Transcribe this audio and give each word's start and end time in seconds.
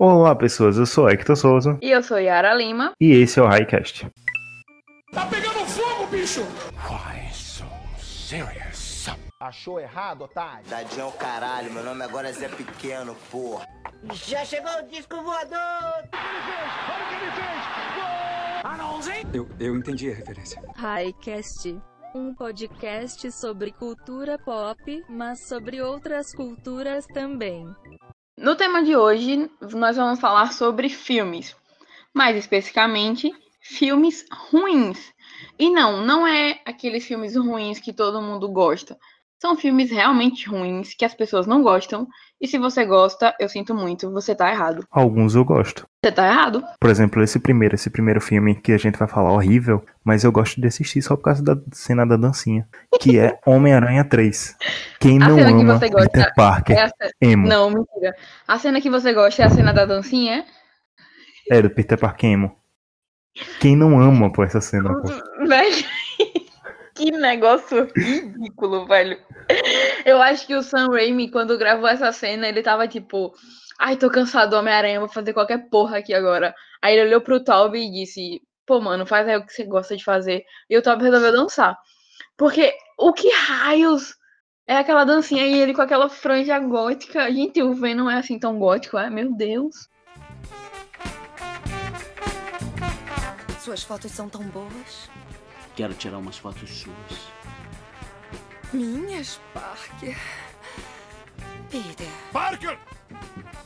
Olá, 0.00 0.32
pessoas. 0.32 0.76
Eu 0.78 0.86
sou 0.86 1.10
Hector 1.10 1.34
Souza. 1.34 1.76
E 1.82 1.90
eu 1.90 2.00
sou 2.04 2.20
Yara 2.20 2.54
Lima. 2.54 2.92
E 3.00 3.10
esse 3.10 3.40
é 3.40 3.42
o 3.42 3.48
Highcast. 3.48 4.08
Tá 5.10 5.26
pegando 5.26 5.66
fogo, 5.66 6.06
bicho! 6.06 6.42
Why 6.88 7.28
so 7.32 7.64
serious? 7.98 9.08
Achou 9.40 9.80
errado, 9.80 10.22
otário? 10.22 10.64
Tadinho 10.70 11.00
é 11.00 11.04
o 11.04 11.10
caralho, 11.10 11.72
meu 11.72 11.82
nome 11.82 12.04
agora 12.04 12.28
é 12.28 12.32
Zé 12.32 12.46
Pequeno, 12.48 13.16
porra. 13.28 13.66
Já 14.12 14.44
chegou 14.44 14.70
o 14.70 14.86
disco 14.88 15.20
voador! 15.20 16.04
Eu, 19.34 19.48
eu 19.58 19.76
entendi 19.76 20.12
a 20.12 20.14
referência. 20.14 20.62
Highcast. 20.76 21.76
Um 22.14 22.32
podcast 22.34 23.32
sobre 23.32 23.72
cultura 23.72 24.38
pop, 24.38 25.04
mas 25.08 25.48
sobre 25.48 25.82
outras 25.82 26.32
culturas 26.32 27.04
também. 27.06 27.66
No 28.40 28.54
tema 28.54 28.84
de 28.84 28.94
hoje, 28.94 29.50
nós 29.74 29.96
vamos 29.96 30.20
falar 30.20 30.52
sobre 30.52 30.88
filmes. 30.88 31.56
Mais 32.14 32.36
especificamente, 32.36 33.32
filmes 33.60 34.24
ruins. 34.32 35.12
E 35.58 35.68
não, 35.68 36.06
não 36.06 36.24
é 36.24 36.60
aqueles 36.64 37.04
filmes 37.04 37.34
ruins 37.34 37.80
que 37.80 37.92
todo 37.92 38.22
mundo 38.22 38.48
gosta. 38.48 38.96
São 39.40 39.56
filmes 39.56 39.90
realmente 39.90 40.48
ruins 40.48 40.94
que 40.94 41.04
as 41.04 41.14
pessoas 41.14 41.48
não 41.48 41.64
gostam. 41.64 42.06
E 42.40 42.46
se 42.46 42.58
você 42.58 42.84
gosta, 42.84 43.34
eu 43.40 43.48
sinto 43.48 43.74
muito, 43.74 44.12
você 44.12 44.36
tá 44.36 44.48
errado. 44.52 44.86
Alguns 44.88 45.34
eu 45.34 45.44
gosto. 45.44 45.87
Você 46.04 46.12
tá 46.12 46.28
errado. 46.28 46.62
Por 46.80 46.90
exemplo, 46.90 47.22
esse 47.24 47.40
primeiro, 47.40 47.74
esse 47.74 47.90
primeiro 47.90 48.20
filme 48.20 48.54
que 48.54 48.70
a 48.72 48.78
gente 48.78 48.96
vai 48.96 49.08
falar 49.08 49.32
horrível, 49.32 49.84
mas 50.04 50.22
eu 50.22 50.30
gosto 50.30 50.60
de 50.60 50.68
assistir 50.68 51.02
só 51.02 51.16
por 51.16 51.24
causa 51.24 51.42
da 51.42 51.56
cena 51.72 52.06
da 52.06 52.16
dancinha, 52.16 52.68
que 53.00 53.18
é 53.18 53.36
Homem-Aranha 53.44 54.04
3. 54.04 54.56
Quem 55.00 55.20
A 55.20 55.28
não 55.28 55.34
cena 55.36 55.48
que 55.48 55.62
ama 55.64 55.76
você 55.78 55.88
gosta 55.88 56.08
Peter 56.10 56.34
Parker, 56.36 56.76
É 56.76 56.82
a 56.82 56.88
ce- 56.88 57.12
emo. 57.20 57.48
Não, 57.48 57.68
mentira. 57.70 58.14
A 58.46 58.58
cena 58.60 58.80
que 58.80 58.88
você 58.88 59.12
gosta 59.12 59.42
é 59.42 59.46
a 59.46 59.50
cena 59.50 59.72
da 59.72 59.84
dancinha, 59.84 60.44
é? 61.50 61.56
É, 61.58 61.62
do 61.62 61.68
Peter 61.70 61.98
Parker 61.98 62.30
emo. 62.30 62.56
Quem 63.60 63.74
não 63.76 64.00
ama 64.00 64.32
por 64.32 64.44
essa 64.46 64.60
cena, 64.60 64.90
pô? 64.94 65.08
Velho, 65.48 65.84
que 66.94 67.10
negócio 67.10 67.88
ridículo, 67.96 68.86
velho. 68.86 69.18
Eu 70.04 70.20
acho 70.22 70.46
que 70.46 70.54
o 70.54 70.62
Sam 70.62 70.88
Raimi, 70.90 71.30
quando 71.30 71.56
gravou 71.58 71.88
essa 71.88 72.12
cena, 72.12 72.48
ele 72.48 72.62
tava 72.62 72.86
tipo, 72.88 73.32
ai, 73.78 73.96
tô 73.96 74.10
cansado 74.10 74.50
do 74.50 74.56
Homem-Aranha, 74.56 74.98
vou 74.98 75.08
fazer 75.08 75.32
qualquer 75.32 75.68
porra 75.70 75.98
aqui 75.98 76.12
agora. 76.12 76.54
Aí 76.82 76.96
ele 76.96 77.08
olhou 77.08 77.20
pro 77.20 77.42
Toby 77.42 77.78
e 77.78 77.92
disse, 77.92 78.42
pô, 78.66 78.80
mano, 78.80 79.06
faz 79.06 79.28
aí 79.28 79.36
o 79.36 79.46
que 79.46 79.52
você 79.52 79.64
gosta 79.64 79.96
de 79.96 80.04
fazer. 80.04 80.44
E 80.68 80.76
o 80.76 80.82
Toby 80.82 81.04
resolveu 81.04 81.32
dançar. 81.32 81.78
Porque 82.36 82.74
o 82.98 83.12
que 83.12 83.30
raios 83.30 84.16
é 84.66 84.76
aquela 84.76 85.04
dancinha 85.04 85.46
e 85.46 85.58
ele 85.58 85.74
com 85.74 85.82
aquela 85.82 86.08
franja 86.08 86.58
gótica? 86.58 87.30
Gente, 87.30 87.62
o 87.62 87.72
Venom 87.72 88.04
não 88.04 88.10
é 88.10 88.18
assim 88.18 88.38
tão 88.38 88.58
gótico, 88.58 88.98
é? 88.98 89.08
Meu 89.08 89.32
Deus. 89.32 89.88
Suas 93.60 93.82
fotos 93.82 94.10
são 94.10 94.28
tão 94.28 94.42
boas. 94.44 95.10
Quero 95.76 95.94
tirar 95.94 96.18
umas 96.18 96.38
fotos 96.38 96.68
suas. 96.70 97.28
Minhas, 98.72 99.40
Parker. 99.54 100.16
Peter. 101.70 102.08
Parker! 102.32 102.97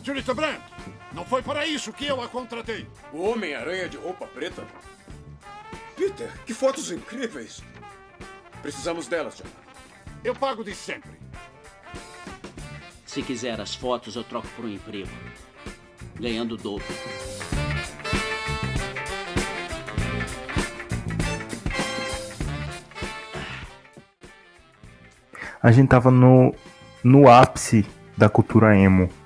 Senhorita 0.02 0.34
Brand, 0.34 0.60
não 1.12 1.24
foi 1.24 1.42
para 1.42 1.64
isso 1.64 1.92
que 1.92 2.06
eu 2.06 2.20
a 2.20 2.26
contratei. 2.26 2.88
O 3.12 3.22
Homem-Aranha 3.22 3.88
de 3.88 3.96
roupa 3.96 4.26
preta? 4.26 4.66
Peter, 5.96 6.28
que 6.44 6.52
fotos 6.52 6.90
incríveis! 6.90 7.62
Precisamos 8.60 9.06
delas, 9.06 9.36
John. 9.36 9.44
Eu 10.24 10.34
pago 10.34 10.64
de 10.64 10.74
sempre. 10.74 11.12
Se 13.06 13.22
quiser 13.22 13.60
as 13.60 13.76
fotos, 13.76 14.16
eu 14.16 14.24
troco 14.24 14.48
por 14.56 14.64
um 14.64 14.68
emprego. 14.68 15.10
Ganhando 16.18 16.52
o 16.52 16.56
dobro. 16.56 16.84
A 25.62 25.70
gente 25.70 25.88
tava 25.88 26.10
no, 26.10 26.52
no 27.04 27.30
ápice 27.30 27.86
da 28.16 28.28
cultura 28.28 28.76
emo. 28.76 29.21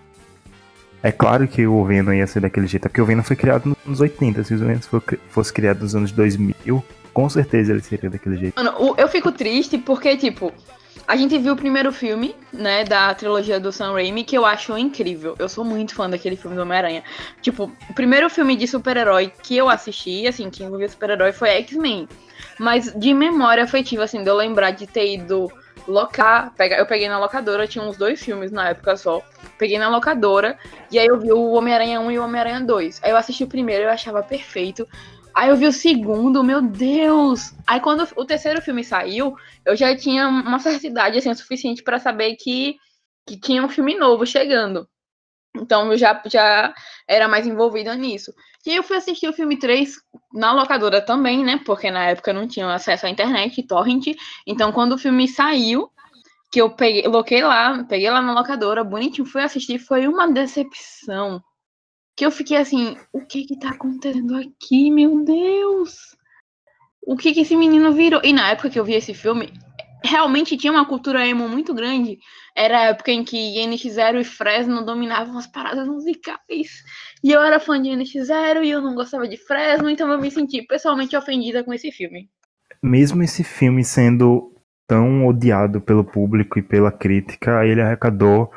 É 1.06 1.12
claro 1.12 1.46
que 1.46 1.64
o 1.68 1.84
Venom 1.84 2.12
ia 2.12 2.26
ser 2.26 2.40
daquele 2.40 2.66
jeito, 2.66 2.82
porque 2.88 3.00
o 3.00 3.06
Venom 3.06 3.22
foi 3.22 3.36
criado 3.36 3.64
nos 3.68 3.78
anos 3.86 4.00
80. 4.00 4.42
Se 4.42 4.54
o 4.54 4.58
Venom 4.58 4.80
fosse 5.28 5.52
criado 5.52 5.82
nos 5.82 5.94
anos 5.94 6.10
2000, 6.10 6.84
com 7.14 7.28
certeza 7.30 7.70
ele 7.70 7.80
seria 7.80 8.10
daquele 8.10 8.36
jeito. 8.36 8.56
Mano, 8.56 8.92
eu 8.98 9.06
fico 9.06 9.30
triste 9.30 9.78
porque, 9.78 10.16
tipo, 10.16 10.52
a 11.06 11.14
gente 11.14 11.38
viu 11.38 11.52
o 11.52 11.56
primeiro 11.56 11.92
filme, 11.92 12.34
né, 12.52 12.82
da 12.82 13.14
trilogia 13.14 13.60
do 13.60 13.70
Sam 13.70 13.92
Raimi, 13.92 14.24
que 14.24 14.36
eu 14.36 14.44
acho 14.44 14.76
incrível. 14.76 15.36
Eu 15.38 15.48
sou 15.48 15.64
muito 15.64 15.94
fã 15.94 16.10
daquele 16.10 16.34
filme 16.34 16.56
do 16.56 16.62
Homem-Aranha. 16.62 17.04
Tipo, 17.40 17.70
o 17.88 17.94
primeiro 17.94 18.28
filme 18.28 18.56
de 18.56 18.66
super-herói 18.66 19.32
que 19.44 19.56
eu 19.56 19.68
assisti, 19.68 20.26
assim, 20.26 20.50
que 20.50 20.64
envolvia 20.64 20.88
super-herói 20.88 21.30
foi 21.30 21.50
X-Men. 21.50 22.08
Mas 22.58 22.92
de 22.92 23.14
memória 23.14 23.62
afetiva, 23.62 24.02
assim, 24.02 24.24
de 24.24 24.28
eu 24.28 24.34
lembrar 24.34 24.72
de 24.72 24.88
ter 24.88 25.14
ido 25.14 25.52
locar, 25.86 26.52
eu 26.58 26.86
peguei 26.86 27.08
na 27.08 27.18
locadora, 27.18 27.66
tinha 27.66 27.84
uns 27.84 27.96
dois 27.96 28.22
filmes 28.22 28.50
na 28.50 28.70
época 28.70 28.96
só. 28.96 29.22
Peguei 29.58 29.78
na 29.78 29.88
locadora, 29.88 30.58
e 30.90 30.98
aí 30.98 31.06
eu 31.06 31.18
vi 31.18 31.32
o 31.32 31.52
Homem-Aranha 31.52 32.00
1 32.00 32.10
e 32.10 32.18
o 32.18 32.24
Homem-Aranha 32.24 32.60
2. 32.60 33.00
Aí 33.02 33.10
eu 33.10 33.16
assisti 33.16 33.44
o 33.44 33.48
primeiro, 33.48 33.84
eu 33.84 33.90
achava 33.90 34.22
perfeito. 34.22 34.86
Aí 35.34 35.50
eu 35.50 35.56
vi 35.56 35.66
o 35.66 35.72
segundo, 35.72 36.42
meu 36.42 36.62
Deus! 36.62 37.52
Aí 37.66 37.80
quando 37.80 38.08
o 38.16 38.24
terceiro 38.24 38.62
filme 38.62 38.82
saiu, 38.82 39.36
eu 39.64 39.76
já 39.76 39.94
tinha 39.96 40.28
uma 40.28 40.58
certa 40.58 40.86
idade 40.86 41.18
assim, 41.18 41.34
suficiente 41.34 41.82
pra 41.82 41.98
saber 41.98 42.36
que, 42.36 42.76
que 43.26 43.38
tinha 43.38 43.62
um 43.62 43.68
filme 43.68 43.94
novo 43.94 44.26
chegando. 44.26 44.88
Então 45.54 45.90
eu 45.92 45.98
já, 45.98 46.22
já 46.26 46.74
era 47.06 47.28
mais 47.28 47.46
envolvida 47.46 47.94
nisso. 47.94 48.32
E 48.66 48.74
eu 48.74 48.82
fui 48.82 48.96
assistir 48.96 49.28
o 49.28 49.32
filme 49.32 49.58
3 49.58 49.94
na 50.32 50.52
locadora 50.52 51.00
também, 51.00 51.44
né? 51.44 51.60
Porque 51.64 51.90
na 51.90 52.06
época 52.06 52.32
não 52.32 52.48
tinha 52.48 52.72
acesso 52.74 53.06
à 53.06 53.08
internet, 53.08 53.62
torrent. 53.62 54.06
Então 54.46 54.72
quando 54.72 54.92
o 54.92 54.98
filme 54.98 55.28
saiu, 55.28 55.88
que 56.50 56.60
eu 56.60 56.70
peguei, 56.70 57.06
loquei 57.06 57.42
lá, 57.42 57.84
peguei 57.84 58.10
lá 58.10 58.20
na 58.20 58.32
locadora, 58.32 58.82
bonitinho, 58.82 59.26
fui 59.26 59.42
assistir, 59.42 59.78
foi 59.78 60.08
uma 60.08 60.30
decepção. 60.30 61.42
Que 62.16 62.26
eu 62.26 62.30
fiquei 62.30 62.56
assim, 62.56 62.96
o 63.12 63.24
que 63.24 63.44
que 63.44 63.58
tá 63.58 63.70
acontecendo 63.70 64.36
aqui, 64.36 64.90
meu 64.90 65.22
Deus? 65.24 66.16
O 67.06 67.16
que 67.16 67.32
que 67.32 67.40
esse 67.40 67.56
menino 67.56 67.92
virou? 67.92 68.20
E 68.24 68.32
na 68.32 68.50
época 68.50 68.70
que 68.70 68.80
eu 68.80 68.84
vi 68.84 68.94
esse 68.94 69.14
filme, 69.14 69.52
realmente 70.04 70.56
tinha 70.56 70.72
uma 70.72 70.86
cultura 70.86 71.26
emo 71.26 71.48
muito 71.48 71.74
grande. 71.74 72.18
Era 72.54 72.78
a 72.78 72.84
época 72.86 73.10
em 73.12 73.24
que 73.24 73.36
NX0 73.36 74.20
e 74.20 74.24
Fresno 74.24 74.84
dominavam 74.84 75.36
as 75.38 75.46
paradas 75.46 75.86
musicais. 75.86 76.82
E 77.22 77.30
eu 77.30 77.42
era 77.42 77.60
fã 77.60 77.80
de 77.80 77.88
NX0 77.90 78.64
e 78.64 78.70
eu 78.70 78.80
não 78.80 78.94
gostava 78.94 79.28
de 79.28 79.36
Fresno, 79.36 79.90
então 79.90 80.10
eu 80.10 80.20
me 80.20 80.30
senti 80.30 80.62
pessoalmente 80.62 81.16
ofendida 81.16 81.62
com 81.64 81.72
esse 81.72 81.90
filme. 81.90 82.28
Mesmo 82.82 83.22
esse 83.22 83.42
filme 83.42 83.84
sendo 83.84 84.52
tão 84.86 85.26
odiado 85.26 85.80
pelo 85.80 86.04
público 86.04 86.58
e 86.58 86.62
pela 86.62 86.92
crítica, 86.92 87.66
ele 87.66 87.80
arrecadou 87.80 88.50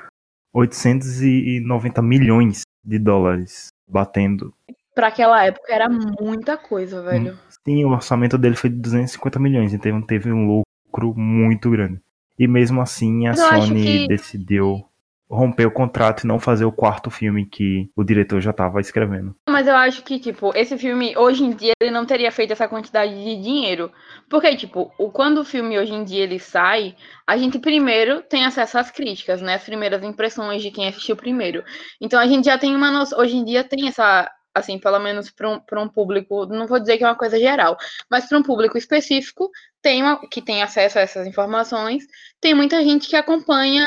890 0.54 2.02
milhões 2.02 2.62
de 2.84 3.00
dólares, 3.00 3.70
batendo. 3.88 4.54
Pra 4.94 5.08
aquela 5.08 5.46
época 5.46 5.74
era 5.74 5.88
muita 5.90 6.58
coisa, 6.58 7.02
velho. 7.02 7.38
Sim, 7.66 7.86
o 7.86 7.90
orçamento 7.90 8.38
dele 8.38 8.56
foi 8.56 8.70
de 8.70 8.78
250 8.78 9.40
milhões, 9.40 9.74
então 9.74 10.02
teve 10.02 10.32
um 10.32 10.46
lucro 10.46 10.69
muito 11.16 11.70
grande. 11.70 12.02
E 12.38 12.48
mesmo 12.48 12.82
assim 12.82 13.28
a 13.28 13.34
Sony 13.36 13.84
que- 13.84 14.08
decidiu 14.08 14.86
romper 15.30 15.68
o 15.68 15.72
contrato 15.72 16.24
e 16.24 16.28
não 16.28 16.40
fazer 16.40 16.66
o 16.66 16.72
quarto 16.72 17.12
filme 17.12 17.46
que 17.46 17.88
o 17.96 18.04
diretor 18.04 18.42
já 18.42 18.50
estava 18.50 18.82
escrevendo. 18.82 19.36
Mas 19.48 19.68
eu 19.68 19.76
acho 19.76 20.04
que, 20.04 20.18
tipo, 20.20 20.52
esse 20.56 20.76
filme, 20.76 21.16
hoje 21.16 21.44
em 21.44 21.52
dia, 21.52 21.74
ele 21.80 21.92
não 21.92 22.04
teria 22.04 22.32
feito 22.32 22.52
essa 22.52 22.68
quantidade 22.68 23.14
de 23.14 23.40
dinheiro. 23.40 23.92
Porque, 24.28 24.56
tipo, 24.56 24.92
o, 24.98 25.12
quando 25.12 25.40
o 25.42 25.46
filme 25.46 25.78
hoje 25.78 25.94
em 25.94 26.04
dia 26.04 26.24
ele 26.24 26.40
sai, 26.40 26.96
a 27.28 27.38
gente 27.38 27.60
primeiro 27.60 28.24
tem 28.24 28.44
acesso 28.44 28.80
às 28.80 28.90
críticas, 28.90 29.40
né? 29.40 29.54
As 29.54 29.64
primeiras 29.64 30.02
impressões 30.02 30.64
de 30.64 30.72
quem 30.72 30.88
assistiu 30.88 31.16
primeiro. 31.16 31.64
Então 32.02 32.20
a 32.20 32.26
gente 32.26 32.46
já 32.46 32.58
tem 32.58 32.76
uma 32.76 32.90
noção, 32.90 33.20
hoje 33.20 33.36
em 33.38 33.46
dia 33.46 33.64
tem 33.64 33.88
essa, 33.88 34.32
assim, 34.52 34.80
pelo 34.80 34.98
menos 35.00 35.30
para 35.30 35.48
um, 35.48 35.60
pra 35.60 35.80
um 35.80 35.88
público, 35.88 36.48
não 36.48 36.66
vou 36.66 36.80
dizer 36.80 36.98
que 36.98 37.04
é 37.04 37.08
uma 37.08 37.16
coisa 37.16 37.40
geral, 37.40 37.78
mas 38.10 38.28
para 38.28 38.38
um 38.40 38.44
público 38.44 38.80
específico, 38.80 39.52
tem 39.82 40.04
uma, 40.04 40.20
que 40.28 40.42
tem 40.42 40.62
acesso 40.62 41.00
a 41.00 41.02
essas 41.02 41.26
informações, 41.26 42.04
tem 42.42 42.54
muita 42.54 42.84
gente 42.84 43.08
que 43.08 43.16
acompanha 43.16 43.86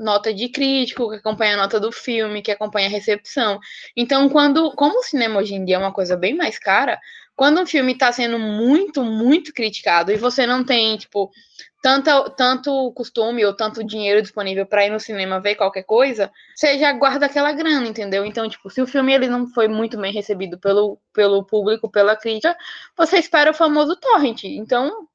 nota 0.00 0.32
de 0.32 0.48
crítico, 0.48 1.10
que 1.10 1.16
acompanha 1.16 1.54
a 1.54 1.58
nota 1.58 1.80
do 1.80 1.90
filme, 1.90 2.42
que 2.42 2.50
acompanha 2.50 2.86
a 2.86 2.90
recepção. 2.90 3.58
Então, 3.96 4.28
quando, 4.28 4.72
como 4.72 4.98
o 4.98 5.02
cinema 5.02 5.40
hoje 5.40 5.54
em 5.54 5.64
dia 5.64 5.76
é 5.76 5.78
uma 5.78 5.92
coisa 5.92 6.16
bem 6.16 6.34
mais 6.34 6.58
cara, 6.58 7.00
quando 7.36 7.60
um 7.60 7.66
filme 7.66 7.92
está 7.92 8.12
sendo 8.12 8.38
muito, 8.38 9.02
muito 9.02 9.52
criticado 9.52 10.12
e 10.12 10.16
você 10.16 10.46
não 10.46 10.64
tem, 10.64 10.96
tipo, 10.96 11.30
tanto, 11.82 12.30
tanto 12.30 12.92
costume 12.92 13.44
ou 13.44 13.54
tanto 13.54 13.84
dinheiro 13.84 14.22
disponível 14.22 14.64
para 14.64 14.86
ir 14.86 14.90
no 14.90 15.00
cinema 15.00 15.40
ver 15.40 15.56
qualquer 15.56 15.82
coisa, 15.82 16.30
você 16.54 16.78
já 16.78 16.92
guarda 16.92 17.26
aquela 17.26 17.52
grana, 17.52 17.86
entendeu? 17.86 18.24
Então, 18.24 18.48
tipo, 18.48 18.70
se 18.70 18.80
o 18.80 18.86
filme 18.86 19.12
ele 19.12 19.28
não 19.28 19.48
foi 19.48 19.66
muito 19.68 19.98
bem 19.98 20.12
recebido 20.12 20.58
pelo, 20.58 20.98
pelo 21.12 21.44
público, 21.44 21.90
pela 21.90 22.16
crítica, 22.16 22.56
você 22.96 23.18
espera 23.18 23.50
o 23.50 23.54
famoso 23.54 23.96
torrent. 23.96 24.44
Então, 24.44 25.08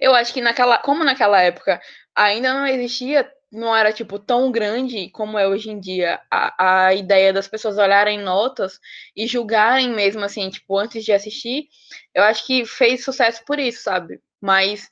eu 0.00 0.14
acho 0.14 0.32
que 0.32 0.40
naquela, 0.40 0.78
como 0.78 1.04
naquela 1.04 1.40
época 1.40 1.80
ainda 2.14 2.52
não 2.52 2.66
existia 2.66 3.30
não 3.52 3.76
era, 3.76 3.92
tipo, 3.92 4.18
tão 4.18 4.50
grande 4.50 5.10
como 5.10 5.38
é 5.38 5.46
hoje 5.46 5.70
em 5.70 5.78
dia 5.78 6.18
a, 6.30 6.86
a 6.86 6.94
ideia 6.94 7.32
das 7.34 7.46
pessoas 7.46 7.76
olharem 7.76 8.18
notas 8.18 8.80
e 9.14 9.26
julgarem 9.26 9.90
mesmo, 9.90 10.24
assim, 10.24 10.48
tipo, 10.48 10.78
antes 10.78 11.04
de 11.04 11.12
assistir, 11.12 11.68
eu 12.14 12.22
acho 12.22 12.46
que 12.46 12.64
fez 12.64 13.04
sucesso 13.04 13.44
por 13.44 13.58
isso, 13.58 13.82
sabe? 13.82 14.20
Mas 14.40 14.88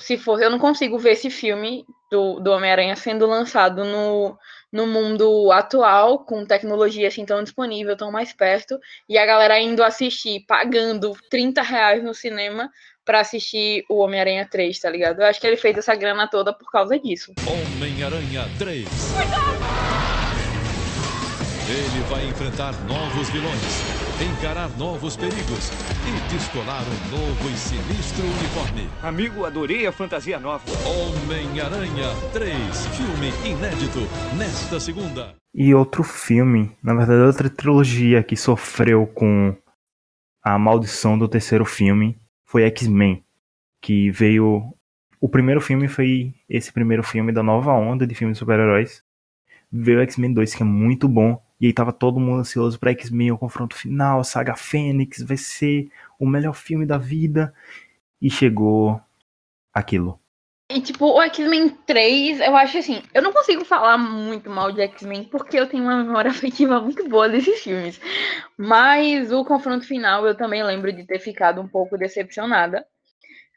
se 0.00 0.16
for, 0.16 0.40
eu 0.40 0.50
não 0.50 0.58
consigo 0.60 0.98
ver 0.98 1.12
esse 1.12 1.28
filme 1.28 1.84
do, 2.10 2.38
do 2.38 2.52
Homem-Aranha 2.52 2.94
sendo 2.94 3.26
lançado 3.26 3.84
no, 3.84 4.38
no 4.72 4.86
mundo 4.86 5.50
atual, 5.50 6.24
com 6.24 6.46
tecnologia 6.46 7.08
assim 7.08 7.24
tão 7.24 7.42
disponível, 7.42 7.96
tão 7.96 8.12
mais 8.12 8.32
perto, 8.32 8.78
e 9.08 9.18
a 9.18 9.26
galera 9.26 9.58
indo 9.60 9.82
assistir, 9.82 10.44
pagando 10.46 11.16
30 11.30 11.62
reais 11.62 12.02
no 12.02 12.14
cinema 12.14 12.70
para 13.04 13.20
assistir 13.20 13.84
o 13.88 13.98
Homem-Aranha 13.98 14.48
3, 14.50 14.78
tá 14.78 14.90
ligado? 14.90 15.20
Eu 15.20 15.26
acho 15.26 15.40
que 15.40 15.46
ele 15.46 15.56
fez 15.56 15.76
essa 15.76 15.94
grana 15.94 16.28
toda 16.28 16.52
por 16.52 16.70
causa 16.70 16.98
disso. 16.98 17.32
Homem-Aranha 17.46 18.48
3. 18.58 18.88
Ele 21.66 22.00
vai 22.10 22.26
enfrentar 22.26 22.72
novos 22.86 23.30
vilões, 23.30 23.80
encarar 24.20 24.68
novos 24.76 25.16
perigos 25.16 25.70
e 26.06 26.32
descolar 26.32 26.82
um 26.82 27.10
novo 27.10 27.50
e 27.50 27.56
sinistro 27.56 28.22
uniforme. 28.22 28.86
Amigo, 29.02 29.46
adorei 29.46 29.86
a 29.86 29.92
fantasia 29.92 30.38
nova. 30.38 30.62
Homem-Aranha 30.86 32.10
3, 32.34 32.86
filme 32.88 33.32
inédito, 33.48 34.00
nesta 34.36 34.78
segunda. 34.78 35.34
E 35.54 35.74
outro 35.74 36.04
filme, 36.04 36.76
na 36.82 36.94
verdade, 36.94 37.22
outra 37.22 37.48
trilogia 37.48 38.22
que 38.22 38.36
sofreu 38.36 39.06
com 39.06 39.56
a 40.42 40.58
maldição 40.58 41.18
do 41.18 41.26
terceiro 41.26 41.64
filme 41.64 42.14
foi 42.54 42.62
X-Men, 42.66 43.20
que 43.80 44.12
veio. 44.12 44.72
O 45.20 45.28
primeiro 45.28 45.60
filme 45.60 45.88
foi 45.88 46.32
esse 46.48 46.72
primeiro 46.72 47.02
filme 47.02 47.32
da 47.32 47.42
nova 47.42 47.72
onda 47.72 48.06
de 48.06 48.14
filmes 48.14 48.36
de 48.36 48.38
super-heróis. 48.38 49.02
Veio 49.72 50.00
X-Men 50.02 50.32
2, 50.32 50.54
que 50.54 50.62
é 50.62 50.64
muito 50.64 51.08
bom. 51.08 51.42
E 51.60 51.66
aí 51.66 51.72
tava 51.72 51.92
todo 51.92 52.20
mundo 52.20 52.38
ansioso 52.38 52.78
pra 52.78 52.92
X-Men, 52.92 53.32
o 53.32 53.38
confronto 53.38 53.74
final, 53.74 54.22
saga 54.22 54.54
Fênix, 54.54 55.20
vai 55.22 55.36
ser 55.36 55.90
o 56.16 56.28
melhor 56.28 56.52
filme 56.52 56.86
da 56.86 56.96
vida. 56.96 57.52
E 58.22 58.30
chegou 58.30 59.00
aquilo. 59.72 60.20
E, 60.70 60.80
tipo, 60.80 61.06
o 61.06 61.22
X-Men 61.22 61.68
3, 61.86 62.40
eu 62.40 62.56
acho 62.56 62.78
assim, 62.78 63.02
eu 63.12 63.20
não 63.22 63.32
consigo 63.32 63.64
falar 63.66 63.98
muito 63.98 64.48
mal 64.48 64.72
de 64.72 64.80
X-Men 64.80 65.24
porque 65.24 65.58
eu 65.58 65.68
tenho 65.68 65.84
uma 65.84 66.02
memória 66.02 66.30
afetiva 66.32 66.80
muito 66.80 67.06
boa 67.08 67.28
desses 67.28 67.62
filmes. 67.62 68.00
Mas 68.56 69.30
o 69.30 69.44
confronto 69.44 69.86
final 69.86 70.26
eu 70.26 70.34
também 70.34 70.62
lembro 70.64 70.90
de 70.92 71.06
ter 71.06 71.18
ficado 71.20 71.60
um 71.60 71.68
pouco 71.68 71.98
decepcionada. 71.98 72.84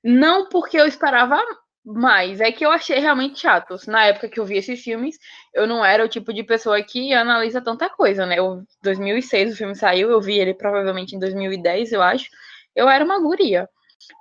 Não 0.03 0.49
porque 0.49 0.77
eu 0.79 0.87
esperava 0.87 1.41
mais, 1.85 2.41
é 2.41 2.51
que 2.51 2.65
eu 2.65 2.71
achei 2.71 2.99
realmente 2.99 3.39
chato. 3.39 3.77
Na 3.87 4.05
época 4.05 4.29
que 4.29 4.39
eu 4.39 4.45
vi 4.45 4.57
esses 4.57 4.81
filmes, 4.83 5.17
eu 5.53 5.65
não 5.67 5.83
era 5.85 6.03
o 6.05 6.09
tipo 6.09 6.33
de 6.33 6.43
pessoa 6.43 6.83
que 6.83 7.13
analisa 7.13 7.61
tanta 7.61 7.89
coisa, 7.89 8.25
né? 8.25 8.37
Em 8.37 8.65
2006 8.83 9.53
o 9.53 9.57
filme 9.57 9.75
saiu, 9.75 10.11
eu 10.11 10.21
vi 10.21 10.37
ele 10.39 10.53
provavelmente 10.53 11.15
em 11.15 11.19
2010, 11.19 11.93
eu 11.93 12.01
acho. 12.01 12.29
Eu 12.75 12.89
era 12.89 13.03
uma 13.05 13.19
guria. 13.21 13.69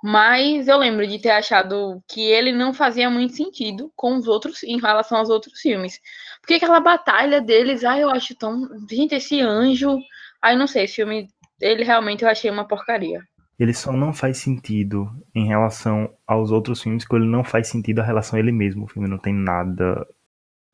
Mas 0.03 0.67
eu 0.67 0.77
lembro 0.77 1.07
de 1.07 1.19
ter 1.19 1.31
achado 1.31 2.01
que 2.07 2.21
ele 2.21 2.51
não 2.51 2.73
fazia 2.73 3.09
muito 3.09 3.35
sentido 3.35 3.91
com 3.95 4.15
os 4.17 4.27
outros 4.27 4.63
em 4.63 4.79
relação 4.79 5.17
aos 5.17 5.29
outros 5.29 5.59
filmes. 5.59 5.99
Porque 6.41 6.55
aquela 6.55 6.79
batalha 6.79 7.41
deles, 7.41 7.83
ai, 7.83 8.03
eu 8.03 8.09
acho 8.09 8.35
tão. 8.35 8.67
Gente, 8.89 9.15
esse 9.15 9.41
anjo. 9.41 9.97
Ai, 10.41 10.55
não 10.55 10.67
sei, 10.67 10.83
esse 10.83 10.95
filme, 10.95 11.27
ele 11.59 11.83
realmente 11.83 12.23
eu 12.23 12.29
achei 12.29 12.49
uma 12.49 12.67
porcaria. 12.67 13.21
Ele 13.59 13.73
só 13.73 13.91
não 13.91 14.13
faz 14.13 14.37
sentido 14.37 15.09
em 15.33 15.47
relação 15.47 16.13
aos 16.27 16.51
outros 16.51 16.81
filmes, 16.81 17.05
que 17.05 17.15
ele 17.15 17.25
não 17.25 17.43
faz 17.43 17.67
sentido 17.67 17.99
a 17.99 18.03
relação 18.03 18.37
a 18.37 18.39
ele 18.39 18.51
mesmo. 18.51 18.85
O 18.85 18.87
filme 18.87 19.09
não 19.09 19.17
tem 19.17 19.33
nada. 19.33 20.07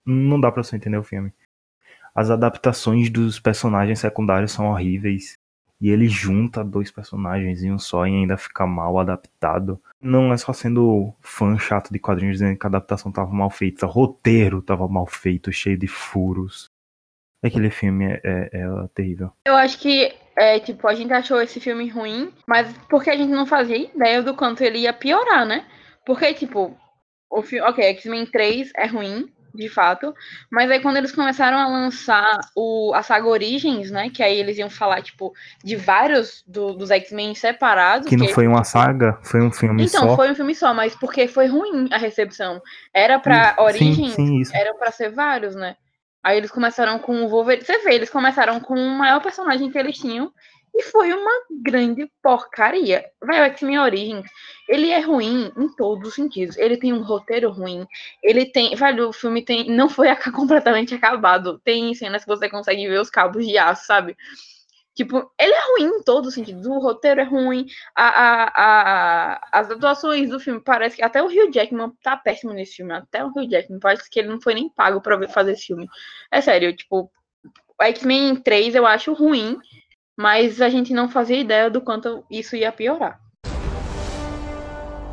Não 0.05 0.39
dá 0.39 0.51
pra 0.51 0.63
você 0.63 0.75
entender 0.75 0.97
o 0.97 1.03
filme. 1.03 1.31
As 2.13 2.29
adaptações 2.29 3.09
dos 3.09 3.39
personagens 3.39 3.99
secundários 3.99 4.51
são 4.51 4.67
horríveis 4.67 5.37
e 5.81 5.89
ele 5.89 6.07
junta 6.07 6.63
dois 6.63 6.91
personagens 6.91 7.63
em 7.63 7.71
um 7.71 7.79
só 7.79 8.05
e 8.05 8.11
ainda 8.11 8.37
fica 8.37 8.65
mal 8.65 8.97
adaptado. 8.99 9.81
Não 10.01 10.31
é 10.31 10.37
só 10.37 10.53
sendo 10.53 11.13
fã 11.21 11.57
chato 11.57 11.91
de 11.91 11.99
quadrinhos 11.99 12.37
dizendo 12.37 12.57
que 12.57 12.65
a 12.65 12.69
adaptação 12.69 13.11
tava 13.11 13.31
mal 13.31 13.49
feita, 13.49 13.85
o 13.85 13.89
roteiro 13.89 14.61
tava 14.61 14.87
mal 14.87 15.05
feito, 15.05 15.51
cheio 15.51 15.77
de 15.77 15.87
furos. 15.87 16.69
Aquele 17.43 17.69
filme 17.69 18.05
é, 18.05 18.21
é, 18.23 18.49
é 18.53 18.87
terrível. 18.95 19.31
Eu 19.45 19.55
acho 19.55 19.77
que, 19.77 20.13
é, 20.37 20.59
tipo, 20.59 20.87
a 20.87 20.93
gente 20.93 21.11
achou 21.11 21.41
esse 21.41 21.59
filme 21.59 21.89
ruim, 21.89 22.31
mas 22.47 22.73
porque 22.89 23.09
a 23.09 23.17
gente 23.17 23.31
não 23.31 23.45
fazia 23.45 23.75
ideia 23.75 24.23
do 24.23 24.33
quanto 24.33 24.63
ele 24.63 24.79
ia 24.79 24.93
piorar, 24.93 25.45
né? 25.45 25.65
Porque, 26.05 26.33
tipo, 26.33 26.73
o 27.29 27.41
filme. 27.41 27.67
Ok, 27.67 27.83
X-Men 27.83 28.25
3 28.27 28.71
é 28.77 28.85
ruim, 28.85 29.27
de 29.53 29.69
fato. 29.69 30.13
Mas 30.49 30.69
aí 30.71 30.79
quando 30.81 30.97
eles 30.97 31.11
começaram 31.11 31.57
a 31.57 31.67
lançar 31.67 32.39
o, 32.55 32.91
a 32.95 33.03
saga 33.03 33.27
Origens, 33.27 33.91
né? 33.91 34.09
Que 34.09 34.23
aí 34.23 34.39
eles 34.39 34.57
iam 34.57 34.69
falar, 34.69 35.01
tipo, 35.01 35.33
de 35.63 35.75
vários 35.75 36.43
do, 36.47 36.73
dos 36.73 36.89
X-Men 36.91 37.35
separados. 37.35 38.07
Que 38.07 38.17
não 38.17 38.25
que 38.25 38.33
foi 38.33 38.47
uma 38.47 38.63
saga, 38.63 39.19
foi 39.21 39.41
um 39.41 39.51
filme 39.51 39.83
então, 39.83 40.01
só. 40.01 40.05
Então, 40.05 40.15
foi 40.15 40.31
um 40.31 40.35
filme 40.35 40.55
só, 40.55 40.73
mas 40.73 40.95
porque 40.95 41.27
foi 41.27 41.47
ruim 41.47 41.87
a 41.91 41.97
recepção. 41.97 42.61
Era 42.93 43.19
pra 43.19 43.55
Origens, 43.59 44.13
sim, 44.13 44.43
sim, 44.43 44.57
era 44.57 44.73
pra 44.73 44.91
ser 44.91 45.09
vários, 45.11 45.55
né? 45.55 45.75
Aí 46.23 46.37
eles 46.37 46.51
começaram 46.51 46.97
com 46.99 47.23
o 47.23 47.27
Wolverine. 47.27 47.65
Você 47.65 47.79
vê, 47.79 47.95
eles 47.95 48.09
começaram 48.09 48.57
com 48.61 48.75
o 48.75 48.97
maior 48.97 49.21
personagem 49.21 49.69
que 49.69 49.77
eles 49.77 49.97
tinham. 49.97 50.31
E 50.75 50.81
foi 50.83 51.13
uma 51.13 51.31
grande 51.61 52.09
porcaria. 52.21 53.05
Vai, 53.21 53.41
o 53.41 53.43
X-Men 53.45 53.79
Origins, 53.79 54.25
ele 54.67 54.89
é 54.89 54.99
ruim 55.01 55.51
em 55.55 55.67
todos 55.75 56.09
os 56.09 56.15
sentidos. 56.15 56.57
Ele 56.57 56.77
tem 56.77 56.91
um 56.91 57.03
roteiro 57.03 57.51
ruim. 57.51 57.85
Ele 58.23 58.45
tem. 58.45 58.75
Vai, 58.75 58.99
o 58.99 59.13
filme 59.13 59.43
tem. 59.43 59.69
Não 59.69 59.87
foi 59.87 60.07
completamente 60.33 60.95
acabado. 60.95 61.59
Tem 61.59 61.93
cenas 61.93 62.23
que 62.23 62.27
você 62.27 62.49
consegue 62.49 62.87
ver 62.87 62.99
os 62.99 63.09
cabos 63.09 63.45
de 63.45 63.55
aço, 63.57 63.85
sabe? 63.85 64.17
Tipo, 64.95 65.31
ele 65.39 65.53
é 65.53 65.61
ruim 65.71 65.97
em 65.99 66.03
todos 66.03 66.29
os 66.29 66.33
sentidos. 66.33 66.65
O 66.65 66.79
roteiro 66.79 67.21
é 67.21 67.23
ruim. 67.23 67.67
A, 67.95 68.07
a, 68.07 68.51
a, 68.55 69.59
as 69.59 69.69
atuações 69.69 70.29
do 70.29 70.39
filme 70.39 70.59
parece 70.59 70.95
que 70.95 71.03
até 71.03 71.21
o 71.21 71.27
Hugh 71.27 71.51
Jackman 71.51 71.91
tá 72.01 72.17
péssimo 72.17 72.53
nesse 72.53 72.75
filme. 72.77 72.93
Até 72.93 73.23
o 73.23 73.29
Hugh 73.29 73.49
Jackman 73.49 73.79
parece 73.79 74.09
que 74.09 74.19
ele 74.19 74.29
não 74.29 74.41
foi 74.41 74.55
nem 74.55 74.69
pago 74.69 75.01
pra 75.01 75.27
fazer 75.27 75.53
esse 75.53 75.67
filme. 75.67 75.87
É 76.31 76.41
sério, 76.41 76.75
tipo, 76.75 77.11
o 77.79 77.83
X-Men 77.83 78.35
3 78.35 78.75
eu 78.75 78.85
acho 78.85 79.13
ruim 79.13 79.57
mas 80.17 80.61
a 80.61 80.69
gente 80.69 80.93
não 80.93 81.09
fazia 81.09 81.39
ideia 81.39 81.69
do 81.69 81.81
quanto 81.81 82.23
isso 82.29 82.55
ia 82.55 82.71
piorar. 82.71 83.19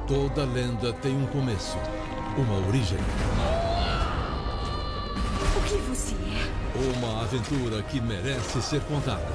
Toda 0.07 0.45
lenda 0.45 0.93
tem 0.95 1.17
um 1.17 1.27
começo, 1.27 1.79
uma 2.37 2.67
origem. 2.67 2.99
O 5.57 5.63
que 5.63 5.77
você 5.89 6.15
é? 6.15 6.97
Uma 6.99 7.23
aventura 7.23 7.83
que 7.85 8.01
merece 8.01 8.61
ser 8.61 8.81
contada. 8.83 9.33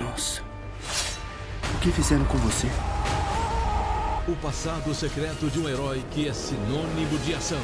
Nossa. 0.00 0.42
O 1.74 1.78
que 1.80 1.90
fizeram 1.90 2.24
com 2.26 2.38
você? 2.38 2.66
O 4.28 4.36
passado 4.36 4.94
secreto 4.94 5.50
de 5.50 5.58
um 5.58 5.68
herói 5.68 6.04
que 6.10 6.28
é 6.28 6.32
sinônimo 6.32 7.18
de 7.24 7.34
ação. 7.34 7.60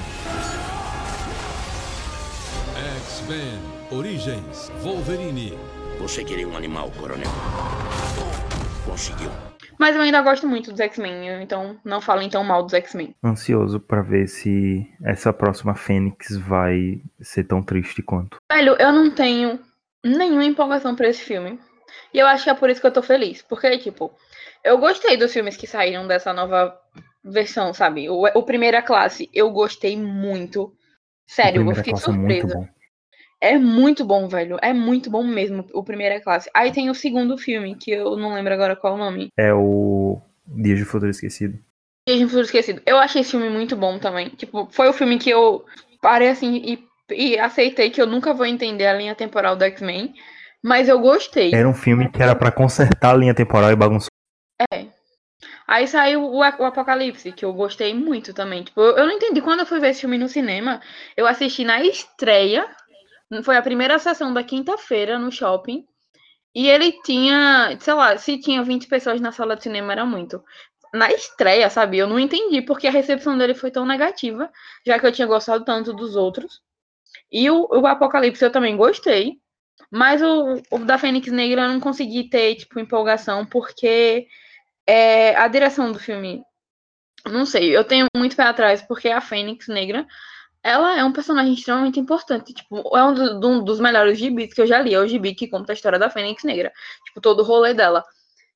X-Men 2.96 3.60
Origens 3.90 4.70
Wolverine 4.82 5.58
você 5.98 6.24
queria 6.24 6.46
um 6.46 6.56
animal, 6.56 6.90
coronel. 6.98 7.30
Conseguiu. 8.84 9.30
Mas 9.78 9.94
eu 9.94 10.02
ainda 10.02 10.22
gosto 10.22 10.46
muito 10.46 10.70
dos 10.70 10.80
X-Men, 10.80 11.42
então 11.42 11.78
não 11.84 12.00
falem 12.00 12.30
tão 12.30 12.42
mal 12.42 12.62
dos 12.62 12.72
X-Men. 12.72 13.14
Ansioso 13.22 13.78
para 13.78 14.02
ver 14.02 14.26
se 14.26 14.86
essa 15.04 15.32
próxima 15.32 15.74
Fênix 15.74 16.36
vai 16.36 17.02
ser 17.20 17.44
tão 17.44 17.62
triste 17.62 18.02
quanto. 18.02 18.38
Velho, 18.50 18.76
eu 18.78 18.92
não 18.92 19.10
tenho 19.10 19.58
nenhuma 20.02 20.44
empolgação 20.44 20.94
para 20.94 21.08
esse 21.08 21.22
filme. 21.22 21.58
E 22.12 22.18
eu 22.18 22.26
acho 22.26 22.44
que 22.44 22.50
é 22.50 22.54
por 22.54 22.70
isso 22.70 22.80
que 22.80 22.86
eu 22.86 22.92
tô 22.92 23.02
feliz. 23.02 23.42
Porque, 23.42 23.76
tipo, 23.78 24.12
eu 24.64 24.78
gostei 24.78 25.16
dos 25.16 25.32
filmes 25.32 25.56
que 25.56 25.66
saíram 25.66 26.06
dessa 26.06 26.32
nova 26.32 26.74
versão, 27.22 27.74
sabe? 27.74 28.08
O, 28.08 28.22
o 28.22 28.42
Primeira 28.42 28.80
Classe, 28.80 29.28
eu 29.34 29.50
gostei 29.50 29.96
muito. 29.96 30.72
Sério, 31.26 31.68
eu 31.68 31.74
fiquei 31.74 31.92
é 31.92 31.96
surpresa. 31.96 32.68
É 33.40 33.56
é 33.56 33.58
muito 33.58 34.04
bom, 34.04 34.28
velho. 34.28 34.58
É 34.62 34.72
muito 34.72 35.10
bom 35.10 35.24
mesmo, 35.24 35.64
o 35.72 35.82
Primeira 35.82 36.20
Classe. 36.20 36.50
Aí 36.54 36.72
tem 36.72 36.90
o 36.90 36.94
segundo 36.94 37.38
filme, 37.38 37.74
que 37.74 37.90
eu 37.90 38.16
não 38.16 38.34
lembro 38.34 38.52
agora 38.52 38.76
qual 38.76 38.94
é 38.94 38.96
o 38.96 38.98
nome. 38.98 39.28
É 39.36 39.52
o 39.52 40.20
Dias 40.46 40.78
de 40.78 40.84
Futuro 40.84 41.10
Esquecido. 41.10 41.58
Dias 42.06 42.20
de 42.20 42.26
Futuro 42.26 42.44
Esquecido. 42.44 42.82
Eu 42.86 42.98
achei 42.98 43.20
esse 43.20 43.30
filme 43.30 43.48
muito 43.48 43.76
bom 43.76 43.98
também. 43.98 44.28
Tipo, 44.30 44.68
foi 44.70 44.88
o 44.88 44.92
filme 44.92 45.18
que 45.18 45.30
eu 45.30 45.64
parei 46.00 46.28
assim 46.28 46.56
e, 46.56 46.84
e 47.10 47.38
aceitei 47.38 47.90
que 47.90 48.00
eu 48.00 48.06
nunca 48.06 48.34
vou 48.34 48.46
entender 48.46 48.86
a 48.86 48.94
linha 48.94 49.14
temporal 49.14 49.56
do 49.56 49.64
X-Men. 49.64 50.14
Mas 50.62 50.88
eu 50.88 50.98
gostei. 50.98 51.54
Era 51.54 51.68
um 51.68 51.74
filme 51.74 52.10
que 52.10 52.22
era 52.22 52.34
para 52.34 52.50
consertar 52.50 53.14
a 53.14 53.16
linha 53.16 53.34
temporal 53.34 53.70
e 53.70 53.76
bagunçar. 53.76 54.10
É. 54.72 54.86
Aí 55.66 55.86
saiu 55.86 56.24
o, 56.24 56.42
Apocalipse, 56.42 57.32
que 57.32 57.44
eu 57.44 57.52
gostei 57.52 57.92
muito 57.92 58.32
também. 58.32 58.62
Tipo, 58.62 58.80
eu 58.80 59.06
não 59.06 59.12
entendi. 59.12 59.40
Quando 59.40 59.60
eu 59.60 59.66
fui 59.66 59.80
ver 59.80 59.90
esse 59.90 60.00
filme 60.00 60.16
no 60.16 60.28
cinema, 60.28 60.80
eu 61.16 61.26
assisti 61.26 61.64
na 61.64 61.82
estreia 61.82 62.66
foi 63.42 63.56
a 63.56 63.62
primeira 63.62 63.98
sessão 63.98 64.32
da 64.32 64.42
quinta-feira 64.44 65.18
no 65.18 65.30
shopping. 65.32 65.86
E 66.54 66.68
ele 66.68 66.92
tinha, 67.02 67.76
sei 67.80 67.94
lá, 67.94 68.16
se 68.16 68.38
tinha 68.38 68.62
20 68.62 68.88
pessoas 68.88 69.20
na 69.20 69.32
sala 69.32 69.56
de 69.56 69.62
cinema 69.62 69.92
era 69.92 70.06
muito. 70.06 70.42
Na 70.94 71.10
estreia, 71.12 71.68
sabe? 71.68 71.98
Eu 71.98 72.06
não 72.06 72.18
entendi 72.18 72.62
porque 72.62 72.86
a 72.86 72.90
recepção 72.90 73.36
dele 73.36 73.54
foi 73.54 73.70
tão 73.70 73.84
negativa, 73.84 74.50
já 74.86 74.98
que 74.98 75.06
eu 75.06 75.12
tinha 75.12 75.26
gostado 75.26 75.64
tanto 75.64 75.92
dos 75.92 76.16
outros. 76.16 76.62
E 77.30 77.50
o, 77.50 77.66
o 77.70 77.86
Apocalipse 77.86 78.44
eu 78.44 78.52
também 78.52 78.76
gostei. 78.76 79.38
Mas 79.90 80.22
o, 80.22 80.62
o 80.70 80.78
da 80.80 80.98
Fênix 80.98 81.30
Negra 81.30 81.62
eu 81.62 81.68
não 81.68 81.80
consegui 81.80 82.28
ter, 82.28 82.56
tipo, 82.56 82.80
empolgação, 82.80 83.46
porque 83.46 84.26
é, 84.86 85.34
a 85.36 85.48
direção 85.48 85.92
do 85.92 85.98
filme. 85.98 86.42
Não 87.26 87.44
sei, 87.44 87.76
eu 87.76 87.84
tenho 87.84 88.06
muito 88.16 88.36
pé 88.36 88.44
atrás, 88.44 88.82
porque 88.82 89.08
a 89.08 89.20
Fênix 89.20 89.68
Negra 89.68 90.06
ela 90.66 90.98
é 90.98 91.04
um 91.04 91.12
personagem 91.12 91.54
extremamente 91.54 92.00
importante. 92.00 92.52
Tipo, 92.52 92.96
é 92.96 93.04
um, 93.04 93.14
do, 93.38 93.48
um, 93.48 93.64
dos 93.64 93.78
melhores 93.78 94.18
gibis 94.18 94.52
que 94.52 94.60
eu 94.60 94.66
já 94.66 94.80
li. 94.80 94.92
É 94.92 94.98
o 94.98 95.06
gibi 95.06 95.32
que 95.32 95.46
conta 95.46 95.72
a 95.72 95.74
história 95.74 95.96
da 95.96 96.10
Fênix 96.10 96.42
Negra. 96.42 96.72
Tipo, 97.04 97.20
todo 97.20 97.40
o 97.40 97.44
rolê 97.44 97.72
dela. 97.72 98.02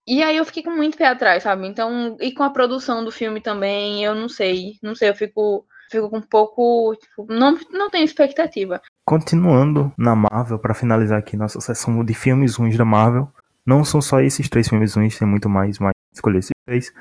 E 0.04 0.20
aí 0.20 0.36
eu 0.36 0.44
fiquei 0.44 0.64
com 0.64 0.72
muito 0.72 0.98
pé 0.98 1.06
atrás, 1.06 1.44
sabe? 1.44 1.68
Então, 1.68 2.16
e 2.20 2.32
com 2.32 2.42
a 2.42 2.50
produção 2.50 3.04
do 3.04 3.12
filme 3.12 3.40
também, 3.40 4.04
eu 4.04 4.12
não 4.12 4.28
sei. 4.28 4.72
Não 4.82 4.92
sei, 4.92 5.10
eu 5.10 5.14
fico, 5.14 5.64
fico 5.88 6.10
com 6.10 6.16
um 6.16 6.22
pouco. 6.22 6.96
Tipo, 6.96 7.32
não, 7.32 7.56
não 7.70 7.88
tenho 7.88 8.04
expectativa. 8.04 8.82
Continuando 9.04 9.92
na 9.96 10.16
Marvel, 10.16 10.58
para 10.58 10.74
finalizar 10.74 11.20
aqui 11.20 11.36
nossa 11.36 11.60
sessão 11.60 12.04
de 12.04 12.12
filmes 12.12 12.56
ruins 12.56 12.76
da 12.76 12.84
Marvel. 12.84 13.28
Não 13.64 13.84
são 13.84 14.02
só 14.02 14.18
esses 14.20 14.48
três 14.48 14.68
filmes 14.68 14.94
ruins, 14.94 15.16
tem 15.16 15.28
muito 15.28 15.48
mais, 15.48 15.78
mas 15.78 15.92
escolhi 16.12 16.38
esses 16.38 16.50
três. 16.66 16.92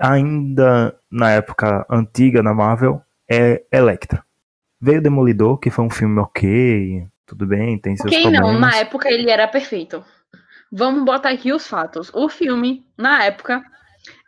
Ainda 0.00 0.94
na 1.10 1.30
época 1.30 1.86
antiga 1.88 2.42
da 2.42 2.52
Marvel, 2.52 3.02
é 3.30 3.64
Electra. 3.70 4.24
Veio 4.80 5.02
Demolidor, 5.02 5.58
que 5.58 5.70
foi 5.70 5.84
um 5.84 5.90
filme 5.90 6.20
ok, 6.20 7.06
tudo 7.26 7.46
bem, 7.46 7.78
tem 7.78 7.96
seus 7.96 8.12
okay, 8.12 8.22
problemas. 8.22 8.52
não, 8.52 8.60
na 8.60 8.76
época 8.76 9.10
ele 9.10 9.30
era 9.30 9.46
perfeito. 9.46 10.04
Vamos 10.70 11.04
botar 11.04 11.30
aqui 11.30 11.52
os 11.52 11.66
fatos. 11.66 12.10
O 12.14 12.28
filme, 12.28 12.86
na 12.96 13.24
época, 13.24 13.62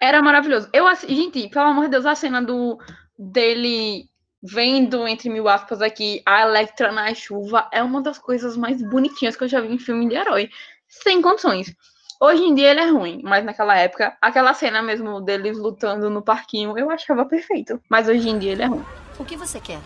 era 0.01 0.23
maravilhoso. 0.23 0.69
Eu, 0.73 0.85
gente, 1.07 1.49
pelo 1.49 1.67
amor 1.67 1.85
de 1.85 1.93
Deus, 1.93 2.07
a 2.07 2.15
cena 2.15 2.43
do 2.43 2.79
dele 3.19 4.05
vendo, 4.43 5.07
entre 5.07 5.29
mil 5.29 5.49
aspas 5.49 5.83
aqui, 5.83 6.23
a 6.25 6.43
Electra 6.43 6.91
na 6.91 7.13
chuva 7.15 7.69
é 7.73 7.83
uma 7.83 8.03
das 8.03 8.19
coisas 8.19 8.57
mais 8.57 8.83
bonitinhas 8.83 9.37
que 9.37 9.45
eu 9.45 9.49
já 9.49 9.61
vi 9.61 9.73
em 9.73 9.79
filme 9.79 10.09
de 10.09 10.15
herói. 10.15 10.49
Sem 10.89 11.21
condições. 11.23 11.75
Hoje 12.23 12.43
em 12.43 12.55
dia 12.55 12.73
ele 12.73 12.81
é 12.81 12.91
ruim, 12.91 13.23
mas 13.25 13.43
naquela 13.43 13.75
época, 13.75 14.15
aquela 14.21 14.53
cena 14.53 14.83
mesmo 14.83 15.23
deles 15.23 15.57
lutando 15.57 16.11
no 16.11 16.21
parquinho, 16.21 16.77
eu 16.79 16.91
achava 16.91 17.25
perfeito. 17.25 17.81
Mas 17.89 18.09
hoje 18.09 18.29
em 18.29 18.39
dia 18.39 18.53
ele 18.53 18.63
é 18.63 18.67
ruim. 18.67 18.85
O 19.19 19.25
que 19.25 19.39
você 19.39 19.59
quer? 19.59 19.81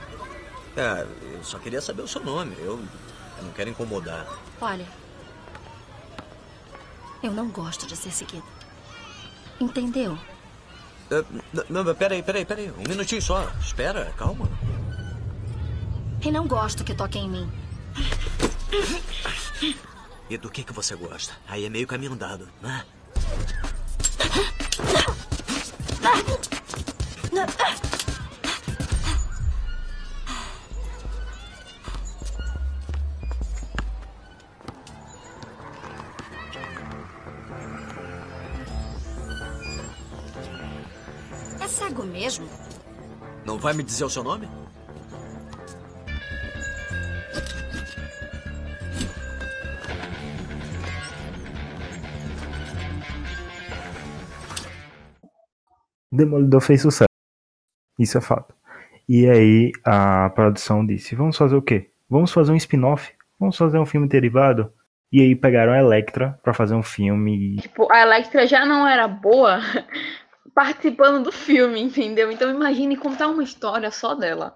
É, 0.76 1.06
eu 1.32 1.44
só 1.44 1.60
queria 1.60 1.80
saber 1.80 2.02
o 2.02 2.08
seu 2.08 2.24
nome. 2.24 2.56
Eu, 2.58 2.80
eu 3.38 3.44
não 3.44 3.52
quero 3.52 3.70
incomodar. 3.70 4.26
Olha, 4.60 4.84
eu 7.22 7.30
não 7.30 7.46
gosto 7.50 7.86
de 7.86 7.94
ser 7.94 8.10
seguida. 8.10 8.44
Entendeu? 9.60 10.18
É, 11.12 11.24
não, 11.70 11.94
peraí, 11.94 12.20
peraí, 12.20 12.44
peraí. 12.44 12.72
Um 12.72 12.88
minutinho 12.88 13.22
só. 13.22 13.48
Espera, 13.60 14.12
calma. 14.16 14.48
E 16.20 16.32
não 16.32 16.48
gosto 16.48 16.82
que 16.82 16.94
toquem 16.94 17.26
em 17.26 17.30
mim. 17.30 17.52
E 20.28 20.38
do 20.38 20.50
que, 20.50 20.64
que 20.64 20.72
você 20.72 20.96
gosta? 20.96 21.34
Aí 21.46 21.64
é 21.66 21.68
meio 21.68 21.86
caminho 21.86 22.12
andado, 22.12 22.48
né? 22.62 22.84
É 41.60 41.68
cego 41.68 42.02
mesmo? 42.04 42.48
Não 43.44 43.58
vai 43.58 43.74
me 43.74 43.82
dizer 43.82 44.04
o 44.04 44.10
seu 44.10 44.24
nome? 44.24 44.48
Demolidor 56.14 56.60
fez 56.60 56.82
sucesso. 56.82 57.08
Isso 57.98 58.18
é 58.18 58.20
fato. 58.20 58.54
E 59.08 59.28
aí 59.28 59.72
a 59.84 60.30
produção 60.30 60.84
disse: 60.86 61.14
vamos 61.14 61.36
fazer 61.36 61.56
o 61.56 61.62
quê? 61.62 61.90
Vamos 62.08 62.32
fazer 62.32 62.52
um 62.52 62.56
spin-off? 62.56 63.12
Vamos 63.38 63.56
fazer 63.56 63.78
um 63.78 63.86
filme 63.86 64.08
derivado? 64.08 64.72
E 65.12 65.20
aí 65.20 65.34
pegaram 65.36 65.72
a 65.72 65.78
Electra 65.78 66.38
para 66.42 66.54
fazer 66.54 66.74
um 66.74 66.82
filme. 66.82 67.56
Tipo, 67.56 67.90
a 67.92 68.00
Electra 68.02 68.46
já 68.46 68.64
não 68.64 68.86
era 68.86 69.06
boa 69.06 69.60
participando 70.54 71.24
do 71.24 71.32
filme, 71.32 71.80
entendeu? 71.80 72.30
Então 72.30 72.50
imagine 72.50 72.96
contar 72.96 73.28
uma 73.28 73.42
história 73.42 73.90
só 73.90 74.14
dela. 74.14 74.54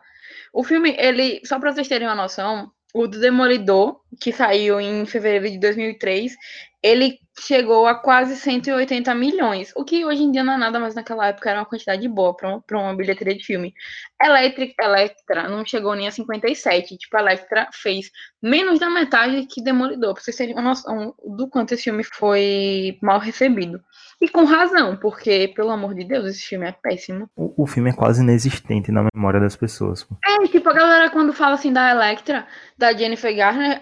O 0.52 0.64
filme, 0.64 0.96
ele, 0.98 1.40
só 1.44 1.58
para 1.58 1.72
vocês 1.72 1.88
terem 1.88 2.08
uma 2.08 2.14
noção, 2.14 2.70
o 2.94 3.06
do 3.06 3.20
Demolidor, 3.20 4.00
que 4.20 4.32
saiu 4.32 4.80
em 4.80 5.04
fevereiro 5.04 5.50
de 5.50 5.60
2003, 5.60 6.34
ele 6.82 7.18
chegou 7.40 7.87
a 7.87 7.94
quase 7.94 8.37
180 8.37 9.14
milhões, 9.14 9.73
o 9.76 9.85
que 9.85 10.04
hoje 10.04 10.23
em 10.23 10.30
dia 10.30 10.42
não 10.42 10.54
é 10.54 10.56
nada, 10.56 10.78
mas 10.78 10.94
naquela 10.94 11.28
época 11.28 11.50
era 11.50 11.61
uma 11.61 11.66
quantidade 11.66 12.06
boa 12.08 12.35
para 12.35 12.49
uma, 12.49 12.62
uma 12.70 12.97
bilheteria 12.97 13.37
de 13.37 13.44
filme. 13.44 13.73
Electric, 14.20 14.75
Electra 14.80 15.49
não 15.49 15.64
chegou 15.64 15.94
nem 15.94 16.08
a 16.08 16.11
57, 16.11 16.97
tipo, 16.97 17.16
Electra 17.16 17.68
fez 17.73 18.11
menos 18.42 18.78
da 18.78 18.90
metade 18.90 19.47
que 19.47 19.62
Demolidor, 19.62 20.14
pra 20.14 20.23
vocês 20.23 20.37
terem 20.37 20.54
uma 20.54 20.62
noção 20.62 21.14
do 21.25 21.49
quanto 21.49 21.75
esse 21.75 21.85
filme 21.85 22.02
foi 22.02 22.99
mal 23.02 23.18
recebido. 23.18 23.80
E 24.20 24.28
com 24.28 24.44
razão, 24.44 24.97
porque, 24.97 25.52
pelo 25.54 25.70
amor 25.70 25.94
de 25.94 26.04
Deus, 26.04 26.26
esse 26.26 26.42
filme 26.42 26.66
é 26.66 26.73
péssimo. 26.73 27.30
O, 27.37 27.62
o 27.62 27.66
filme 27.66 27.90
é 27.90 27.92
quase 27.92 28.20
inexistente 28.20 28.90
na 28.90 29.06
memória 29.14 29.38
das 29.38 29.54
pessoas. 29.54 30.06
É, 30.25 30.47
tipo, 30.49 30.68
a 30.68 30.73
galera 30.73 31.11
quando 31.11 31.32
fala 31.32 31.54
assim 31.54 31.73
da 31.73 31.90
Electra, 31.90 32.47
da 32.76 32.92
Jennifer 32.92 33.35
Garner, 33.35 33.80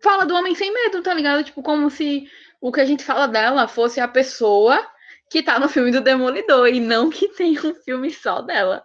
fala 0.00 0.24
do 0.24 0.34
Homem 0.34 0.54
Sem 0.54 0.72
Medo, 0.72 1.02
tá 1.02 1.14
ligado? 1.14 1.44
Tipo, 1.44 1.62
como 1.62 1.90
se 1.90 2.28
o 2.60 2.72
que 2.72 2.80
a 2.80 2.84
gente 2.84 3.04
fala 3.04 3.26
dela 3.26 3.68
fosse 3.68 4.00
a 4.00 4.08
pessoa 4.08 4.84
que 5.30 5.42
tá 5.42 5.58
no 5.58 5.68
filme 5.68 5.90
do 5.90 6.00
Demolidor 6.00 6.68
e 6.68 6.80
não 6.80 7.10
que 7.10 7.28
tem 7.28 7.58
um 7.58 7.74
filme 7.74 8.10
só 8.10 8.40
dela. 8.40 8.82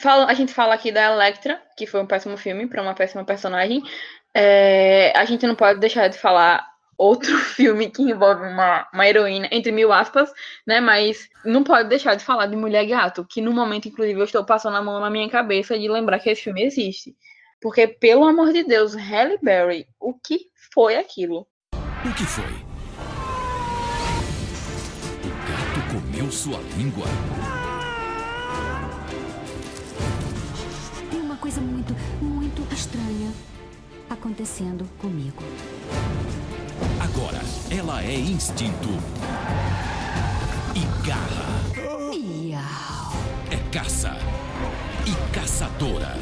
Fala, 0.00 0.26
a 0.26 0.34
gente 0.34 0.52
fala 0.52 0.74
aqui 0.74 0.90
da 0.90 1.12
Electra, 1.12 1.60
que 1.76 1.86
foi 1.86 2.00
um 2.00 2.06
péssimo 2.06 2.36
filme 2.36 2.66
para 2.66 2.82
uma 2.82 2.94
péssima 2.94 3.24
personagem. 3.24 3.82
É, 4.34 5.12
a 5.16 5.24
gente 5.24 5.46
não 5.46 5.54
pode 5.54 5.78
deixar 5.78 6.08
de 6.08 6.18
falar 6.18 6.66
outro 6.98 7.36
filme 7.54 7.90
que 7.90 8.02
envolve 8.02 8.42
uma, 8.42 8.88
uma 8.92 9.06
heroína, 9.06 9.48
entre 9.52 9.70
mil 9.70 9.92
aspas, 9.92 10.32
né? 10.66 10.80
Mas 10.80 11.28
não 11.44 11.62
pode 11.62 11.88
deixar 11.88 12.16
de 12.16 12.24
falar 12.24 12.46
de 12.46 12.56
Mulher 12.56 12.86
Gato, 12.86 13.24
que 13.24 13.40
no 13.40 13.52
momento, 13.52 13.88
inclusive, 13.88 14.18
eu 14.18 14.24
estou 14.24 14.44
passando 14.44 14.76
a 14.76 14.82
mão 14.82 15.00
na 15.00 15.10
minha 15.10 15.28
cabeça 15.30 15.78
de 15.78 15.88
lembrar 15.88 16.18
que 16.18 16.30
esse 16.30 16.42
filme 16.42 16.64
existe. 16.64 17.14
Porque, 17.60 17.86
pelo 17.86 18.24
amor 18.24 18.52
de 18.52 18.64
Deus, 18.64 18.94
Halle 18.94 19.38
Berry, 19.40 19.86
o 20.00 20.12
que 20.12 20.40
foi 20.74 20.96
aquilo? 20.96 21.46
O 21.72 22.14
que 22.14 22.24
foi? 22.24 22.52
O 25.22 25.28
gato 25.48 25.80
comeu 25.92 26.32
sua 26.32 26.58
língua. 26.76 27.06
Tem 31.12 31.20
uma 31.20 31.36
coisa 31.36 31.60
muito, 31.60 31.94
muito 32.20 32.74
estranha 32.74 33.32
acontecendo 34.10 34.84
comigo. 34.98 35.44
Agora, 37.00 37.40
ela 37.70 38.02
é 38.02 38.16
instinto 38.16 38.88
e 40.74 41.06
garra. 41.06 41.54
Miau. 42.10 43.12
É 43.48 43.70
caça 43.70 44.10
e 45.06 45.32
caçadora. 45.32 46.16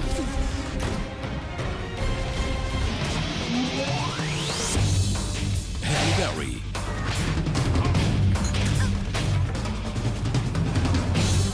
Halle 5.92 6.14
Berry. 6.16 6.62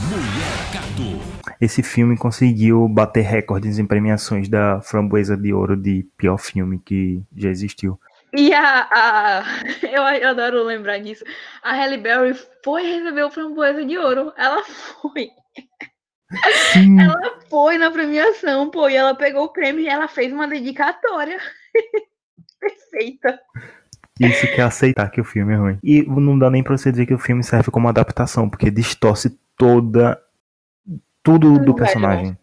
Mulher 0.09 0.59
Gato. 0.73 1.55
Esse 1.59 1.83
filme 1.83 2.17
conseguiu 2.17 2.87
bater 2.87 3.25
recordes 3.25 3.79
em 3.79 3.85
premiações 3.85 4.47
da 4.47 4.79
Framboesa 4.81 5.35
de 5.35 5.53
Ouro 5.53 5.75
de 5.75 6.07
pior 6.15 6.37
filme 6.37 6.79
que 6.79 7.21
já 7.35 7.49
existiu. 7.49 7.99
E 8.33 8.53
a, 8.53 8.87
a 8.89 9.43
eu, 9.83 10.03
eu, 10.21 10.29
adoro 10.29 10.63
lembrar 10.63 10.99
disso. 10.99 11.25
A 11.61 11.73
Halle 11.73 11.97
Berry 11.97 12.33
foi 12.63 12.83
receber 12.83 13.23
o 13.23 13.31
Framboesa 13.31 13.83
de 13.83 13.97
Ouro. 13.97 14.31
Ela 14.37 14.63
foi. 14.63 15.31
Sim. 16.71 16.95
Ela 17.01 17.39
foi 17.49 17.77
na 17.77 17.91
premiação, 17.91 18.69
pô, 18.69 18.87
e 18.87 18.95
ela 18.95 19.15
pegou 19.15 19.45
o 19.45 19.51
prêmio 19.51 19.81
e 19.81 19.89
ela 19.89 20.07
fez 20.07 20.31
uma 20.31 20.47
dedicatória. 20.47 21.39
Perfeita. 22.59 23.39
Isso 24.19 24.47
que 24.47 24.59
é 24.59 24.63
aceitar 24.63 25.09
que 25.09 25.21
o 25.21 25.23
filme 25.23 25.53
é 25.53 25.57
ruim. 25.57 25.79
E 25.83 26.03
não 26.03 26.37
dá 26.37 26.49
nem 26.49 26.63
pra 26.63 26.77
você 26.77 26.91
dizer 26.91 27.05
que 27.05 27.13
o 27.13 27.19
filme 27.19 27.43
serve 27.43 27.71
como 27.71 27.87
adaptação, 27.87 28.49
porque 28.49 28.69
distorce 28.69 29.39
toda. 29.57 30.19
tudo 31.23 31.59
do 31.59 31.73
personagem. 31.73 32.37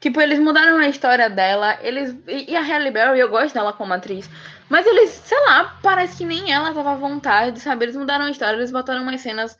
Tipo, 0.00 0.20
eles 0.20 0.38
mudaram 0.38 0.78
a 0.78 0.88
história 0.88 1.28
dela, 1.28 1.78
eles. 1.82 2.14
E 2.26 2.54
a 2.56 2.60
Halle 2.60 2.90
Berry, 2.90 3.18
eu 3.18 3.28
gosto 3.28 3.54
dela 3.54 3.72
como 3.72 3.92
atriz. 3.92 4.28
Mas 4.68 4.86
eles, 4.86 5.10
sei 5.10 5.38
lá, 5.46 5.78
parece 5.82 6.18
que 6.18 6.24
nem 6.24 6.52
ela 6.52 6.72
tava 6.72 6.92
à 6.92 6.96
vontade, 6.96 7.58
sabe? 7.60 7.84
Eles 7.84 7.96
mudaram 7.96 8.26
a 8.26 8.30
história, 8.30 8.56
eles 8.56 8.70
botaram 8.70 9.02
umas 9.02 9.20
cenas. 9.20 9.56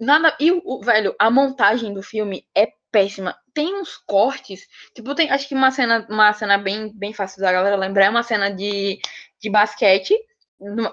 Nada. 0.00 0.34
E 0.40 0.50
o 0.52 0.80
velho, 0.82 1.14
a 1.18 1.30
montagem 1.30 1.92
do 1.92 2.02
filme 2.02 2.44
é 2.54 2.68
péssima. 2.90 3.34
Tem 3.54 3.74
uns 3.74 3.96
cortes, 3.96 4.66
tipo, 4.94 5.14
tem, 5.14 5.30
acho 5.30 5.48
que 5.48 5.54
uma 5.54 5.70
cena, 5.70 6.06
uma 6.08 6.32
cena 6.32 6.58
bem, 6.58 6.92
bem 6.94 7.12
fácil 7.12 7.40
da 7.40 7.52
galera 7.52 7.76
lembrar 7.76 8.04
é 8.06 8.10
uma 8.10 8.22
cena 8.22 8.50
de, 8.50 9.00
de 9.40 9.50
basquete, 9.50 10.14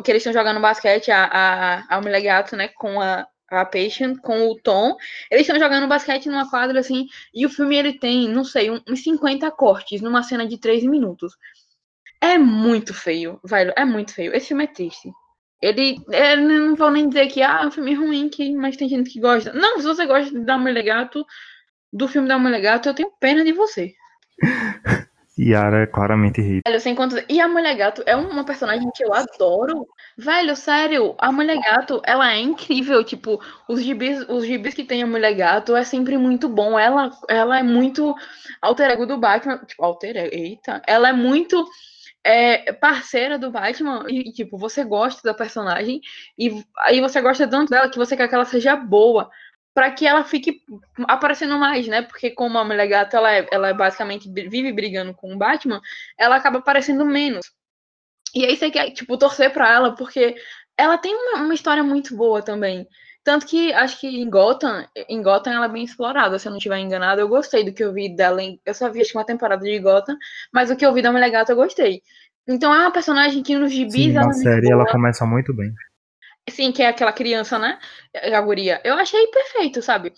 que 0.04 0.12
eles 0.12 0.22
estão 0.22 0.34
jogando 0.34 0.60
basquete, 0.60 1.12
a, 1.12 1.26
a, 1.26 1.98
a 1.98 2.02
mulher 2.02 2.22
gato, 2.22 2.56
né, 2.56 2.70
com 2.70 3.00
a, 3.00 3.28
a 3.50 3.66
Patient, 3.66 4.18
com 4.22 4.48
o 4.48 4.56
Tom. 4.60 4.96
Eles 5.30 5.48
estão 5.48 5.60
jogando 5.60 5.88
basquete 5.88 6.28
numa 6.28 6.50
quadra, 6.50 6.80
assim, 6.80 7.08
e 7.34 7.46
o 7.46 7.50
filme 7.50 7.76
ele 7.76 7.94
tem, 7.94 8.28
não 8.30 8.44
sei, 8.44 8.70
uns 8.72 9.04
50 9.04 9.50
cortes 9.52 10.02
numa 10.02 10.24
cena 10.24 10.48
de 10.48 10.58
3 10.58 10.84
minutos. 10.84 11.36
É 12.22 12.38
muito 12.38 12.94
feio, 12.94 13.40
velho, 13.44 13.74
é 13.76 13.86
muito 13.86 14.14
feio. 14.14 14.36
Esse 14.36 14.48
filme 14.48 14.66
é 14.66 14.68
triste. 14.68 15.12
Ele, 15.62 15.98
é, 16.12 16.36
não 16.36 16.76
vou 16.76 16.90
nem 16.90 17.08
dizer 17.08 17.28
que 17.28 17.42
ah, 17.42 17.62
é 17.64 17.68
um 17.68 17.72
filme 17.72 17.94
ruim, 17.94 18.30
que, 18.30 18.54
mas 18.56 18.78
tem 18.78 18.88
gente 18.88 19.10
que 19.10 19.20
gosta. 19.20 19.54
Não, 19.54 19.78
se 19.78 19.84
você 19.84 20.06
gosta 20.06 20.40
da 20.42 20.58
Mulher 20.58 20.84
Gato, 20.84 21.26
do 21.92 22.08
filme 22.08 22.28
da 22.28 22.40
Mulher 22.40 22.62
Gato, 22.62 22.90
eu 22.90 22.94
tenho 22.94 23.12
pena 23.20 23.44
de 23.44 23.52
você. 23.52 23.94
Yara 25.40 25.84
é 25.84 25.88
claramente 25.88 26.42
rica. 26.42 26.70
Velho, 26.70 26.82
sem 26.82 26.94
contas. 26.94 27.24
E 27.30 27.40
a 27.40 27.48
Mulher 27.48 27.76
Gato 27.76 28.04
é 28.06 28.16
uma 28.16 28.44
personagem 28.44 28.90
que 28.94 29.04
eu 29.04 29.14
adoro. 29.14 29.88
Velho, 30.18 30.54
sério, 30.56 31.16
a 31.18 31.32
Mulher 31.32 31.60
Gato, 31.62 32.02
ela 32.06 32.34
é 32.34 32.40
incrível. 32.40 33.04
Tipo, 33.06 33.40
os 33.68 33.82
gibis, 33.82 34.28
os 34.28 34.46
gibis 34.46 34.74
que 34.74 34.84
tem 34.84 35.02
a 35.02 35.08
Mulher 35.08 35.34
Gato 35.34 35.76
é 35.76 35.84
sempre 35.86 36.18
muito 36.18 36.50
bom. 36.50 36.78
Ela, 36.78 37.12
ela 37.30 37.60
é 37.60 37.64
muito 37.64 38.14
alter 38.62 38.92
ego 38.92 39.06
do 39.06 39.18
Batman. 39.18 39.60
Tipo, 39.60 39.86
alter 39.86 40.18
ego, 40.18 40.36
eita. 40.36 40.82
Ela 40.86 41.10
é 41.10 41.14
muito 41.14 41.66
é 42.22 42.74
parceira 42.74 43.40
do 43.40 43.50
Batman 43.50 44.06
e, 44.10 44.32
tipo, 44.34 44.58
você 44.58 44.84
gosta 44.84 45.22
da 45.24 45.34
personagem 45.34 46.02
e 46.38 46.64
aí 46.80 47.00
você 47.00 47.22
gosta 47.22 47.48
tanto 47.48 47.70
dela 47.70 47.90
que 47.90 47.98
você 47.98 48.16
quer 48.18 48.28
que 48.28 48.36
ela 48.36 48.44
seja 48.44 48.76
boa 48.76 49.30
para 49.74 49.92
que 49.92 50.06
ela 50.06 50.24
fique 50.24 50.62
aparecendo 51.08 51.58
mais, 51.58 51.88
né? 51.88 52.02
Porque 52.02 52.32
como 52.32 52.58
a 52.58 52.66
Mulher 52.66 52.88
Gata, 52.88 53.18
ela 53.18 53.34
é, 53.34 53.48
ela 53.52 53.70
é 53.70 53.74
basicamente 53.74 54.30
vive 54.30 54.72
brigando 54.72 55.14
com 55.14 55.34
o 55.34 55.38
Batman, 55.38 55.82
ela 56.18 56.36
acaba 56.36 56.60
aparecendo 56.60 57.06
menos. 57.06 57.52
E 58.34 58.46
aí 58.46 58.56
você 58.56 58.70
quer, 58.70 58.92
tipo, 58.92 59.18
torcer 59.18 59.52
pra 59.52 59.72
ela, 59.72 59.96
porque 59.96 60.36
ela 60.78 60.98
tem 60.98 61.16
uma, 61.16 61.44
uma 61.44 61.54
história 61.54 61.84
muito 61.84 62.16
boa 62.16 62.42
também. 62.42 62.88
Tanto 63.24 63.46
que 63.46 63.74
acho 63.74 64.00
que 64.00 64.08
em 64.08 64.30
Gotham, 64.30 64.86
em 65.08 65.22
Gotham 65.22 65.52
ela 65.52 65.66
é 65.66 65.70
bem 65.70 65.84
explorada, 65.84 66.40
se 66.40 66.48
eu 66.48 66.52
não 66.52 66.58
estiver 66.58 66.80
enganado. 66.80 67.22
Eu 67.22 67.28
gostei 67.28 67.64
do 67.64 67.74
que 67.74 67.84
eu 67.84 67.94
vi 67.94 68.16
dela. 68.16 68.42
Em, 68.42 68.60
eu 68.66 68.74
só 68.74 68.90
vi 68.90 69.02
acho 69.02 69.18
uma 69.18 69.26
temporada 69.26 69.64
de 69.64 69.78
Gotham, 69.80 70.18
mas 70.54 70.72
o 70.72 70.76
que 70.76 70.86
eu 70.86 70.94
vi 70.94 71.02
da 71.02 71.12
Mulher 71.12 71.30
Gata 71.30 71.52
eu 71.52 71.56
gostei. 71.56 72.02
Então 72.48 72.74
é 72.74 72.80
uma 72.80 72.92
personagem 72.92 73.44
que 73.44 73.58
nos 73.58 73.72
gibis. 73.72 73.94
Sim, 73.94 74.14
na 74.14 74.32
série 74.34 74.72
ela 74.72 74.86
começa 74.88 75.26
muito 75.26 75.54
bem. 75.54 75.72
Sim, 76.50 76.72
que 76.72 76.82
é 76.82 76.88
aquela 76.88 77.14
criança, 77.14 77.60
né? 77.60 77.80
A 78.34 78.42
guria. 78.42 78.82
Eu 78.84 78.96
achei 78.96 79.28
perfeito, 79.28 79.82
sabe? 79.82 80.14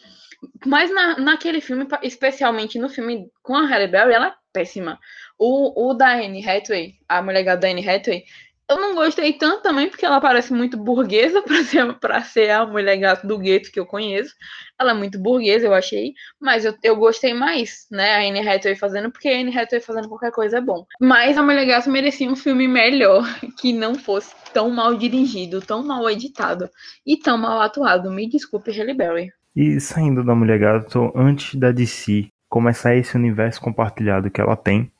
Mas 0.66 0.92
na, 0.94 1.20
naquele 1.20 1.62
filme, 1.62 1.88
especialmente 2.02 2.80
no 2.80 2.90
filme 2.90 3.30
com 3.44 3.56
a 3.56 3.66
Halle 3.66 3.88
Berry, 3.88 4.14
ela 4.14 4.28
é 4.28 4.34
péssima. 4.52 5.00
O, 5.38 5.90
o 5.90 5.94
da 5.94 6.14
Anne 6.14 6.48
Hathaway, 6.48 6.96
a 7.08 7.22
mulher 7.22 7.58
da 7.58 7.68
Anne 7.68 7.88
Hathaway, 7.88 8.24
eu 8.72 8.80
não 8.80 8.96
gostei 8.96 9.34
tanto 9.34 9.62
também, 9.62 9.90
porque 9.90 10.06
ela 10.06 10.22
parece 10.22 10.54
muito 10.54 10.78
burguesa 10.78 11.42
para 11.44 11.64
ser, 11.64 11.94
pra 11.96 12.22
ser 12.22 12.50
a 12.50 12.66
mulher 12.66 12.98
gato 12.98 13.28
do 13.28 13.38
gueto 13.38 13.72
que 13.72 13.80
eu 13.80 13.86
conheço. 13.86 14.34
Ela 14.80 14.92
é 14.92 14.94
muito 14.94 15.20
burguesa, 15.20 15.68
eu 15.68 15.74
achei. 15.74 16.14
Mas 16.40 16.66
eu, 16.66 16.74
eu 16.82 16.96
gostei 16.96 17.34
mais, 17.34 17.86
né? 17.92 18.16
A 18.16 18.28
Anne 18.28 18.48
Hathaway 18.48 18.76
fazendo, 18.76 19.12
porque 19.12 19.28
a 19.28 19.40
Anne 19.40 19.56
Hathaway 19.56 19.82
fazendo 19.82 20.10
qualquer 20.10 20.32
coisa 20.32 20.58
é 20.58 20.62
bom. 20.62 20.86
Mas 21.00 21.38
a 21.38 21.44
Mulher 21.44 21.66
Gato 21.66 21.90
merecia 21.90 22.30
um 22.30 22.36
filme 22.36 22.68
melhor, 22.68 23.24
que 23.60 23.74
não 23.74 23.96
fosse 23.96 24.34
tão 24.54 24.70
mal 24.70 24.96
dirigido, 24.96 25.62
tão 25.62 25.84
mal 25.84 26.10
editado 26.10 26.70
e 27.06 27.18
tão 27.18 27.38
mal 27.38 27.62
atuado. 27.62 28.12
Me 28.12 28.28
desculpe, 28.28 28.72
Halle 28.72 28.94
Berry. 28.94 29.32
E 29.56 29.80
saindo 29.80 30.24
da 30.24 30.34
Mulher 30.34 30.60
Gato, 30.60 31.12
antes 31.16 31.56
da 31.56 31.72
DC 31.72 32.30
começar 32.50 32.96
esse 32.96 33.16
universo 33.16 33.62
compartilhado 33.62 34.30
que 34.30 34.42
ela 34.42 34.56
tem, 34.56 34.92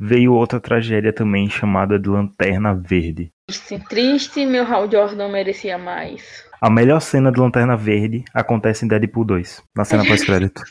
veio 0.00 0.32
outra 0.32 0.58
tragédia 0.58 1.12
também 1.12 1.50
chamada 1.50 1.98
de 1.98 2.08
Lanterna 2.08 2.74
Verde. 2.74 3.30
Triste, 3.46 3.78
triste, 3.86 4.46
meu 4.46 4.64
Hal 4.64 4.90
Jordan 4.90 5.28
merecia 5.28 5.76
mais. 5.76 6.22
A 6.60 6.70
melhor 6.70 7.00
cena 7.00 7.30
de 7.30 7.38
Lanterna 7.38 7.76
Verde 7.76 8.24
acontece 8.32 8.84
em 8.84 8.88
Deadpool 8.88 9.24
2, 9.24 9.62
na 9.76 9.84
cena 9.84 10.04
pós-crédito. 10.04 10.62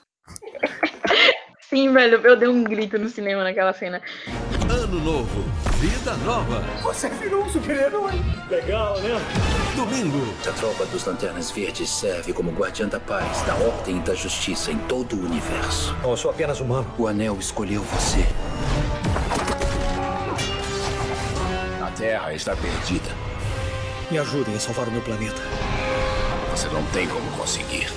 Sim, 1.69 1.93
velho, 1.93 2.19
eu 2.23 2.35
dei 2.35 2.47
um 2.47 2.63
grito 2.63 2.97
no 2.97 3.07
cinema 3.07 3.43
naquela 3.43 3.71
cena. 3.73 4.01
Ano 4.67 4.99
novo, 4.99 5.43
vida 5.77 6.15
nova. 6.25 6.61
Você 6.81 7.09
virou 7.09 7.43
um 7.43 7.49
super-herói. 7.49 8.13
Legal, 8.49 8.99
né? 9.01 9.11
Domingo. 9.75 10.33
A 10.47 10.51
tropa 10.53 10.87
dos 10.87 11.05
Lanternas 11.05 11.51
Verdes 11.51 11.89
serve 11.91 12.33
como 12.33 12.51
guardiã 12.51 12.87
da 12.87 12.99
paz, 12.99 13.43
da 13.43 13.53
ordem 13.53 13.97
e 13.97 14.01
da 14.01 14.15
justiça 14.15 14.71
em 14.71 14.79
todo 14.79 15.15
o 15.15 15.25
universo. 15.25 15.95
Eu 16.03 16.17
sou 16.17 16.31
apenas 16.31 16.59
humano. 16.59 16.91
O 16.97 17.05
Anel 17.05 17.37
escolheu 17.39 17.83
você. 17.83 18.25
Terra 21.99 22.33
está 22.33 22.55
perdida. 22.55 23.09
Me 24.09 24.17
ajudem 24.19 24.55
a 24.55 24.59
salvar 24.59 24.87
o 24.87 24.91
meu 24.91 25.01
planeta. 25.01 25.41
Você 26.49 26.69
não 26.69 26.81
tem 26.93 27.05
como 27.09 27.29
conseguir. 27.31 27.91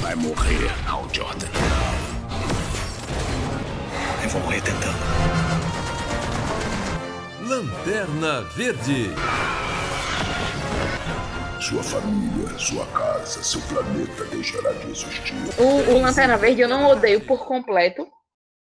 Vai 0.00 0.14
morrer, 0.14 0.70
Hal 0.88 1.06
Jordan. 1.12 1.46
Eu 4.22 4.28
vou 4.30 4.40
morrer 4.40 4.62
tentando. 4.62 4.96
Lanterna 7.46 8.40
Verde. 8.56 9.10
Sua 11.60 11.82
família, 11.82 12.58
sua 12.58 12.86
casa, 12.86 13.42
seu 13.42 13.60
planeta 13.60 14.24
deixará 14.24 14.72
de 14.72 14.90
existir. 14.90 15.34
O, 15.58 15.92
o 15.92 16.00
Lanterna 16.00 16.38
Verde 16.38 16.62
eu 16.62 16.68
não 16.68 16.86
odeio 16.86 17.20
por 17.26 17.44
completo. 17.44 18.08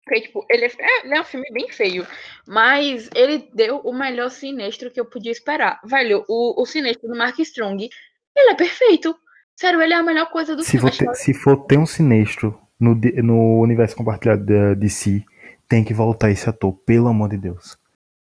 Porque, 0.05 0.21
tipo, 0.21 0.45
ele 0.49 0.65
é, 0.65 0.71
ele 1.03 1.15
é 1.15 1.21
um 1.21 1.23
filme 1.23 1.47
bem 1.51 1.69
feio. 1.69 2.05
Mas 2.47 3.09
ele 3.15 3.49
deu 3.53 3.77
o 3.79 3.93
melhor 3.93 4.29
sinistro 4.29 4.91
que 4.91 4.99
eu 4.99 5.05
podia 5.05 5.31
esperar. 5.31 5.79
Velho, 5.85 6.25
o, 6.27 6.61
o 6.61 6.65
sinistro 6.65 7.07
do 7.07 7.17
Mark 7.17 7.39
Strong, 7.39 7.89
ele 8.35 8.51
é 8.51 8.55
perfeito. 8.55 9.15
Sério, 9.55 9.81
ele 9.81 9.93
é 9.93 9.97
a 9.97 10.03
melhor 10.03 10.29
coisa 10.29 10.55
do 10.55 10.63
se 10.63 10.71
filme. 10.71 10.91
For 10.91 10.97
ter, 10.97 11.15
se 11.15 11.33
for 11.33 11.65
ter 11.65 11.77
um 11.77 11.85
sinistro 11.85 12.59
no, 12.79 12.95
no 12.95 13.61
universo 13.61 13.95
compartilhado 13.95 14.45
da 14.45 14.73
DC, 14.73 15.23
tem 15.69 15.83
que 15.83 15.93
voltar 15.93 16.31
esse 16.31 16.49
ator, 16.49 16.73
pelo 16.85 17.07
amor 17.07 17.29
de 17.29 17.37
Deus. 17.37 17.77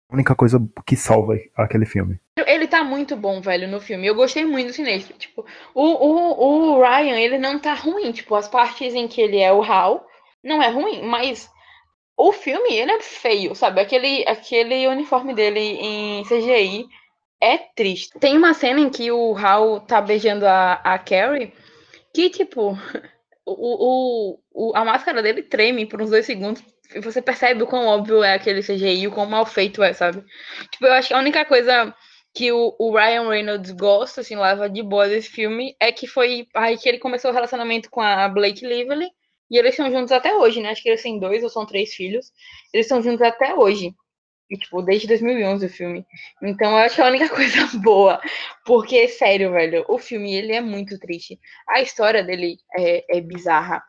A 0.09 0.15
única 0.15 0.37
coisa 0.37 0.65
que 0.87 0.95
salva 0.95 1.35
aquele 1.57 1.85
filme. 1.85 2.21
Ele 2.47 2.69
tá 2.69 2.85
muito 2.85 3.17
bom, 3.17 3.41
velho, 3.41 3.67
no 3.67 3.81
filme. 3.81 4.07
Eu 4.07 4.15
gostei 4.15 4.45
muito 4.45 4.69
do 4.69 4.73
Sinestro. 4.73 5.17
Tipo, 5.19 5.45
o, 5.75 5.83
o, 5.83 6.77
o 6.77 6.81
Ryan, 6.81 7.19
ele 7.19 7.39
não 7.39 7.59
tá 7.59 7.75
ruim. 7.75 8.13
Tipo, 8.13 8.37
as 8.37 8.47
partes 8.47 8.95
em 8.95 9.09
que 9.09 9.21
ele 9.21 9.39
é 9.39 9.53
o 9.53 9.65
Hal, 9.65 10.07
não 10.45 10.63
é 10.63 10.71
ruim, 10.71 11.03
mas 11.03 11.51
o 12.17 12.33
filme, 12.33 12.75
ele 12.75 12.93
é 12.93 13.01
feio, 13.01 13.55
sabe? 13.55 13.81
Aquele, 13.81 14.25
aquele 14.27 14.87
uniforme 14.87 15.35
dele 15.35 15.61
em 15.61 16.25
CGI 16.25 16.87
é 17.41 17.59
triste. 17.59 18.19
Tem 18.19 18.37
uma 18.37 18.55
cena 18.55 18.81
em 18.81 18.89
que 18.89 19.11
o 19.11 19.37
Hal 19.37 19.81
tá 19.81 20.01
beijando 20.01 20.47
a, 20.47 20.75
a 20.75 20.99
Carrie, 20.99 21.53
que, 22.15 22.31
tipo, 22.31 22.73
o, 23.45 23.53
o, 23.53 24.39
o, 24.53 24.77
a 24.77 24.85
máscara 24.85 25.23
dele 25.23 25.43
treme 25.43 25.87
por 25.87 26.01
uns 26.01 26.11
dois 26.11 26.25
segundos. 26.25 26.63
E 26.95 27.01
você 27.01 27.21
percebe 27.21 27.63
o 27.63 27.67
quão 27.67 27.87
óbvio 27.87 28.23
é 28.23 28.35
aquele 28.35 28.63
CGI 28.63 29.09
o 29.09 29.13
quão 29.13 29.27
mal 29.27 29.45
feito 29.45 29.83
é, 29.83 29.93
sabe? 29.93 30.25
Tipo, 30.71 30.87
eu 30.87 30.93
acho 30.93 31.09
que 31.09 31.15
a 31.15 31.19
única 31.19 31.45
coisa 31.45 31.95
que 32.33 32.53
o, 32.53 32.75
o 32.79 32.95
Ryan 32.95 33.29
Reynolds 33.29 33.73
gosta, 33.73 34.21
assim, 34.21 34.37
leva 34.37 34.69
de 34.69 34.83
boa 34.83 35.09
desse 35.09 35.29
filme, 35.29 35.75
é 35.81 35.91
que 35.91 36.07
foi 36.07 36.47
aí 36.55 36.79
que 36.79 36.89
ele 36.89 36.99
começou 36.99 37.31
o 37.31 37.35
relacionamento 37.35 37.91
com 37.91 38.01
a 38.01 38.29
Blake 38.29 38.65
Lively. 38.65 39.11
E 39.51 39.59
eles 39.59 39.73
estão 39.73 39.91
juntos 39.91 40.13
até 40.13 40.35
hoje, 40.35 40.61
né? 40.61 40.71
Acho 40.71 40.83
que 40.83 40.89
eles 40.89 41.03
têm 41.03 41.19
dois 41.19 41.43
ou 41.43 41.49
são 41.49 41.65
três 41.65 41.95
filhos. 41.95 42.33
Eles 42.73 42.87
estão 42.87 43.03
juntos 43.03 43.23
até 43.23 43.55
hoje. 43.55 43.95
E, 44.51 44.57
tipo, 44.57 44.81
desde 44.83 45.09
2011 45.09 45.67
o 45.67 45.71
filme. 45.71 46.07
Então 46.43 46.73
eu 46.73 46.79
acho 46.79 46.95
que 46.95 47.01
é 47.01 47.05
a 47.05 47.09
única 47.09 47.29
coisa 47.35 47.67
boa. 47.79 48.21
Porque, 48.65 49.09
sério, 49.09 49.53
velho, 49.53 49.85
o 49.89 49.99
filme 49.99 50.35
ele 50.35 50.53
é 50.53 50.61
muito 50.61 50.99
triste. 50.99 51.39
A 51.69 51.81
história 51.81 52.23
dele 52.23 52.59
é, 52.77 53.19
é 53.19 53.21
bizarra. 53.21 53.83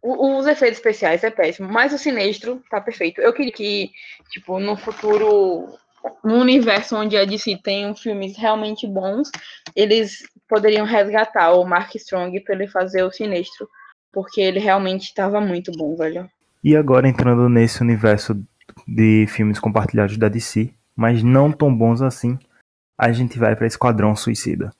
O, 0.00 0.38
os 0.38 0.46
efeitos 0.46 0.78
especiais 0.78 1.22
é 1.24 1.30
péssimo. 1.30 1.68
Mas 1.68 1.92
o 1.92 1.98
Sinestro 1.98 2.62
tá 2.70 2.80
perfeito. 2.80 3.20
Eu 3.20 3.32
queria 3.32 3.52
que, 3.52 3.90
tipo, 4.30 4.58
no 4.58 4.76
futuro. 4.76 5.78
No 6.24 6.34
universo 6.40 6.96
onde 6.96 7.16
a 7.16 7.24
DC 7.24 7.60
tem 7.62 7.94
filmes 7.94 8.36
realmente 8.36 8.88
bons, 8.88 9.30
eles 9.76 10.28
poderiam 10.48 10.84
resgatar 10.84 11.52
o 11.52 11.64
Mark 11.64 11.94
Strong 11.94 12.40
para 12.40 12.56
ele 12.56 12.66
fazer 12.66 13.04
o 13.04 13.12
Sinestro 13.12 13.68
porque 14.12 14.40
ele 14.40 14.58
realmente 14.58 15.04
estava 15.04 15.40
muito 15.40 15.72
bom, 15.72 15.96
velho. 15.96 16.28
E 16.62 16.76
agora 16.76 17.08
entrando 17.08 17.48
nesse 17.48 17.82
universo 17.82 18.40
de 18.86 19.26
filmes 19.26 19.58
compartilhados 19.58 20.16
da 20.16 20.28
DC, 20.28 20.72
mas 20.94 21.22
não 21.22 21.50
tão 21.50 21.74
bons 21.74 22.02
assim, 22.02 22.38
a 22.96 23.10
gente 23.10 23.38
vai 23.38 23.56
para 23.56 23.66
Esquadrão 23.66 24.14
Suicida. 24.14 24.70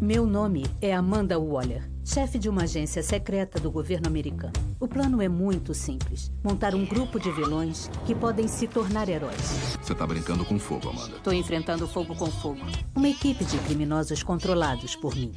Meu 0.00 0.26
nome 0.26 0.64
é 0.80 0.94
Amanda 0.94 1.38
Waller. 1.38 1.88
Chefe 2.10 2.40
de 2.40 2.48
uma 2.48 2.62
agência 2.62 3.04
secreta 3.04 3.60
do 3.60 3.70
governo 3.70 4.08
americano. 4.08 4.52
O 4.80 4.88
plano 4.88 5.22
é 5.22 5.28
muito 5.28 5.72
simples: 5.72 6.32
montar 6.42 6.74
um 6.74 6.84
grupo 6.84 7.20
de 7.20 7.30
vilões 7.30 7.88
que 8.04 8.16
podem 8.16 8.48
se 8.48 8.66
tornar 8.66 9.08
heróis. 9.08 9.76
Você 9.80 9.94
tá 9.94 10.04
brincando 10.04 10.44
com 10.44 10.58
fogo, 10.58 10.88
Amanda. 10.88 11.18
Tô 11.22 11.30
enfrentando 11.30 11.86
fogo 11.86 12.16
com 12.16 12.26
fogo. 12.26 12.60
Uma 12.96 13.08
equipe 13.08 13.44
de 13.44 13.56
criminosos 13.58 14.24
controlados 14.24 14.96
por 14.96 15.14
mim. 15.14 15.32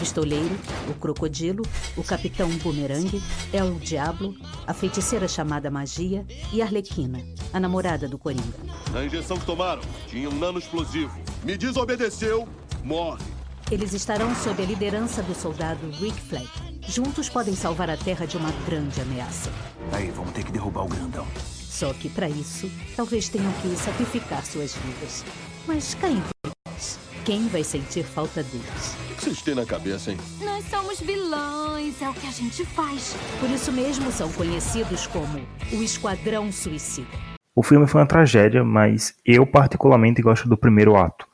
Pistoleiro, 0.00 0.56
o 0.90 0.94
Crocodilo, 0.94 1.62
o 1.96 2.02
Capitão 2.02 2.48
Boomerang, 2.58 3.22
El 3.52 3.74
Diablo, 3.74 4.34
a 4.66 4.74
feiticeira 4.74 5.28
chamada 5.28 5.70
Magia 5.70 6.26
e 6.52 6.60
Arlequina, 6.60 7.22
a 7.52 7.60
namorada 7.60 8.08
do 8.08 8.18
Coringa. 8.18 8.58
Na 8.92 9.04
injeção 9.04 9.38
que 9.38 9.46
tomaram, 9.46 9.82
tinha 10.08 10.28
um 10.28 10.34
nano 10.36 10.58
explosivo. 10.58 11.16
Me 11.44 11.56
desobedeceu, 11.56 12.48
morre. 12.82 13.35
Eles 13.68 13.92
estarão 13.92 14.32
sob 14.32 14.62
a 14.62 14.66
liderança 14.66 15.24
do 15.24 15.34
soldado 15.34 15.90
Rick 15.90 16.20
Flag. 16.20 16.48
Juntos 16.86 17.28
podem 17.28 17.56
salvar 17.56 17.90
a 17.90 17.96
Terra 17.96 18.24
de 18.24 18.36
uma 18.36 18.52
grande 18.64 19.00
ameaça. 19.00 19.50
Aí, 19.90 20.08
vamos 20.12 20.30
ter 20.30 20.44
que 20.44 20.52
derrubar 20.52 20.84
o 20.84 20.88
grandão. 20.88 21.26
Só 21.36 21.92
que 21.92 22.08
para 22.08 22.28
isso, 22.28 22.70
talvez 22.94 23.28
tenham 23.28 23.50
que 23.54 23.74
sacrificar 23.76 24.46
suas 24.46 24.76
vidas. 24.76 25.24
Mas 25.66 25.94
cá 25.94 26.08
entre 26.08 26.30
nós, 26.64 26.96
quem 27.24 27.48
vai 27.48 27.64
sentir 27.64 28.04
falta 28.04 28.40
deles? 28.44 28.96
O 29.10 29.14
que 29.16 29.24
vocês 29.24 29.42
têm 29.42 29.56
na 29.56 29.66
cabeça, 29.66 30.12
hein? 30.12 30.18
Nós 30.42 30.64
somos 30.66 31.00
vilões, 31.00 32.00
é 32.00 32.08
o 32.08 32.14
que 32.14 32.28
a 32.28 32.30
gente 32.30 32.64
faz. 32.66 33.16
Por 33.40 33.50
isso 33.50 33.72
mesmo 33.72 34.12
são 34.12 34.30
conhecidos 34.30 35.08
como 35.08 35.40
o 35.72 35.82
Esquadrão 35.82 36.52
Suicida. 36.52 37.08
O 37.52 37.64
filme 37.64 37.88
foi 37.88 38.00
uma 38.00 38.06
tragédia, 38.06 38.62
mas 38.62 39.16
eu 39.24 39.44
particularmente 39.44 40.22
gosto 40.22 40.48
do 40.48 40.56
primeiro 40.56 40.94
ato. 40.96 41.26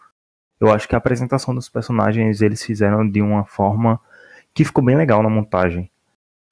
Eu 0.63 0.71
acho 0.71 0.89
que 0.89 0.95
a 0.95 0.99
apresentação 0.99 1.53
dos 1.53 1.69
personagens 1.69 2.41
eles 2.41 2.63
fizeram 2.63 3.05
de 3.07 3.21
uma 3.21 3.45
forma 3.45 3.99
que 4.55 4.65
ficou 4.65 4.85
bem 4.85 4.97
legal 4.97 5.21
na 5.21 5.29
montagem. 5.29 5.91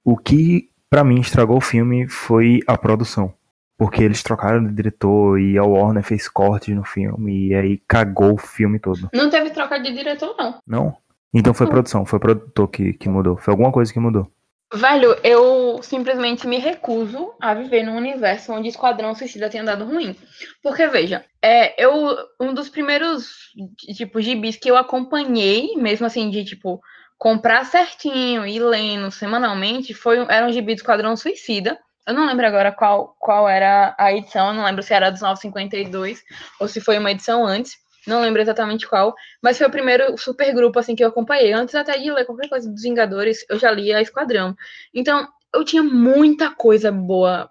O 0.05 0.16
que 0.16 0.68
para 0.90 1.05
mim 1.05 1.20
estragou 1.20 1.59
o 1.59 1.61
filme 1.61 2.09
foi 2.09 2.59
a 2.66 2.77
produção, 2.77 3.33
porque 3.79 4.03
eles 4.03 4.20
trocaram 4.20 4.64
de 4.64 4.75
diretor 4.75 5.38
e 5.38 5.57
a 5.57 5.62
Warner 5.62 6.03
fez 6.03 6.29
cortes 6.29 6.75
no 6.75 6.83
filme 6.83 7.51
e 7.51 7.55
aí 7.55 7.81
cagou 7.87 8.35
o 8.35 8.37
filme 8.37 8.81
todo. 8.81 9.09
Não 9.14 9.31
teve 9.31 9.51
troca 9.51 9.79
de 9.79 9.94
diretor 9.94 10.35
não. 10.37 10.61
Não? 10.66 10.96
Então 11.33 11.55
foi 11.55 11.68
produção, 11.68 12.05
foi 12.05 12.18
produtor 12.18 12.66
que, 12.66 12.92
que 12.94 13.09
mudou, 13.09 13.37
foi 13.37 13.53
alguma 13.53 13.70
coisa 13.70 13.92
que 13.92 14.01
mudou. 14.01 14.29
Velho, 14.73 15.17
eu 15.25 15.83
simplesmente 15.83 16.47
me 16.47 16.59
recuso 16.59 17.35
a 17.41 17.53
viver 17.55 17.83
num 17.83 17.97
universo 17.97 18.53
onde 18.53 18.69
Esquadrão 18.69 19.17
Suicida 19.17 19.51
tenha 19.51 19.65
dado 19.65 19.85
ruim. 19.85 20.15
Porque, 20.63 20.87
veja, 20.87 21.25
é, 21.43 21.83
eu, 21.83 22.17
um 22.41 22.55
dos 22.55 22.69
primeiros, 22.69 23.51
tipo, 23.97 24.21
gibis 24.21 24.57
que 24.57 24.71
eu 24.71 24.77
acompanhei, 24.77 25.75
mesmo 25.77 26.07
assim, 26.07 26.31
de, 26.31 26.45
tipo, 26.45 26.81
comprar 27.19 27.65
certinho 27.65 28.47
e 28.47 28.61
lendo 28.61 29.11
semanalmente, 29.11 29.93
foi, 29.93 30.25
era 30.29 30.47
um 30.47 30.53
gibi 30.53 30.75
do 30.75 30.79
Esquadrão 30.79 31.17
Suicida. 31.17 31.77
Eu 32.07 32.15
não 32.15 32.27
lembro 32.27 32.47
agora 32.47 32.71
qual, 32.71 33.17
qual 33.19 33.49
era 33.49 33.95
a 33.99 34.13
edição, 34.13 34.49
eu 34.49 34.55
não 34.55 34.65
lembro 34.65 34.85
se 34.85 34.95
era 34.95 35.11
dos 35.11 35.21
952 35.21 36.23
ou 36.61 36.69
se 36.69 36.81
foi 36.81 36.97
uma 36.97 37.11
edição 37.11 37.45
antes 37.45 37.77
não 38.07 38.21
lembro 38.21 38.41
exatamente 38.41 38.89
qual, 38.89 39.15
mas 39.43 39.59
foi 39.59 39.67
o 39.67 39.71
primeiro 39.71 40.17
super 40.17 40.53
grupo 40.55 40.79
assim 40.79 40.95
que 40.95 41.05
eu 41.05 41.09
acompanhei. 41.09 41.53
Antes 41.53 41.75
até 41.75 41.99
de 41.99 42.11
ler 42.11 42.25
qualquer 42.25 42.49
coisa 42.49 42.71
dos 42.71 42.83
Vingadores, 42.83 43.45
eu 43.49 43.59
já 43.59 43.71
li 43.71 43.93
a 43.93 44.01
Esquadrão. 44.01 44.57
Então, 44.95 45.29
eu 45.55 45.65
tinha 45.65 45.83
muita 45.83 46.51
coisa 46.51 46.93
boa 46.93 47.51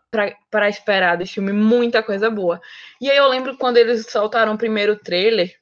para 0.50 0.70
esperar 0.70 1.18
desse 1.18 1.34
filme, 1.34 1.52
muita 1.52 2.02
coisa 2.02 2.30
boa. 2.30 2.60
E 3.02 3.10
aí 3.10 3.18
eu 3.18 3.28
lembro 3.28 3.58
quando 3.58 3.78
eles 3.78 4.06
soltaram 4.10 4.54
o 4.54 4.58
primeiro 4.58 4.96
trailer, 4.98 5.54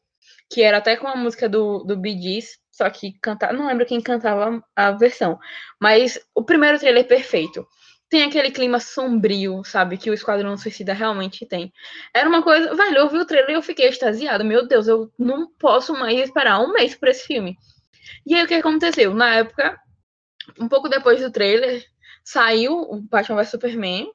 que 0.49 0.61
era 0.61 0.77
até 0.77 0.95
com 0.95 1.07
a 1.07 1.15
música 1.15 1.49
do, 1.49 1.83
do 1.83 1.97
Bee 1.97 2.21
Gees, 2.21 2.59
só 2.71 2.89
que 2.89 3.13
cantar, 3.19 3.53
não 3.53 3.67
lembro 3.67 3.85
quem 3.85 3.99
cantava 3.99 4.63
a 4.75 4.91
versão, 4.91 5.39
mas 5.81 6.19
o 6.35 6.43
primeiro 6.43 6.77
trailer 6.77 7.07
perfeito 7.07 7.67
tem 8.09 8.23
aquele 8.23 8.51
clima 8.51 8.79
sombrio, 8.79 9.63
sabe? 9.63 9.97
Que 9.97 10.09
o 10.09 10.13
Esquadrão 10.13 10.57
Suicida 10.57 10.93
realmente 10.93 11.45
tem. 11.45 11.73
Era 12.13 12.29
uma 12.29 12.41
coisa. 12.41 12.73
Velho, 12.73 12.97
eu 12.97 13.09
vi 13.09 13.17
o 13.17 13.25
trailer 13.25 13.51
e 13.51 13.53
eu 13.53 13.61
fiquei 13.61 13.87
extasiado. 13.87 14.45
Meu 14.45 14.67
Deus, 14.67 14.87
eu 14.87 15.11
não 15.17 15.47
posso 15.47 15.93
mais 15.93 16.17
esperar 16.19 16.59
um 16.59 16.71
mês 16.71 16.95
por 16.95 17.09
esse 17.09 17.25
filme. 17.25 17.57
E 18.25 18.35
aí 18.35 18.43
o 18.43 18.47
que 18.47 18.53
aconteceu? 18.53 19.13
Na 19.13 19.35
época, 19.35 19.79
um 20.59 20.67
pouco 20.67 20.87
depois 20.89 21.21
do 21.21 21.31
trailer, 21.31 21.85
saiu 22.23 22.73
o 22.73 23.01
Batman 23.01 23.37
vs 23.37 23.51
Superman. 23.51 24.11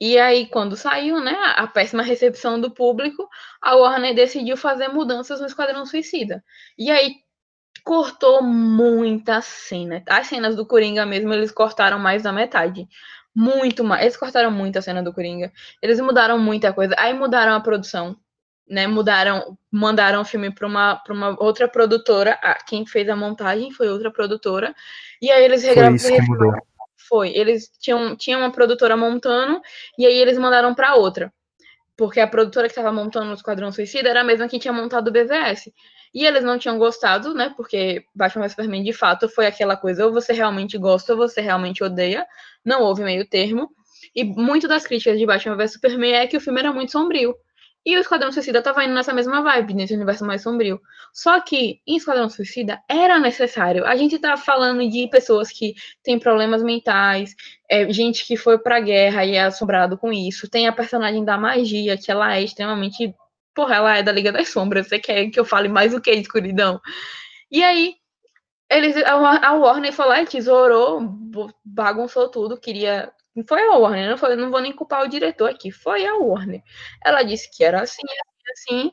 E 0.00 0.16
aí, 0.16 0.46
quando 0.46 0.76
saiu, 0.76 1.20
né, 1.20 1.36
a 1.56 1.66
péssima 1.66 2.04
recepção 2.04 2.60
do 2.60 2.70
público, 2.72 3.28
a 3.60 3.74
Warner 3.74 4.14
decidiu 4.14 4.56
fazer 4.56 4.88
mudanças 4.88 5.40
no 5.40 5.46
Esquadrão 5.46 5.84
Suicida. 5.84 6.44
E 6.78 6.88
aí 6.88 7.16
cortou 7.84 8.42
muita 8.42 9.40
cena. 9.40 10.02
As 10.08 10.26
cenas 10.26 10.56
do 10.56 10.66
Coringa 10.66 11.04
mesmo, 11.06 11.32
eles 11.32 11.50
cortaram 11.50 11.98
mais 11.98 12.22
da 12.22 12.32
metade. 12.32 12.88
Muito 13.34 13.84
mais. 13.84 14.02
Eles 14.02 14.16
cortaram 14.16 14.50
muita 14.50 14.82
cena 14.82 15.02
do 15.02 15.12
Coringa. 15.12 15.52
Eles 15.80 16.00
mudaram 16.00 16.38
muita 16.38 16.72
coisa. 16.72 16.94
Aí 16.98 17.12
mudaram 17.14 17.54
a 17.54 17.60
produção. 17.60 18.16
Né, 18.70 18.86
mudaram, 18.86 19.56
mandaram 19.72 20.20
o 20.20 20.24
filme 20.26 20.52
para 20.54 20.66
uma, 20.66 20.96
pra 20.96 21.14
uma 21.14 21.42
outra 21.42 21.66
produtora. 21.66 22.38
Ah, 22.42 22.58
quem 22.66 22.84
fez 22.84 23.08
a 23.08 23.16
montagem 23.16 23.72
foi 23.72 23.88
outra 23.88 24.10
produtora. 24.10 24.74
E 25.22 25.30
aí 25.30 25.42
eles 25.42 25.62
regravaram. 25.62 25.96
Foi, 27.08 27.30
eles 27.30 27.70
tinham, 27.80 28.14
tinham 28.14 28.40
uma 28.40 28.52
produtora 28.52 28.94
montando 28.94 29.62
e 29.96 30.04
aí 30.04 30.18
eles 30.18 30.36
mandaram 30.36 30.74
para 30.74 30.96
outra. 30.96 31.32
Porque 31.96 32.20
a 32.20 32.26
produtora 32.26 32.66
que 32.66 32.72
estava 32.72 32.92
montando 32.92 33.30
o 33.30 33.34
Esquadrão 33.34 33.72
Suicida 33.72 34.08
era 34.08 34.20
a 34.20 34.24
mesma 34.24 34.48
que 34.48 34.58
tinha 34.58 34.72
montado 34.72 35.08
o 35.08 35.12
BVS. 35.12 35.72
E 36.14 36.24
eles 36.24 36.44
não 36.44 36.58
tinham 36.58 36.78
gostado, 36.78 37.34
né? 37.34 37.52
Porque 37.56 38.04
Batman 38.14 38.42
vs 38.42 38.52
Superman, 38.52 38.82
de 38.82 38.92
fato, 38.92 39.28
foi 39.28 39.46
aquela 39.46 39.76
coisa, 39.76 40.06
ou 40.06 40.12
você 40.12 40.32
realmente 40.32 40.78
gosta, 40.78 41.12
ou 41.12 41.18
você 41.18 41.40
realmente 41.40 41.82
odeia. 41.84 42.26
Não 42.64 42.82
houve 42.82 43.02
meio 43.02 43.28
termo. 43.28 43.70
E 44.14 44.24
muito 44.24 44.66
das 44.68 44.86
críticas 44.86 45.18
de 45.18 45.26
Batman 45.26 45.56
vs 45.56 45.72
Superman 45.74 46.14
é 46.14 46.26
que 46.26 46.36
o 46.36 46.40
filme 46.40 46.60
era 46.60 46.72
muito 46.72 46.92
sombrio. 46.92 47.34
E 47.88 47.96
o 47.96 48.00
Esquadrão 48.00 48.30
Suicida 48.30 48.60
tava 48.60 48.84
indo 48.84 48.92
nessa 48.92 49.14
mesma 49.14 49.40
vibe, 49.40 49.72
nesse 49.72 49.94
universo 49.94 50.24
mais 50.24 50.42
sombrio. 50.42 50.80
Só 51.12 51.40
que 51.40 51.80
em 51.86 51.96
Esquadrão 51.96 52.28
Suicida 52.28 52.78
era 52.88 53.18
necessário. 53.18 53.86
A 53.86 53.96
gente 53.96 54.18
tá 54.18 54.36
falando 54.36 54.86
de 54.88 55.08
pessoas 55.08 55.50
que 55.50 55.74
têm 56.02 56.18
problemas 56.18 56.62
mentais, 56.62 57.34
é, 57.70 57.90
gente 57.90 58.26
que 58.26 58.36
foi 58.36 58.58
pra 58.58 58.80
guerra 58.80 59.24
e 59.24 59.36
é 59.36 59.44
assombrado 59.44 59.96
com 59.96 60.12
isso. 60.12 60.50
Tem 60.50 60.68
a 60.68 60.72
personagem 60.72 61.24
da 61.24 61.38
magia, 61.38 61.96
que 61.96 62.10
ela 62.10 62.36
é 62.36 62.42
extremamente 62.42 63.14
porra, 63.58 63.74
ela 63.74 63.96
é 63.96 64.02
da 64.04 64.12
Liga 64.12 64.30
das 64.30 64.50
Sombras, 64.50 64.86
você 64.86 65.00
quer 65.00 65.28
que 65.30 65.40
eu 65.40 65.44
fale 65.44 65.68
mais 65.68 65.92
o 65.92 66.00
que 66.00 66.12
escuridão? 66.12 66.80
E 67.50 67.64
aí, 67.64 67.96
eles, 68.70 68.96
a 69.04 69.52
Warner 69.54 69.92
foi 69.92 70.06
lá 70.06 70.24
tesourou, 70.24 71.00
bagunçou 71.64 72.30
tudo, 72.30 72.60
queria. 72.60 73.12
Foi 73.48 73.60
a 73.62 73.72
Warner, 73.76 74.10
não, 74.10 74.16
foi, 74.16 74.36
não 74.36 74.50
vou 74.50 74.60
nem 74.60 74.72
culpar 74.72 75.02
o 75.04 75.08
diretor 75.08 75.50
aqui, 75.50 75.72
foi 75.72 76.06
a 76.06 76.14
Warner. 76.14 76.62
Ela 77.04 77.24
disse 77.24 77.50
que 77.50 77.64
era 77.64 77.82
assim, 77.82 78.02
assim, 78.52 78.76
assim, 78.76 78.92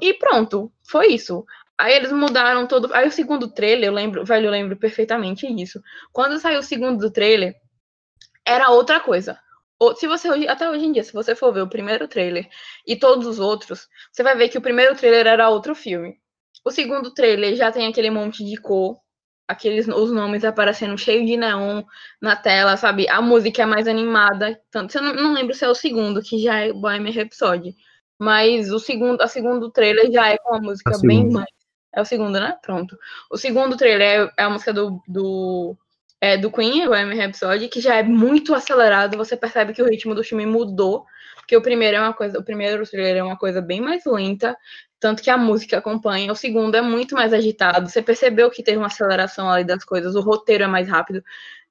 e 0.00 0.14
pronto, 0.14 0.72
foi 0.88 1.08
isso. 1.12 1.44
Aí 1.78 1.94
eles 1.94 2.10
mudaram 2.10 2.66
todo. 2.66 2.92
Aí 2.92 3.06
o 3.06 3.12
segundo 3.12 3.52
trailer, 3.52 3.88
eu 3.90 3.92
lembro, 3.94 4.24
velho, 4.24 4.46
eu 4.46 4.50
lembro 4.50 4.76
perfeitamente 4.76 5.46
disso. 5.54 5.80
Quando 6.12 6.40
saiu 6.40 6.60
o 6.60 6.62
segundo 6.64 7.12
trailer, 7.12 7.54
era 8.44 8.70
outra 8.70 8.98
coisa 9.00 9.38
se 9.96 10.06
você 10.06 10.28
até 10.48 10.68
hoje 10.68 10.84
em 10.84 10.92
dia, 10.92 11.02
se 11.02 11.12
você 11.12 11.34
for 11.34 11.52
ver 11.52 11.62
o 11.62 11.68
primeiro 11.68 12.06
trailer 12.06 12.48
e 12.86 12.96
todos 12.96 13.26
os 13.26 13.38
outros, 13.38 13.88
você 14.12 14.22
vai 14.22 14.36
ver 14.36 14.48
que 14.48 14.58
o 14.58 14.62
primeiro 14.62 14.94
trailer 14.94 15.26
era 15.26 15.48
outro 15.48 15.74
filme. 15.74 16.16
O 16.64 16.70
segundo 16.70 17.12
trailer 17.14 17.56
já 17.56 17.72
tem 17.72 17.86
aquele 17.86 18.10
monte 18.10 18.44
de 18.44 18.56
cor, 18.56 18.98
aqueles 19.48 19.88
os 19.88 20.12
nomes 20.12 20.44
aparecendo 20.44 20.96
cheio 20.98 21.24
de 21.24 21.36
neon 21.36 21.82
na 22.20 22.36
tela, 22.36 22.76
sabe? 22.76 23.08
A 23.08 23.22
música 23.22 23.62
é 23.62 23.66
mais 23.66 23.88
animada, 23.88 24.60
tanto 24.70 24.96
eu 24.98 25.02
não, 25.02 25.14
não 25.14 25.32
lembro 25.32 25.54
se 25.54 25.64
é 25.64 25.68
o 25.68 25.74
segundo, 25.74 26.22
que 26.22 26.38
já 26.38 26.60
é 26.60 26.72
Bohemian 26.72 27.12
Rhapsody, 27.12 27.74
mas 28.18 28.70
o 28.70 28.78
segundo, 28.78 29.22
a 29.22 29.26
segundo 29.28 29.70
trailer 29.70 30.12
já 30.12 30.28
é 30.28 30.36
com 30.38 30.54
a 30.54 30.60
música 30.60 30.94
a 30.94 30.98
bem 31.00 31.30
mais 31.30 31.60
é 31.92 32.00
o 32.00 32.04
segundo, 32.04 32.38
né? 32.38 32.56
Pronto. 32.62 32.96
O 33.30 33.36
segundo 33.36 33.76
trailer 33.76 34.30
é, 34.36 34.42
é 34.42 34.44
a 34.44 34.50
música 34.50 34.72
do, 34.72 35.02
do 35.08 35.76
é, 36.20 36.36
do 36.36 36.50
Queen, 36.50 36.86
o 36.86 36.94
M 36.94 37.14
Rhapsody, 37.14 37.68
que 37.68 37.80
já 37.80 37.96
é 37.96 38.02
muito 38.02 38.54
acelerado, 38.54 39.16
você 39.16 39.36
percebe 39.36 39.72
que 39.72 39.82
o 39.82 39.88
ritmo 39.88 40.14
do 40.14 40.22
filme 40.22 40.44
mudou, 40.44 41.06
porque 41.36 41.56
o 41.56 41.62
primeiro 41.62 41.96
é 41.96 42.00
uma 42.00 42.12
coisa, 42.12 42.38
o 42.38 42.44
primeiro 42.44 42.86
trailer 42.86 43.16
é 43.16 43.22
uma 43.22 43.38
coisa 43.38 43.60
bem 43.60 43.80
mais 43.80 44.04
lenta, 44.04 44.56
tanto 45.00 45.22
que 45.22 45.30
a 45.30 45.38
música 45.38 45.78
acompanha, 45.78 46.30
o 46.30 46.36
segundo 46.36 46.74
é 46.76 46.82
muito 46.82 47.14
mais 47.14 47.32
agitado, 47.32 47.88
você 47.88 48.02
percebeu 48.02 48.50
que 48.50 48.62
teve 48.62 48.76
uma 48.76 48.88
aceleração 48.88 49.50
ali 49.50 49.64
das 49.64 49.82
coisas, 49.82 50.14
o 50.14 50.20
roteiro 50.20 50.64
é 50.64 50.66
mais 50.66 50.88
rápido. 50.88 51.22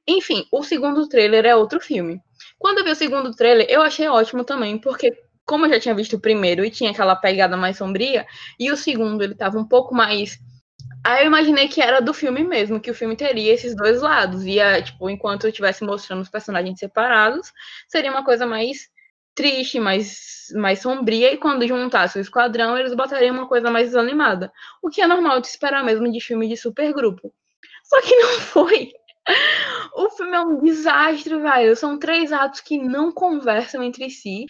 Enfim, 0.07 0.45
o 0.51 0.63
segundo 0.63 1.07
trailer 1.07 1.45
é 1.45 1.55
outro 1.55 1.79
filme. 1.79 2.19
Quando 2.57 2.79
eu 2.79 2.83
vi 2.85 2.91
o 2.91 2.95
segundo 2.95 3.31
trailer, 3.35 3.67
eu 3.69 3.81
achei 3.81 4.07
ótimo 4.07 4.43
também, 4.43 4.79
porque 4.79 5.15
como 5.45 5.65
eu 5.65 5.69
já 5.69 5.79
tinha 5.79 5.95
visto 5.95 6.15
o 6.15 6.19
primeiro 6.19 6.65
e 6.65 6.71
tinha 6.71 6.91
aquela 6.91 7.15
pegada 7.15 7.55
mais 7.55 7.77
sombria, 7.77 8.25
e 8.59 8.71
o 8.71 8.77
segundo 8.77 9.23
ele 9.23 9.35
tava 9.35 9.59
um 9.59 9.65
pouco 9.65 9.93
mais 9.93 10.39
Aí 11.09 11.23
eu 11.23 11.27
imaginei 11.27 11.67
que 11.67 11.81
era 11.81 11.99
do 11.99 12.13
filme 12.13 12.43
mesmo, 12.43 12.79
que 12.79 12.91
o 12.91 12.93
filme 12.93 13.15
teria 13.15 13.51
esses 13.51 13.75
dois 13.75 13.99
lados. 13.99 14.45
Ia, 14.45 14.79
tipo, 14.79 15.09
enquanto 15.09 15.45
eu 15.45 15.49
estivesse 15.49 15.83
mostrando 15.83 16.21
os 16.21 16.29
personagens 16.29 16.77
separados, 16.77 17.51
seria 17.87 18.11
uma 18.11 18.23
coisa 18.23 18.45
mais 18.45 18.87
triste, 19.33 19.79
mais, 19.79 20.49
mais 20.53 20.79
sombria, 20.79 21.33
e 21.33 21.37
quando 21.37 21.67
juntasse 21.67 22.19
o 22.19 22.21
esquadrão, 22.21 22.77
eles 22.77 22.93
botariam 22.93 23.33
uma 23.33 23.47
coisa 23.47 23.71
mais 23.71 23.87
desanimada. 23.87 24.51
O 24.83 24.89
que 24.89 25.01
é 25.01 25.07
normal 25.07 25.41
de 25.41 25.47
esperar 25.47 25.83
mesmo 25.83 26.11
de 26.11 26.21
filme 26.21 26.47
de 26.47 26.55
supergrupo. 26.55 27.33
Só 27.85 27.99
que 28.03 28.15
não 28.15 28.29
foi. 28.45 28.91
O 29.95 30.11
filme 30.11 30.35
é 30.37 30.41
um 30.41 30.61
desastre, 30.61 31.35
velho. 31.39 31.75
São 31.75 31.97
três 31.97 32.31
atos 32.31 32.59
que 32.59 32.77
não 32.77 33.11
conversam 33.11 33.81
entre 33.81 34.11
si. 34.11 34.45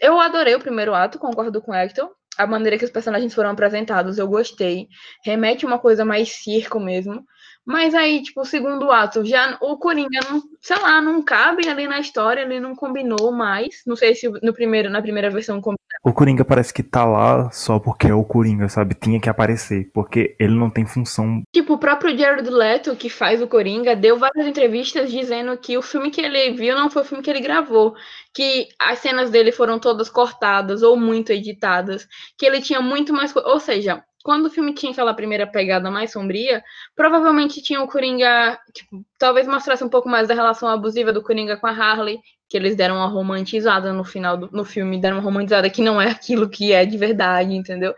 Eu 0.00 0.20
adorei 0.20 0.54
o 0.54 0.60
primeiro 0.60 0.94
ato, 0.94 1.18
concordo 1.18 1.60
com 1.60 1.72
o 1.72 1.74
Hector. 1.74 2.08
A 2.38 2.46
maneira 2.46 2.78
que 2.78 2.84
os 2.84 2.90
personagens 2.90 3.34
foram 3.34 3.50
apresentados, 3.50 4.16
eu 4.18 4.28
gostei. 4.28 4.88
Remete 5.24 5.66
uma 5.66 5.78
coisa 5.78 6.04
mais 6.04 6.30
circo 6.30 6.78
mesmo. 6.80 7.24
Mas 7.68 7.94
aí, 7.94 8.22
tipo, 8.22 8.40
o 8.40 8.46
segundo 8.46 8.90
ato, 8.90 9.22
já 9.26 9.58
o 9.60 9.76
Coringa, 9.76 10.20
não, 10.30 10.42
sei 10.58 10.78
lá, 10.78 11.02
não 11.02 11.20
cabe 11.20 11.68
ali 11.68 11.86
na 11.86 12.00
história, 12.00 12.40
ele 12.40 12.58
não 12.58 12.74
combinou 12.74 13.30
mais. 13.30 13.82
Não 13.86 13.94
sei 13.94 14.14
se 14.14 14.26
no 14.42 14.54
primeiro, 14.54 14.88
na 14.88 15.02
primeira 15.02 15.28
versão 15.28 15.60
combinou. 15.60 15.76
O 16.02 16.10
Coringa 16.10 16.46
parece 16.46 16.72
que 16.72 16.82
tá 16.82 17.04
lá 17.04 17.50
só 17.50 17.78
porque 17.78 18.06
é 18.06 18.14
o 18.14 18.24
Coringa, 18.24 18.70
sabe? 18.70 18.94
Tinha 18.94 19.20
que 19.20 19.28
aparecer, 19.28 19.90
porque 19.92 20.34
ele 20.40 20.54
não 20.54 20.70
tem 20.70 20.86
função. 20.86 21.42
Tipo, 21.52 21.74
o 21.74 21.78
próprio 21.78 22.16
Jared 22.16 22.48
Leto, 22.48 22.96
que 22.96 23.10
faz 23.10 23.42
o 23.42 23.46
Coringa, 23.46 23.94
deu 23.94 24.16
várias 24.16 24.46
entrevistas 24.46 25.10
dizendo 25.10 25.54
que 25.58 25.76
o 25.76 25.82
filme 25.82 26.10
que 26.10 26.22
ele 26.22 26.52
viu 26.52 26.74
não 26.74 26.88
foi 26.88 27.02
o 27.02 27.04
filme 27.04 27.22
que 27.22 27.28
ele 27.28 27.40
gravou. 27.40 27.94
Que 28.32 28.68
as 28.78 29.00
cenas 29.00 29.28
dele 29.28 29.52
foram 29.52 29.78
todas 29.78 30.08
cortadas 30.08 30.82
ou 30.82 30.96
muito 30.96 31.32
editadas. 31.32 32.08
Que 32.38 32.46
ele 32.46 32.62
tinha 32.62 32.80
muito 32.80 33.12
mais. 33.12 33.36
Ou 33.36 33.60
seja, 33.60 34.02
quando 34.28 34.44
o 34.44 34.50
filme 34.50 34.74
tinha 34.74 34.92
aquela 34.92 35.14
primeira 35.14 35.46
pegada 35.46 35.90
mais 35.90 36.12
sombria, 36.12 36.62
provavelmente 36.94 37.62
tinha 37.62 37.80
o 37.80 37.88
Coringa, 37.88 38.60
tipo, 38.74 39.02
talvez 39.16 39.48
mostrasse 39.48 39.82
um 39.82 39.88
pouco 39.88 40.06
mais 40.06 40.28
da 40.28 40.34
relação 40.34 40.68
abusiva 40.68 41.10
do 41.14 41.22
Coringa 41.22 41.56
com 41.56 41.66
a 41.66 41.70
Harley, 41.70 42.20
que 42.46 42.54
eles 42.54 42.76
deram 42.76 42.96
uma 42.96 43.06
romantizada 43.06 43.90
no 43.90 44.04
final 44.04 44.36
do 44.36 44.50
no 44.52 44.66
filme, 44.66 45.00
deram 45.00 45.16
uma 45.16 45.22
romantizada 45.22 45.70
que 45.70 45.80
não 45.80 45.98
é 45.98 46.10
aquilo 46.12 46.46
que 46.46 46.74
é 46.74 46.84
de 46.84 46.98
verdade, 46.98 47.54
entendeu? 47.54 47.94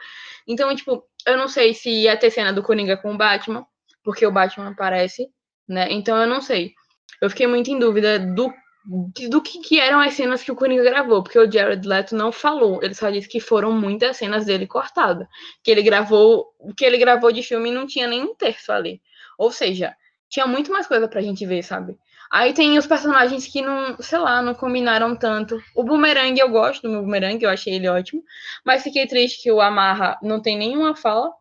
Então, 0.46 0.72
tipo, 0.72 1.02
eu 1.26 1.36
não 1.36 1.48
sei 1.48 1.74
se 1.74 1.90
ia 1.90 2.16
ter 2.16 2.30
cena 2.30 2.52
do 2.52 2.62
Coringa 2.62 2.96
com 2.96 3.12
o 3.12 3.18
Batman, 3.18 3.66
porque 4.04 4.24
o 4.24 4.30
Batman 4.30 4.68
aparece, 4.68 5.26
né? 5.68 5.88
Então 5.90 6.16
eu 6.16 6.28
não 6.28 6.40
sei. 6.40 6.74
Eu 7.20 7.28
fiquei 7.28 7.48
muito 7.48 7.72
em 7.72 7.78
dúvida 7.80 8.20
do 8.20 8.52
do 8.84 9.42
que, 9.42 9.60
que, 9.60 9.78
eram 9.78 10.00
as 10.00 10.14
cenas 10.14 10.42
que 10.42 10.50
o 10.50 10.56
Coringa 10.56 10.82
gravou, 10.82 11.22
porque 11.22 11.38
o 11.38 11.50
Jared 11.50 11.86
Leto 11.86 12.16
não 12.16 12.32
falou, 12.32 12.82
ele 12.82 12.94
só 12.94 13.10
disse 13.10 13.28
que 13.28 13.40
foram 13.40 13.72
muitas 13.72 14.16
cenas 14.16 14.46
dele 14.46 14.66
cortadas, 14.66 15.26
que 15.62 15.70
ele 15.70 15.82
gravou, 15.82 16.46
que 16.76 16.84
ele 16.84 16.96
gravou 16.98 17.30
de 17.30 17.42
filme 17.42 17.70
não 17.70 17.86
tinha 17.86 18.06
nem 18.06 18.22
um 18.22 18.34
terço 18.34 18.72
ali, 18.72 19.00
ou 19.38 19.52
seja, 19.52 19.94
tinha 20.28 20.46
muito 20.46 20.72
mais 20.72 20.86
coisa 20.86 21.06
pra 21.06 21.20
gente 21.20 21.44
ver, 21.44 21.62
sabe? 21.62 21.96
Aí 22.32 22.54
tem 22.54 22.78
os 22.78 22.86
personagens 22.86 23.46
que 23.46 23.60
não, 23.60 23.96
sei 24.00 24.18
lá, 24.18 24.40
não 24.40 24.54
combinaram 24.54 25.16
tanto. 25.16 25.60
O 25.74 25.82
Boomerang 25.82 26.38
eu 26.38 26.48
gosto 26.48 26.82
do 26.82 26.88
meu 26.88 27.02
Boomerang, 27.02 27.42
eu 27.42 27.50
achei 27.50 27.74
ele 27.74 27.88
ótimo, 27.88 28.22
mas 28.64 28.84
fiquei 28.84 29.06
triste 29.06 29.42
que 29.42 29.50
o 29.50 29.60
Amarra 29.60 30.16
não 30.22 30.40
tem 30.40 30.56
nenhuma 30.56 30.94
fala, 30.94 31.32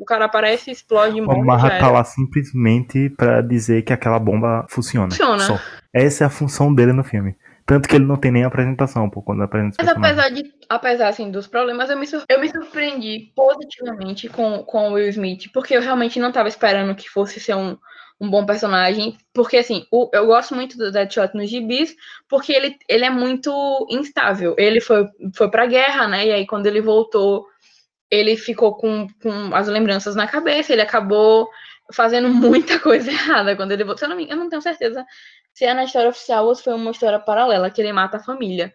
o 0.00 0.04
cara 0.04 0.24
aparece, 0.24 0.70
explode, 0.70 1.20
morre. 1.20 1.40
O 1.40 1.44
Marra 1.44 1.78
tá 1.78 1.90
lá 1.90 2.02
simplesmente 2.04 3.10
para 3.10 3.42
dizer 3.42 3.82
que 3.82 3.92
aquela 3.92 4.18
bomba 4.18 4.64
funciona. 4.70 5.10
Funciona. 5.10 5.44
Só. 5.44 5.60
Essa 5.92 6.24
é 6.24 6.26
a 6.26 6.30
função 6.30 6.74
dele 6.74 6.92
no 6.92 7.04
filme. 7.04 7.36
Tanto 7.66 7.88
que 7.88 7.94
ele 7.94 8.04
não 8.04 8.16
tem 8.16 8.32
nem 8.32 8.44
apresentação, 8.44 9.08
pô, 9.08 9.22
quando 9.22 9.42
apresenta 9.42 9.76
Mas 9.78 9.88
apesar, 9.88 10.28
de, 10.30 10.52
apesar 10.68 11.08
assim, 11.08 11.30
dos 11.30 11.46
problemas, 11.46 11.88
eu 11.88 11.96
me, 11.96 12.06
eu 12.28 12.40
me 12.40 12.48
surpreendi 12.48 13.32
positivamente 13.34 14.28
com, 14.28 14.64
com 14.64 14.90
o 14.90 14.92
Will 14.94 15.08
Smith, 15.08 15.50
porque 15.52 15.76
eu 15.76 15.80
realmente 15.80 16.18
não 16.18 16.32
tava 16.32 16.48
esperando 16.48 16.94
que 16.96 17.08
fosse 17.08 17.38
ser 17.38 17.54
um, 17.54 17.76
um 18.20 18.28
bom 18.28 18.44
personagem, 18.44 19.16
porque 19.32 19.56
assim, 19.58 19.86
o, 19.92 20.10
eu 20.12 20.26
gosto 20.26 20.54
muito 20.54 20.76
do 20.76 20.90
Deadshot 20.90 21.36
nos 21.36 21.48
gibis, 21.48 21.94
porque 22.28 22.52
ele, 22.52 22.76
ele 22.88 23.04
é 23.04 23.10
muito 23.10 23.86
instável. 23.88 24.56
Ele 24.58 24.80
foi, 24.80 25.06
foi 25.34 25.48
pra 25.48 25.66
guerra, 25.66 26.08
né, 26.08 26.26
e 26.26 26.32
aí 26.32 26.46
quando 26.46 26.66
ele 26.66 26.80
voltou 26.80 27.46
ele 28.10 28.36
ficou 28.36 28.74
com, 28.76 29.06
com 29.22 29.54
as 29.54 29.68
lembranças 29.68 30.16
na 30.16 30.26
cabeça, 30.26 30.72
ele 30.72 30.82
acabou 30.82 31.48
fazendo 31.92 32.28
muita 32.34 32.78
coisa 32.80 33.10
errada 33.10 33.54
quando 33.54 33.72
ele 33.72 33.84
voltou. 33.84 34.08
Eu 34.08 34.16
não, 34.16 34.20
eu 34.20 34.36
não 34.36 34.48
tenho 34.48 34.60
certeza 34.60 35.06
se 35.54 35.64
é 35.64 35.74
na 35.74 35.84
história 35.84 36.10
oficial 36.10 36.46
ou 36.46 36.54
se 36.54 36.62
foi 36.62 36.74
uma 36.74 36.90
história 36.90 37.18
paralela, 37.18 37.70
que 37.70 37.80
ele 37.80 37.92
mata 37.92 38.16
a 38.16 38.22
família. 38.22 38.72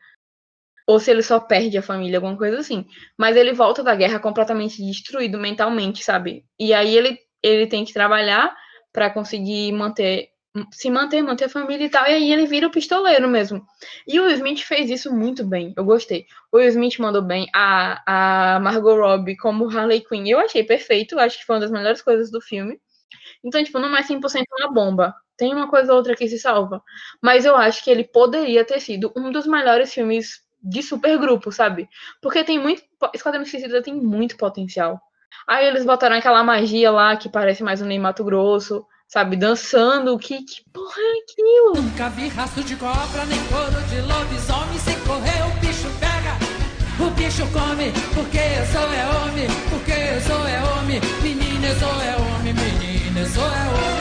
Ou 0.87 0.99
se 0.99 1.09
ele 1.11 1.23
só 1.23 1.39
perde 1.39 1.77
a 1.77 1.81
família, 1.81 2.17
alguma 2.17 2.37
coisa 2.37 2.59
assim. 2.59 2.85
Mas 3.17 3.35
ele 3.35 3.53
volta 3.53 3.83
da 3.83 3.95
guerra 3.95 4.19
completamente 4.19 4.85
destruído 4.85 5.39
mentalmente, 5.39 6.03
sabe? 6.03 6.45
E 6.59 6.73
aí 6.73 6.95
ele, 6.95 7.19
ele 7.41 7.67
tem 7.67 7.83
que 7.83 7.93
trabalhar 7.93 8.55
para 8.93 9.09
conseguir 9.09 9.71
manter 9.71 10.29
se 10.71 10.89
manter, 10.89 11.21
manter 11.21 11.45
a 11.45 11.49
família 11.49 11.85
e 11.85 11.89
tal, 11.89 12.05
e 12.07 12.13
aí 12.13 12.31
ele 12.31 12.45
vira 12.45 12.67
o 12.67 12.71
pistoleiro 12.71 13.27
mesmo. 13.27 13.65
E 14.07 14.19
o 14.19 14.23
Will 14.23 14.35
Smith 14.35 14.61
fez 14.61 14.89
isso 14.89 15.13
muito 15.13 15.43
bem, 15.43 15.73
eu 15.75 15.83
gostei. 15.83 16.25
O 16.51 16.57
Will 16.57 16.69
Smith 16.69 16.97
mandou 16.99 17.21
bem, 17.21 17.47
a, 17.53 18.55
a 18.55 18.59
Margot 18.59 18.95
Robbie 18.95 19.35
como 19.35 19.69
Harley 19.69 20.01
Quinn, 20.01 20.27
eu 20.27 20.39
achei 20.39 20.63
perfeito, 20.63 21.19
acho 21.19 21.39
que 21.39 21.45
foi 21.45 21.55
uma 21.55 21.61
das 21.61 21.71
melhores 21.71 22.01
coisas 22.01 22.31
do 22.31 22.39
filme. 22.39 22.79
Então, 23.43 23.63
tipo, 23.63 23.79
não 23.79 23.95
é 23.95 24.01
100% 24.01 24.43
uma 24.59 24.73
bomba. 24.73 25.13
Tem 25.37 25.53
uma 25.53 25.69
coisa 25.69 25.91
ou 25.91 25.97
outra 25.97 26.15
que 26.15 26.27
se 26.27 26.39
salva. 26.39 26.81
Mas 27.21 27.45
eu 27.45 27.55
acho 27.55 27.83
que 27.83 27.91
ele 27.91 28.03
poderia 28.03 28.63
ter 28.63 28.79
sido 28.79 29.11
um 29.15 29.31
dos 29.31 29.45
melhores 29.45 29.93
filmes 29.93 30.41
de 30.61 30.81
supergrupo, 30.81 31.51
sabe? 31.51 31.89
Porque 32.21 32.43
tem 32.43 32.59
muito. 32.59 32.83
Esquadrão 33.13 33.45
Suicida 33.45 33.81
tem 33.81 33.93
muito 33.93 34.37
potencial. 34.37 34.99
Aí 35.47 35.65
eles 35.67 35.85
botaram 35.85 36.15
aquela 36.15 36.43
magia 36.43 36.91
lá 36.91 37.15
que 37.15 37.29
parece 37.29 37.63
mais 37.63 37.81
um 37.81 37.85
Ney 37.85 37.99
Mato 37.99 38.23
Grosso 38.23 38.85
sabe, 39.07 39.35
dançando. 39.35 40.17
Que, 40.17 40.43
que 40.43 40.61
porra 40.71 40.99
é 40.99 41.19
aquilo? 41.23 41.83
Nunca 41.83 42.09
vi 42.09 42.27
rastro 42.29 42.63
de 42.63 42.75
cobra, 42.75 43.25
nem 43.25 43.39
couro 43.47 43.81
de 43.89 44.01
lobisomem. 44.01 44.79
Se 44.79 44.95
correr, 45.07 45.41
o 45.43 45.59
bicho 45.59 45.89
pega, 45.99 46.35
o 46.99 47.09
bicho 47.11 47.43
come. 47.51 47.91
Porque 48.13 48.37
eu 48.37 48.65
sou 48.65 48.93
é 48.93 49.05
homem, 49.07 49.47
porque 49.69 49.91
eu 49.91 50.21
sou 50.21 50.47
é 50.47 50.63
homem. 50.63 50.99
Menina, 51.21 51.67
eu 51.67 51.75
sou 51.75 52.01
é 52.01 52.15
homem, 52.17 52.53
menina, 52.53 53.19
eu 53.19 53.27
sou 53.27 53.43
é 53.43 53.47
homem. 53.47 53.94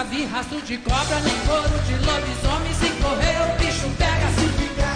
Nunca 0.00 0.16
vi 0.16 0.24
rastro 0.24 0.58
de 0.62 0.78
cobra, 0.78 1.20
nem 1.20 1.38
couro 1.40 1.78
de 1.84 1.92
lobisomem. 1.92 2.72
Se 2.72 2.88
correr, 3.02 3.36
o 3.42 3.58
bicho 3.58 3.86
pega, 3.98 4.28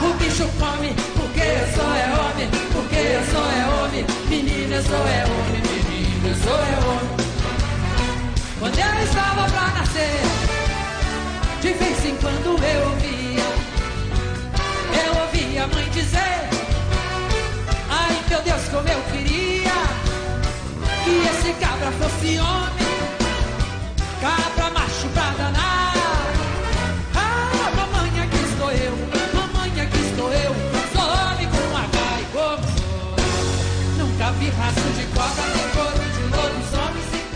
o 0.01 0.15
bicho 0.15 0.49
come. 0.59 0.95
Porque 1.15 1.41
eu 1.41 1.67
sou 1.75 1.95
é 1.95 2.07
homem, 2.21 2.49
porque 2.73 2.97
eu 2.97 3.25
sou 3.31 3.45
é 3.45 3.67
homem. 3.69 4.07
Menina, 4.31 4.77
eu 4.77 4.83
sou 4.83 5.07
é 5.07 5.25
homem, 5.27 5.61
menina, 5.61 6.29
eu 6.29 6.35
sou 6.37 6.55
é 6.55 6.79
homem. 6.89 7.17
Quando 8.59 8.79
eu 8.79 9.05
estava 9.05 9.45
pra 9.51 9.67
nascer, 9.79 10.23
de 11.61 11.73
vez 11.75 12.05
em 12.07 12.17
quando 12.17 12.65
eu 12.65 12.89
ouvia, 12.89 13.49
eu 15.05 15.21
ouvia 15.21 15.65
a 15.65 15.67
mãe 15.67 15.91
dizer: 15.91 16.49
Ai 17.91 18.23
meu 18.31 18.41
Deus, 18.41 18.63
como 18.71 18.89
eu 18.89 19.03
queria 19.13 19.73
que 21.05 21.29
esse 21.29 21.53
cabra 21.61 21.93
fosse 21.93 22.39
homem, 22.39 22.85
cabra 24.23 24.64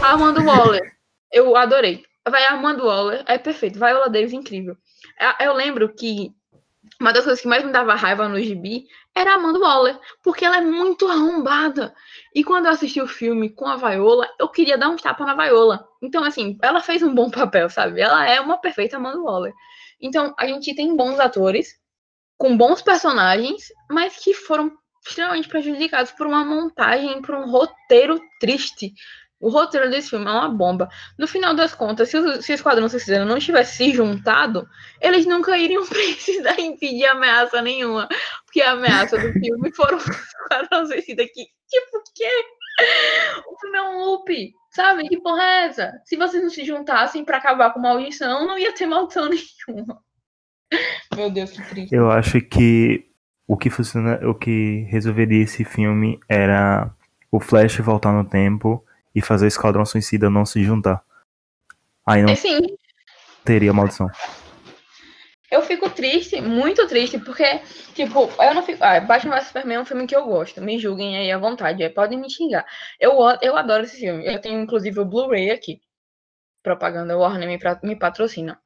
Armando 0.08 0.44
Waller. 0.44 0.92
Eu 1.30 1.56
adorei. 1.56 2.04
Vai 2.28 2.44
Armando 2.44 2.84
Waller, 2.84 3.24
é 3.26 3.38
perfeito. 3.38 3.78
Viola 3.78 4.08
Davis, 4.08 4.32
incrível. 4.32 4.76
Eu 5.40 5.54
lembro 5.54 5.94
que 5.94 6.32
uma 7.00 7.12
das 7.12 7.24
coisas 7.24 7.40
que 7.40 7.48
mais 7.48 7.64
me 7.64 7.72
dava 7.72 7.94
raiva 7.94 8.28
no 8.28 8.40
gibi 8.40 8.86
era 9.14 9.32
a 9.32 9.34
Amanda 9.34 9.58
Waller, 9.58 9.98
porque 10.22 10.44
ela 10.44 10.58
é 10.58 10.60
muito 10.60 11.06
arrombada. 11.08 11.94
E 12.34 12.42
quando 12.42 12.66
eu 12.66 12.72
assisti 12.72 13.00
o 13.00 13.06
filme 13.06 13.50
com 13.50 13.66
a 13.66 13.76
Viola, 13.76 14.28
eu 14.38 14.48
queria 14.48 14.78
dar 14.78 14.88
um 14.88 14.96
tapa 14.96 15.24
na 15.24 15.34
Viola. 15.34 15.86
Então, 16.02 16.24
assim, 16.24 16.58
ela 16.62 16.80
fez 16.80 17.02
um 17.02 17.14
bom 17.14 17.30
papel, 17.30 17.68
sabe? 17.68 18.00
Ela 18.00 18.28
é 18.28 18.40
uma 18.40 18.58
perfeita 18.58 18.96
Amanda 18.96 19.20
Waller. 19.20 19.52
Então, 20.00 20.34
a 20.38 20.46
gente 20.46 20.74
tem 20.74 20.94
bons 20.96 21.18
atores, 21.18 21.68
com 22.36 22.56
bons 22.56 22.82
personagens, 22.82 23.64
mas 23.90 24.16
que 24.16 24.34
foram 24.34 24.72
extremamente 25.06 25.48
prejudicados 25.48 26.12
por 26.12 26.26
uma 26.26 26.44
montagem, 26.44 27.20
por 27.22 27.34
um 27.34 27.50
roteiro 27.50 28.20
triste. 28.40 28.92
O 29.40 29.51
roteiro 29.51 29.88
desse 29.88 30.11
filme 30.11 30.27
é 30.27 30.31
uma 30.31 30.48
bomba. 30.48 30.88
No 31.16 31.29
final 31.29 31.55
das 31.55 31.72
contas, 31.72 32.09
se 32.09 32.18
o, 32.18 32.42
se 32.42 32.53
o 32.53 32.55
Esquadrão 32.55 32.88
Suicida 32.88 33.24
não 33.24 33.38
tivesse 33.38 33.77
se 33.77 33.92
juntado, 33.92 34.68
eles 35.01 35.27
nunca 35.27 35.57
iriam 35.57 35.87
precisar 35.87 36.59
impedir 36.59 37.07
ameaça 37.07 37.62
nenhuma. 37.62 38.09
Porque 38.44 38.61
a 38.61 38.72
ameaça 38.72 39.16
do 39.16 39.33
filme 39.33 39.72
foram 39.72 39.98
o 39.98 40.01
Esquadrão 40.01 40.87
Suicida 40.87 41.24
que, 41.24 41.44
tipo, 41.68 42.03
que? 42.14 42.29
O 43.48 43.59
filme 43.61 43.79
é 43.79 43.83
um 43.83 43.98
loop, 44.05 44.55
sabe? 44.70 45.09
Que 45.09 45.20
porra 45.20 45.42
é 45.42 45.66
essa? 45.66 46.01
Se 46.05 46.16
vocês 46.16 46.42
não 46.42 46.51
se 46.51 46.64
juntassem 46.64 47.24
para 47.24 47.38
acabar 47.38 47.72
com 47.72 47.81
maldição, 47.81 48.46
não 48.46 48.59
ia 48.59 48.72
ter 48.72 48.87
maldição 48.87 49.29
nenhuma. 49.31 50.03
Meu 51.14 51.31
Deus, 51.31 51.51
que 51.53 51.62
triste. 51.62 51.94
Eu 51.94 52.11
acho 52.11 52.40
que 52.40 53.09
o 53.46 53.57
que 53.57 53.70
funciona, 53.70 54.20
o 54.29 54.35
que 54.35 54.87
resolveria 54.90 55.42
esse 55.42 55.64
filme 55.64 56.18
era 56.29 56.90
o 57.31 57.40
Flash 57.40 57.79
voltar 57.79 58.12
no 58.12 58.29
tempo 58.29 58.85
e 59.14 59.20
fazer 59.20 59.46
o 59.46 59.48
Esquadrão 59.48 59.84
Suicida 59.84 60.30
não 60.30 60.44
se 60.44 60.62
juntar. 60.62 61.02
Aí 62.06 62.22
não 62.22 62.30
é, 62.30 62.34
Sim. 62.34 62.60
teria 63.44 63.72
maldição. 63.72 64.10
Eu 65.50 65.62
fico 65.62 65.88
triste, 65.88 66.40
muito 66.42 66.86
triste, 66.86 67.18
porque, 67.18 67.60
tipo, 67.94 68.30
eu 68.38 68.54
não 68.54 68.62
fico. 68.62 68.84
Ah, 68.84 69.00
Batman 69.00 69.36
vs 69.36 69.46
Superman 69.46 69.76
é 69.76 69.80
um 69.80 69.84
filme 69.84 70.06
que 70.06 70.14
eu 70.14 70.26
gosto. 70.26 70.60
Me 70.60 70.78
julguem 70.78 71.16
aí 71.16 71.32
à 71.32 71.38
vontade, 71.38 71.88
podem 71.90 72.18
me 72.20 72.30
xingar. 72.30 72.66
Eu, 73.00 73.14
eu 73.40 73.56
adoro 73.56 73.84
esse 73.84 73.98
filme. 73.98 74.26
Eu 74.26 74.38
tenho, 74.40 74.60
inclusive, 74.60 75.00
o 75.00 75.06
Blu-ray 75.06 75.50
aqui. 75.50 75.80
Propaganda 76.62 77.16
Warner 77.16 77.48
me, 77.48 77.58
me 77.82 77.96
patrocina. 77.96 78.60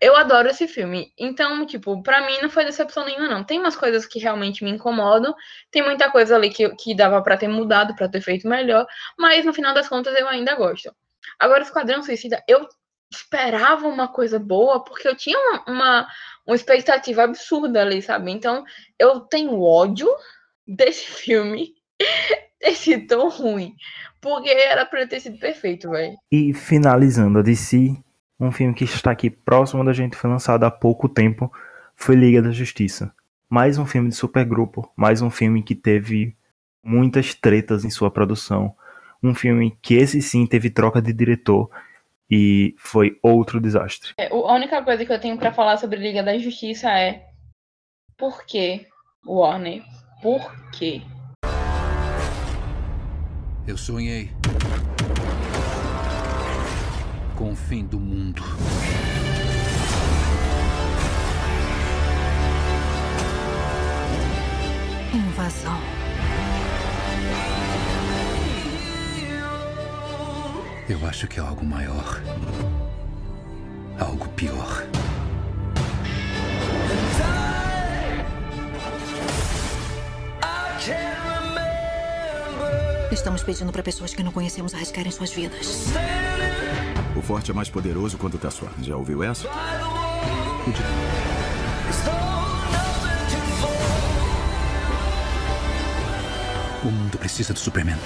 Eu 0.00 0.16
adoro 0.16 0.48
esse 0.48 0.68
filme. 0.68 1.12
Então, 1.18 1.64
tipo, 1.66 2.02
para 2.02 2.26
mim 2.26 2.38
não 2.42 2.50
foi 2.50 2.64
decepção 2.64 3.04
nenhuma, 3.04 3.28
não. 3.28 3.44
Tem 3.44 3.58
umas 3.58 3.76
coisas 3.76 4.06
que 4.06 4.18
realmente 4.18 4.62
me 4.64 4.70
incomodam, 4.70 5.34
tem 5.70 5.82
muita 5.82 6.10
coisa 6.10 6.36
ali 6.36 6.50
que, 6.50 6.68
que 6.76 6.94
dava 6.94 7.22
para 7.22 7.36
ter 7.36 7.48
mudado, 7.48 7.94
para 7.94 8.08
ter 8.08 8.20
feito 8.20 8.48
melhor, 8.48 8.86
mas 9.18 9.44
no 9.44 9.54
final 9.54 9.74
das 9.74 9.88
contas 9.88 10.14
eu 10.18 10.28
ainda 10.28 10.54
gosto. 10.54 10.94
Agora, 11.38 11.62
Esquadrão 11.62 12.02
Suicida, 12.02 12.42
eu 12.46 12.66
esperava 13.10 13.86
uma 13.86 14.08
coisa 14.08 14.38
boa, 14.38 14.82
porque 14.82 15.06
eu 15.08 15.16
tinha 15.16 15.38
uma, 15.38 15.64
uma, 15.66 16.08
uma 16.46 16.56
expectativa 16.56 17.22
absurda 17.22 17.80
ali, 17.80 18.02
sabe? 18.02 18.30
Então, 18.30 18.64
eu 18.98 19.20
tenho 19.20 19.60
ódio 19.62 20.08
desse 20.66 21.06
filme 21.06 21.74
sido 22.74 23.06
tão 23.06 23.28
ruim. 23.28 23.74
Porque 24.26 24.50
era 24.50 24.84
pra 24.84 25.06
ter 25.06 25.20
sido 25.20 25.38
perfeito, 25.38 25.88
velho. 25.88 26.16
E 26.32 26.52
finalizando 26.52 27.38
a 27.38 27.42
DC, 27.42 27.96
um 28.40 28.50
filme 28.50 28.74
que 28.74 28.82
está 28.82 29.12
aqui 29.12 29.30
próximo 29.30 29.84
da 29.84 29.92
gente, 29.92 30.16
foi 30.16 30.28
lançado 30.28 30.64
há 30.64 30.70
pouco 30.70 31.08
tempo, 31.08 31.48
foi 31.94 32.16
Liga 32.16 32.42
da 32.42 32.50
Justiça. 32.50 33.14
Mais 33.48 33.78
um 33.78 33.86
filme 33.86 34.08
de 34.08 34.16
supergrupo, 34.16 34.90
mais 34.96 35.22
um 35.22 35.30
filme 35.30 35.62
que 35.62 35.76
teve 35.76 36.36
muitas 36.82 37.34
tretas 37.34 37.84
em 37.84 37.90
sua 37.90 38.10
produção. 38.10 38.74
Um 39.22 39.32
filme 39.32 39.78
que 39.80 39.94
esse 39.94 40.20
sim 40.20 40.44
teve 40.44 40.70
troca 40.70 41.00
de 41.00 41.12
diretor 41.12 41.70
e 42.28 42.74
foi 42.78 43.20
outro 43.22 43.60
desastre. 43.60 44.12
É, 44.18 44.26
a 44.26 44.54
única 44.54 44.82
coisa 44.82 45.06
que 45.06 45.12
eu 45.12 45.20
tenho 45.20 45.38
para 45.38 45.52
falar 45.52 45.76
sobre 45.76 46.00
Liga 46.00 46.24
da 46.24 46.36
Justiça 46.36 46.90
é 46.90 47.28
por 48.16 48.44
que 48.44 48.88
Warner? 49.24 49.84
Por 50.20 50.52
quê? 50.72 51.00
Eu 53.66 53.76
sonhei 53.76 54.30
com 57.34 57.50
o 57.50 57.56
fim 57.56 57.84
do 57.84 57.98
mundo. 57.98 58.40
Invasão. 65.12 65.80
Eu 70.88 71.04
acho 71.04 71.26
que 71.26 71.40
é 71.40 71.42
algo 71.42 71.66
maior. 71.66 72.22
Algo 73.98 74.28
pior. 74.28 74.86
Estamos 83.16 83.42
pedindo 83.42 83.72
para 83.72 83.82
pessoas 83.82 84.14
que 84.14 84.22
não 84.22 84.30
conhecemos 84.30 84.74
arriscarem 84.74 85.10
suas 85.10 85.32
vidas. 85.32 85.86
O 87.16 87.22
forte 87.22 87.50
é 87.50 87.54
mais 87.54 87.70
poderoso 87.70 88.18
quando 88.18 88.38
tá 88.38 88.50
só. 88.50 88.66
Já 88.82 88.94
ouviu 88.94 89.22
essa? 89.22 89.48
O 96.84 96.90
mundo 96.90 97.16
precisa 97.16 97.54
do 97.54 97.58
Superman. 97.58 97.96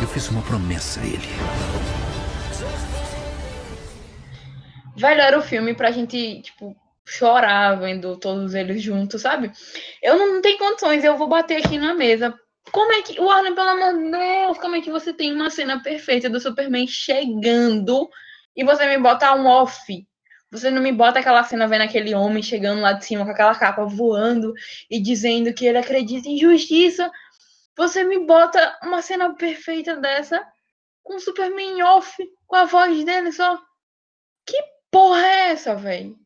Eu 0.00 0.06
fiz 0.06 0.28
uma 0.28 0.42
promessa 0.42 1.00
a 1.00 1.04
ele. 1.04 1.28
Velho, 4.96 5.20
era 5.20 5.38
o 5.38 5.42
filme 5.42 5.74
pra 5.74 5.90
gente, 5.90 6.40
tipo, 6.42 6.76
chorar 7.08 7.80
vendo 7.80 8.16
todos 8.16 8.54
eles 8.54 8.82
juntos, 8.82 9.22
sabe? 9.22 9.50
Eu 10.02 10.16
não, 10.18 10.34
não 10.34 10.42
tenho 10.42 10.58
condições, 10.58 11.04
eu 11.04 11.16
vou 11.16 11.28
bater 11.28 11.64
aqui 11.64 11.78
na 11.78 11.94
mesa. 11.94 12.38
Como 12.70 12.92
é 12.92 13.02
que. 13.02 13.18
Warner, 13.20 13.54
pelo 13.54 13.68
amor 13.68 13.98
de 13.98 14.10
Deus, 14.10 14.58
como 14.58 14.76
é 14.76 14.80
que 14.80 14.90
você 14.90 15.12
tem 15.12 15.32
uma 15.32 15.50
cena 15.50 15.82
perfeita 15.82 16.28
do 16.28 16.40
Superman 16.40 16.86
chegando 16.86 18.08
e 18.54 18.64
você 18.64 18.86
me 18.86 18.98
bota 18.98 19.34
um 19.34 19.46
off? 19.46 20.06
Você 20.50 20.70
não 20.70 20.80
me 20.80 20.92
bota 20.92 21.18
aquela 21.18 21.44
cena 21.44 21.68
vendo 21.68 21.82
aquele 21.82 22.14
homem 22.14 22.42
chegando 22.42 22.80
lá 22.80 22.92
de 22.94 23.04
cima 23.04 23.24
com 23.24 23.30
aquela 23.30 23.54
capa 23.54 23.84
voando 23.84 24.54
e 24.90 25.00
dizendo 25.00 25.52
que 25.52 25.66
ele 25.66 25.78
acredita 25.78 26.28
em 26.28 26.38
justiça. 26.38 27.10
Você 27.76 28.02
me 28.02 28.26
bota 28.26 28.78
uma 28.82 29.02
cena 29.02 29.34
perfeita 29.34 29.96
dessa 29.96 30.44
com 31.02 31.16
o 31.16 31.20
Superman 31.20 31.82
off, 31.82 32.16
com 32.46 32.56
a 32.56 32.64
voz 32.64 33.04
dele 33.04 33.30
só. 33.30 33.58
Que 34.46 34.58
porra 34.90 35.20
é 35.20 35.50
essa, 35.50 35.74
velho? 35.74 36.16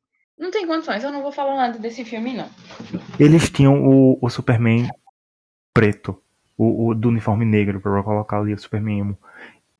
Não 0.43 0.51
tem 0.51 0.67
condições, 0.67 1.05
eu 1.05 1.13
não 1.13 1.23
vou 1.23 1.31
falar 1.31 1.55
nada 1.55 1.79
desse 1.79 2.05
filme, 2.05 2.33
não. 2.33 2.51
Eles 3.17 3.49
tinham 3.49 3.81
o, 3.81 4.19
o 4.21 4.29
Superman 4.29 4.89
preto, 5.73 6.21
o, 6.59 6.89
o 6.89 6.95
do 6.97 7.11
uniforme 7.11 7.45
negro, 7.45 7.81
para 7.81 8.03
colocar 8.03 8.41
ali 8.41 8.53
o 8.53 8.59
Superman 8.59 8.99
emo. 8.99 9.19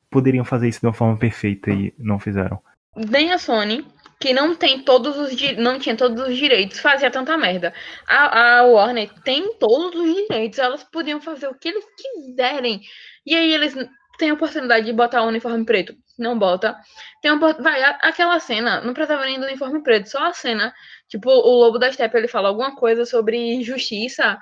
Poderiam 0.09 0.45
fazer 0.45 0.69
isso 0.69 0.79
de 0.79 0.87
uma 0.87 0.93
forma 0.93 1.19
perfeita 1.19 1.69
e 1.73 1.93
não 1.99 2.17
fizeram. 2.21 2.63
Nem 2.95 3.33
a 3.33 3.39
Sony, 3.39 3.85
que 4.21 4.33
não 4.33 4.55
tem 4.55 4.85
todos 4.85 5.17
os 5.19 5.33
não 5.59 5.81
tinha 5.81 5.97
todos 5.97 6.29
os 6.29 6.37
direitos, 6.37 6.79
fazia 6.79 7.11
tanta 7.11 7.37
merda. 7.37 7.75
A, 8.07 8.61
a 8.61 8.63
Warner 8.63 9.11
tem 9.25 9.55
todos 9.59 10.01
os 10.01 10.15
direitos, 10.15 10.61
elas 10.61 10.85
podiam 10.85 11.21
fazer 11.21 11.49
o 11.49 11.57
que 11.57 11.71
eles 11.71 11.85
quiserem. 11.97 12.83
E 13.27 13.35
aí 13.35 13.53
eles 13.53 13.75
têm 14.17 14.31
a 14.31 14.35
oportunidade 14.35 14.87
de 14.87 14.93
botar 14.93 15.23
o 15.23 15.29
uniforme 15.29 15.65
preto 15.65 15.93
não 16.19 16.39
bota. 16.39 16.77
Tem 17.21 17.31
uma, 17.31 17.53
vai, 17.55 17.83
aquela 18.01 18.39
cena, 18.41 18.81
não 18.81 18.95
precisava 18.95 19.25
nem 19.25 19.39
do 19.39 19.47
uniforme 19.47 19.83
preto, 19.83 20.09
só 20.09 20.27
a 20.27 20.33
cena, 20.33 20.73
tipo, 21.09 21.31
o 21.31 21.61
Lobo 21.61 21.79
da 21.79 21.93
Steppe, 21.93 22.17
ele 22.17 22.29
fala 22.29 22.49
alguma 22.49 22.77
coisa 22.77 23.05
sobre 23.05 23.63
justiça, 23.63 24.39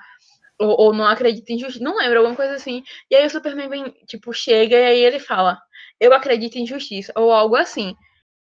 ou, 0.59 0.79
ou 0.79 0.93
não 0.93 1.05
acredita 1.05 1.53
em 1.53 1.59
justiça, 1.59 1.83
não 1.83 1.97
lembro, 1.97 2.19
alguma 2.19 2.35
coisa 2.35 2.55
assim. 2.55 2.83
E 3.09 3.15
aí 3.15 3.25
o 3.25 3.29
Superman 3.29 3.69
vem, 3.69 3.91
tipo, 4.07 4.33
chega 4.33 4.75
e 4.77 4.85
aí 4.85 4.99
ele 4.99 5.19
fala, 5.19 5.59
eu 5.99 6.13
acredito 6.13 6.55
em 6.57 6.65
justiça, 6.65 7.11
ou 7.15 7.31
algo 7.31 7.55
assim. 7.55 7.95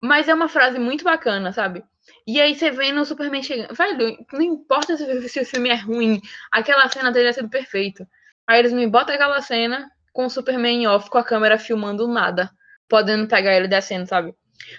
Mas 0.03 0.29
é 0.29 0.35
uma 0.35 0.49
frase 0.49 0.79
muito 0.79 1.05
bacana, 1.05 1.53
sabe? 1.53 1.83
E 2.27 2.41
aí 2.41 2.55
você 2.55 2.71
vê 2.71 2.93
no 2.93 3.05
Superman 3.05 3.43
chegando. 3.43 3.75
Velho, 3.75 4.17
não 4.33 4.43
importa 4.43 4.97
se, 4.97 5.29
se 5.29 5.41
o 5.41 5.47
filme 5.47 5.69
é 5.71 5.75
ruim, 5.75 6.21
aquela 6.53 6.88
cena 6.88 7.12
teria 7.12 7.33
sido 7.33 7.49
perfeita. 7.49 8.09
Aí 8.47 8.61
eles 8.61 8.73
me 8.73 8.87
botam 8.87 9.14
aquela 9.14 9.41
cena 9.43 9.91
com 10.12 10.27
o 10.27 10.31
Superman 10.31 10.87
off, 10.88 11.11
com 11.11 11.19
a 11.19 11.25
câmera 11.25 11.59
filmando 11.59 12.07
nada 12.09 12.51
podendo 12.88 13.29
pegar 13.29 13.55
ele 13.55 13.68
descendo, 13.68 14.07
sabe? 14.07 14.35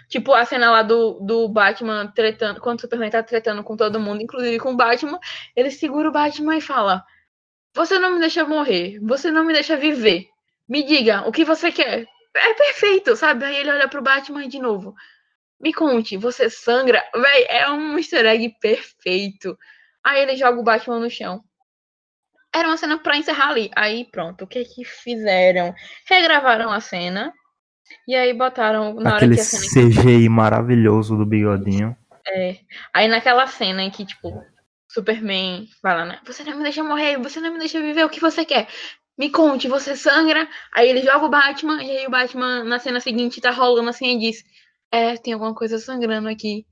Tipo, 0.08 0.34
a 0.34 0.46
cena 0.46 0.72
lá 0.72 0.82
do, 0.82 1.20
do 1.22 1.48
Batman 1.50 2.12
tretando, 2.14 2.60
quando 2.60 2.80
o 2.80 2.82
Superman 2.82 3.10
tá 3.10 3.24
tretando 3.24 3.64
com 3.64 3.76
todo 3.76 4.00
mundo, 4.00 4.22
inclusive 4.22 4.60
com 4.60 4.72
o 4.72 4.76
Batman, 4.76 5.20
ele 5.56 5.72
segura 5.72 6.10
o 6.10 6.12
Batman 6.12 6.58
e 6.58 6.62
fala: 6.62 7.04
Você 7.74 7.98
não 7.98 8.14
me 8.14 8.20
deixa 8.20 8.46
morrer, 8.46 9.00
você 9.02 9.32
não 9.32 9.46
me 9.46 9.54
deixa 9.54 9.78
viver. 9.78 10.28
Me 10.68 10.84
diga, 10.84 11.28
o 11.28 11.32
que 11.32 11.44
você 11.44 11.72
quer? 11.72 12.06
É 12.36 12.54
perfeito, 12.54 13.16
sabe? 13.16 13.46
Aí 13.46 13.58
ele 13.58 13.72
olha 13.72 13.88
pro 13.88 14.02
Batman 14.02 14.48
de 14.48 14.60
novo. 14.60 14.94
Me 15.60 15.74
conte, 15.74 16.16
você 16.16 16.50
sangra? 16.50 17.04
Véi, 17.14 17.46
é 17.50 17.70
um 17.72 17.98
easter 17.98 18.26
egg 18.26 18.56
perfeito. 18.62 19.58
Aí 20.04 20.22
ele 20.22 20.38
joga 20.38 20.60
o 20.60 20.64
Batman 20.64 21.00
no 21.00 21.10
chão. 21.10 21.44
Era 22.54 22.68
uma 22.68 22.78
cena 22.78 22.98
pra 22.98 23.18
encerrar 23.18 23.50
ali. 23.50 23.70
Aí 23.76 24.06
pronto, 24.06 24.44
o 24.44 24.48
que 24.48 24.64
que 24.64 24.86
fizeram? 24.86 25.74
Regravaram 26.08 26.72
a 26.72 26.80
cena 26.80 27.34
e 28.08 28.16
aí 28.16 28.34
botaram 28.34 28.94
na 28.96 29.16
Aquele 29.16 29.34
hora 29.34 29.36
que 29.36 29.42
a 29.42 29.44
cena 29.44 29.90
CGI 29.90 30.30
maravilhoso 30.30 31.16
do 31.16 31.26
bigodinho. 31.26 31.96
É. 32.28 32.58
Aí 32.94 33.08
naquela 33.08 33.48
cena 33.48 33.82
em 33.82 33.90
que, 33.90 34.06
tipo, 34.06 34.44
Superman 34.88 35.68
fala, 35.82 36.06
né? 36.06 36.20
Você 36.26 36.44
não 36.44 36.58
me 36.58 36.64
deixa 36.64 36.84
morrer, 36.84 37.18
você 37.18 37.40
não 37.40 37.54
me 37.54 37.60
deixa 37.60 37.82
viver, 37.82 38.04
o 38.04 38.10
que 38.10 38.20
você 38.20 38.46
quer? 38.46 38.68
Me 39.18 39.30
conte, 39.30 39.68
você 39.68 39.96
sangra. 39.96 40.48
Aí 40.74 40.90
ele 40.90 41.02
joga 41.02 41.26
o 41.26 41.30
Batman, 41.30 41.84
e 41.84 41.92
aí 41.92 42.08
o 42.08 42.12
Batman, 42.12 42.64
na 42.64 42.80
cena 42.80 43.00
seguinte, 43.00 43.42
tá 43.42 43.52
rolando 43.52 43.90
assim 43.90 44.18
e 44.18 44.20
diz: 44.20 44.44
É, 44.92 45.18
tem 45.18 45.34
alguma 45.34 45.54
coisa 45.54 45.78
sangrando 45.78 46.30
aqui. 46.30 46.66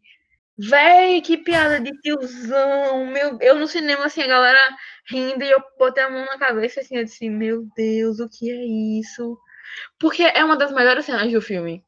Véi, 0.58 1.22
que 1.22 1.38
piada 1.38 1.80
de 1.80 1.92
tiozão. 2.02 3.06
Meu, 3.06 3.38
eu 3.42 3.56
no 3.60 3.68
cinema, 3.68 4.06
assim, 4.06 4.22
a 4.22 4.28
galera 4.28 4.60
rindo 5.10 5.44
e 5.44 5.52
eu 5.52 5.62
botei 5.78 6.04
a 6.04 6.10
mão 6.10 6.26
na 6.26 6.38
cabeça 6.38 6.82
assim, 6.82 6.98
eu 6.98 7.04
disse, 7.04 7.30
meu 7.30 7.68
Deus, 7.76 8.20
o 8.20 8.28
que 8.28 8.50
é 8.50 9.00
isso? 9.00 9.38
Porque 10.00 10.24
é 10.24 10.44
uma 10.44 10.58
das 10.58 10.72
melhores 10.72 11.06
cenas 11.06 11.32
do 11.32 11.42
filme. 11.42 11.84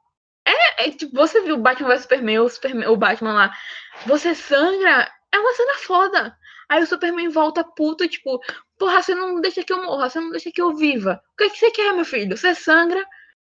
É, 0.46 0.88
é 0.88 0.92
tipo, 0.92 1.16
você 1.16 1.42
viu 1.42 1.58
Batman 1.58 1.90
vs 1.90 2.02
Superman, 2.02 2.40
o, 2.40 2.50
Superman, 2.50 2.88
o 2.88 2.98
Batman 2.98 3.34
lá, 3.34 3.58
você 4.06 4.34
sangra, 4.34 5.12
é 5.32 5.40
uma 5.40 5.54
cena 5.54 5.74
foda. 5.80 6.36
Aí 6.70 6.84
o 6.84 6.88
Superman 6.88 7.30
volta 7.30 7.64
puto, 7.64 8.08
tipo, 8.08 8.40
porra, 8.78 9.02
você 9.02 9.16
não 9.16 9.42
deixa 9.42 9.64
que 9.64 9.74
eu 9.74 9.84
morra, 9.84 10.10
você 10.10 10.20
não 10.20 10.30
deixa 10.30 10.52
que 10.52 10.62
eu 10.62 10.76
viva. 10.76 11.22
O 11.34 11.38
que, 11.38 11.44
é 11.46 11.50
que 11.50 11.58
você 11.58 11.72
quer, 11.72 11.94
meu 11.94 12.06
filho? 12.06 12.38
Você 12.38 12.54
sangra? 12.54 13.04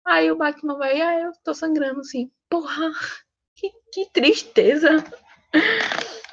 Aí 0.06 0.32
o 0.32 0.38
Batman 0.38 0.78
vai, 0.78 1.02
ah, 1.02 1.20
eu 1.20 1.32
tô 1.44 1.54
sangrando, 1.54 2.00
assim. 2.00 2.30
Porra, 2.50 2.92
que, 3.56 3.72
que 3.92 4.12
tristeza. 4.14 5.04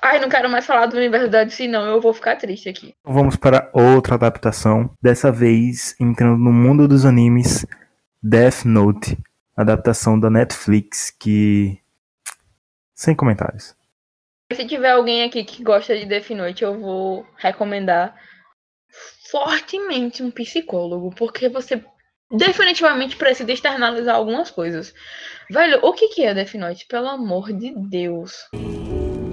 Ai, 0.03 0.21
não 0.21 0.29
quero 0.29 0.51
mais 0.51 0.67
falar 0.67 0.87
do 0.87 0.99
universo 0.99 1.29
da 1.29 1.45
DC, 1.45 1.67
não. 1.67 1.87
Eu 1.87 2.01
vou 2.01 2.13
ficar 2.13 2.37
triste 2.37 2.69
aqui. 2.69 2.95
Vamos 3.03 3.37
para 3.37 3.71
outra 3.73 4.17
adaptação. 4.17 4.91
Dessa 5.03 5.33
vez, 5.33 5.97
entrando 5.99 6.37
no 6.37 6.53
mundo 6.53 6.87
dos 6.87 7.07
animes, 7.07 7.65
Death 8.27 8.65
Note, 8.65 9.19
adaptação 9.55 10.19
da 10.19 10.31
Netflix, 10.31 11.11
que. 11.11 11.79
Sem 12.95 13.15
comentários. 13.15 13.77
Se 14.51 14.67
tiver 14.67 14.93
alguém 14.93 15.25
aqui 15.25 15.45
que 15.45 15.63
gosta 15.63 15.95
de 15.95 16.07
Death 16.07 16.31
Note, 16.31 16.65
eu 16.65 16.81
vou 16.81 17.27
recomendar 17.37 18.17
fortemente 19.31 20.23
um 20.23 20.31
psicólogo, 20.31 21.15
porque 21.15 21.51
você 21.51 21.85
definitivamente 22.31 23.15
precisa 23.15 23.53
externalizar 23.53 24.15
algumas 24.15 24.51
coisas. 24.51 24.95
Velho, 25.51 25.85
o 25.85 25.93
que, 25.93 26.25
é 26.25 26.33
Death 26.33 26.55
Note? 26.55 26.87
Pelo 26.87 27.09
amor 27.09 27.53
de 27.53 27.75
Deus. 27.91 28.49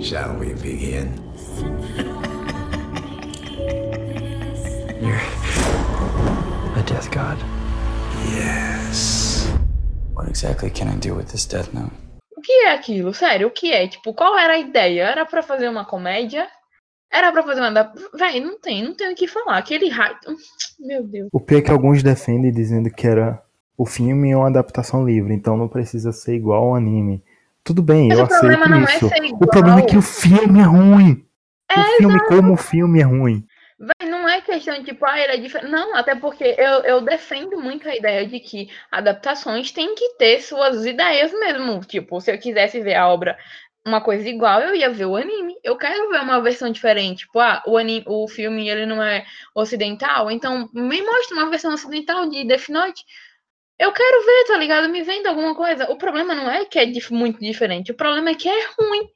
Shall 0.02 0.38
we 0.38 0.54
begin? 0.56 1.14
You're 5.02 5.16
a 6.76 6.84
death 6.86 7.10
god. 7.10 7.40
What 10.22 10.30
exactly 10.30 10.70
can 10.70 10.88
I 10.88 10.98
do 10.98 11.16
with 11.16 11.32
this 11.32 11.48
Death 11.48 11.74
Note? 11.74 11.92
O 12.38 12.42
que 12.42 12.52
é 12.52 12.74
aquilo? 12.74 13.12
Sério, 13.12 13.48
o 13.48 13.52
que 13.52 13.72
é? 13.74 13.88
Tipo, 13.88 14.14
qual 14.14 14.38
era 14.38 14.54
a 14.54 14.58
ideia? 14.60 15.06
Era 15.06 15.26
pra 15.26 15.42
fazer 15.42 15.68
uma 15.68 15.84
comédia? 15.84 16.48
Era 17.12 17.32
pra 17.32 17.42
fazer 17.42 17.60
uma. 17.60 17.92
Véi, 18.14 18.40
não 18.40 18.60
tem, 18.60 18.84
não 18.84 18.94
tem 18.94 19.12
o 19.12 19.16
que 19.16 19.28
falar. 19.28 19.58
Aquele 19.58 19.90
raio. 19.90 20.16
Meu 20.80 21.04
Deus. 21.04 21.28
O 21.34 21.40
pior 21.40 21.58
é 21.58 21.62
que 21.62 21.72
alguns 21.72 22.04
defendem 22.04 22.52
dizendo 22.52 22.92
que 22.92 23.08
era 23.08 23.42
o 23.76 23.84
filme 23.84 24.30
é 24.30 24.38
uma 24.38 24.48
adaptação 24.48 25.04
livre, 25.04 25.34
então 25.34 25.58
não 25.58 25.68
precisa 25.68 26.12
ser 26.12 26.36
igual 26.36 26.66
ao 26.66 26.76
anime. 26.76 27.24
Tudo 27.64 27.82
bem, 27.82 28.10
Mas 28.10 28.20
eu 28.20 28.26
aceito 28.26 28.70
não 28.70 28.78
é 28.78 28.84
isso. 28.84 29.10
ser 29.10 29.34
o 29.34 29.48
problema 29.48 29.80
é 29.80 29.86
que 29.86 29.98
o 29.98 30.04
filme 30.04 30.60
é 30.60 30.64
ruim. 30.64 31.26
É, 31.68 31.80
o 31.80 31.84
filme, 31.98 32.16
exato. 32.16 32.30
como 32.30 32.54
o 32.54 32.58
filme 32.58 33.00
é 33.00 33.04
ruim. 33.04 33.44
É 34.42 34.54
questão 34.54 34.74
de 34.80 34.86
tipo, 34.86 35.06
ah, 35.06 35.20
ele 35.20 35.34
é 35.34 35.38
diferente. 35.38 35.72
Não, 35.72 35.96
até 35.96 36.16
porque 36.16 36.44
eu, 36.58 36.82
eu 36.84 37.02
defendo 37.02 37.60
muito 37.60 37.88
a 37.88 37.96
ideia 37.96 38.26
de 38.26 38.40
que 38.40 38.70
adaptações 38.92 39.72
têm 39.72 39.94
que 39.96 40.16
ter 40.16 40.42
suas 40.42 40.86
ideias 40.86 41.32
mesmo. 41.32 41.80
Tipo, 41.82 42.20
se 42.20 42.32
eu 42.32 42.40
quisesse 42.40 42.82
ver 42.82 42.96
a 42.96 43.08
obra 43.08 43.38
uma 43.86 44.02
coisa 44.02 44.28
igual, 44.28 44.62
eu 44.62 44.76
ia 44.76 44.90
ver 44.90 45.06
o 45.06 45.16
anime. 45.16 45.56
Eu 45.64 45.78
quero 45.78 46.10
ver 46.10 46.22
uma 46.22 46.42
versão 46.42 46.72
diferente. 46.72 47.20
Tipo, 47.26 47.40
ah, 47.40 47.62
o, 47.68 47.78
anime, 47.78 48.04
o 48.08 48.28
filme 48.28 48.68
ele 48.68 48.86
não 48.86 49.02
é 49.02 49.26
ocidental, 49.56 50.32
então 50.32 50.70
me 50.74 51.02
mostra 51.02 51.36
uma 51.38 51.50
versão 51.50 51.74
ocidental 51.74 52.28
de 52.30 52.44
Death 52.46 52.70
Note. 52.70 53.04
Eu 53.80 53.92
quero 53.94 54.26
ver, 54.26 54.46
tá 54.48 54.58
ligado? 54.58 54.90
Me 54.90 55.04
venda 55.04 55.30
alguma 55.30 55.56
coisa. 55.56 55.92
O 55.92 55.98
problema 55.98 56.36
não 56.36 56.50
é 56.50 56.66
que 56.66 56.80
é 56.80 56.86
muito 57.12 57.40
diferente, 57.40 57.92
o 57.92 57.96
problema 57.96 58.32
é 58.32 58.36
que 58.36 58.50
é 58.50 58.66
ruim. 58.80 59.10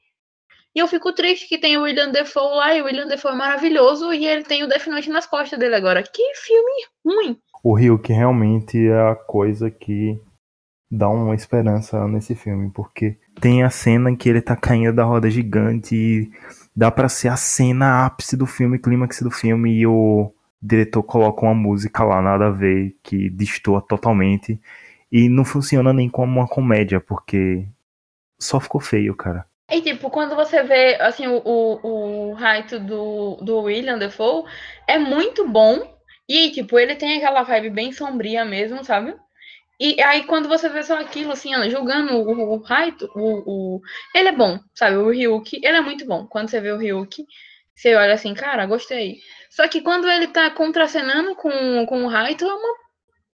E 0.75 0.79
eu 0.79 0.87
fico 0.87 1.13
triste 1.13 1.47
que 1.47 1.57
tem 1.57 1.77
o 1.77 1.83
William 1.83 2.11
Defoe 2.11 2.57
lá, 2.57 2.75
e 2.75 2.81
o 2.81 2.85
William 2.85 3.07
Defoe 3.07 3.31
é 3.31 3.35
maravilhoso, 3.35 4.13
e 4.13 4.27
ele 4.27 4.43
tem 4.43 4.61
o 4.61 4.67
Death 4.67 4.87
Note 4.87 5.09
nas 5.09 5.25
costas 5.25 5.57
dele 5.57 5.73
agora. 5.73 6.03
Que 6.03 6.35
filme 6.35 6.85
ruim! 7.05 7.37
O 7.63 7.73
Ryuk 7.73 8.11
realmente 8.11 8.85
é 8.85 9.09
a 9.09 9.15
coisa 9.15 9.71
que 9.71 10.19
dá 10.91 11.07
uma 11.09 11.33
esperança 11.33 12.05
nesse 12.09 12.35
filme, 12.35 12.69
porque 12.71 13.17
tem 13.39 13.63
a 13.63 13.69
cena 13.69 14.11
em 14.11 14.17
que 14.17 14.27
ele 14.27 14.41
tá 14.41 14.55
caindo 14.55 14.93
da 14.93 15.05
roda 15.05 15.29
gigante 15.29 15.95
e 15.95 16.31
dá 16.75 16.91
pra 16.91 17.07
ser 17.07 17.29
a 17.29 17.37
cena 17.37 18.05
ápice 18.05 18.35
do 18.35 18.45
filme, 18.45 18.77
clímax 18.77 19.21
do 19.21 19.31
filme, 19.31 19.79
e 19.79 19.87
o 19.87 20.29
diretor 20.61 21.03
coloca 21.03 21.45
uma 21.45 21.55
música 21.55 22.03
lá, 22.03 22.21
nada 22.21 22.47
a 22.47 22.51
ver, 22.51 22.97
que 23.01 23.29
destoa 23.29 23.81
totalmente, 23.81 24.59
e 25.09 25.29
não 25.29 25.45
funciona 25.45 25.93
nem 25.93 26.09
como 26.09 26.37
uma 26.37 26.47
comédia, 26.47 26.99
porque 26.99 27.65
só 28.37 28.59
ficou 28.59 28.81
feio, 28.81 29.15
cara. 29.15 29.45
E 29.69 29.81
tipo, 29.81 30.09
quando 30.09 30.35
você 30.35 30.61
vê 30.63 30.95
assim, 31.01 31.27
o, 31.27 31.41
o, 31.43 32.29
o 32.29 32.33
Raito 32.33 32.79
do, 32.79 33.37
do 33.41 33.61
William 33.61 33.97
Defoe 33.97 34.43
é 34.87 34.97
muito 34.97 35.47
bom. 35.47 35.93
E, 36.27 36.51
tipo, 36.51 36.79
ele 36.79 36.95
tem 36.95 37.17
aquela 37.17 37.43
vibe 37.43 37.69
bem 37.69 37.91
sombria 37.91 38.43
mesmo, 38.43 38.83
sabe? 38.83 39.15
E 39.79 40.01
aí, 40.01 40.23
quando 40.23 40.47
você 40.47 40.69
vê 40.69 40.81
só 40.83 40.97
aquilo, 40.99 41.31
assim, 41.33 41.51
julgando 41.69 42.13
o, 42.15 42.53
o 42.55 42.57
Raito, 42.63 43.09
o, 43.15 43.75
o, 43.75 43.81
ele 44.15 44.29
é 44.29 44.31
bom, 44.31 44.59
sabe? 44.73 44.95
O 44.97 45.09
Ryuki, 45.09 45.59
ele 45.63 45.77
é 45.77 45.81
muito 45.81 46.05
bom. 46.05 46.25
Quando 46.27 46.49
você 46.49 46.61
vê 46.61 46.71
o 46.71 46.77
Ryuki, 46.77 47.25
você 47.75 47.93
olha 47.95 48.13
assim, 48.13 48.33
cara, 48.33 48.65
gostei. 48.65 49.19
Só 49.49 49.67
que 49.67 49.81
quando 49.81 50.09
ele 50.09 50.27
tá 50.27 50.49
contracenando 50.49 51.35
com, 51.35 51.85
com 51.85 52.03
o 52.03 52.07
Raito, 52.07 52.45
é 52.45 52.53
uma. 52.53 52.75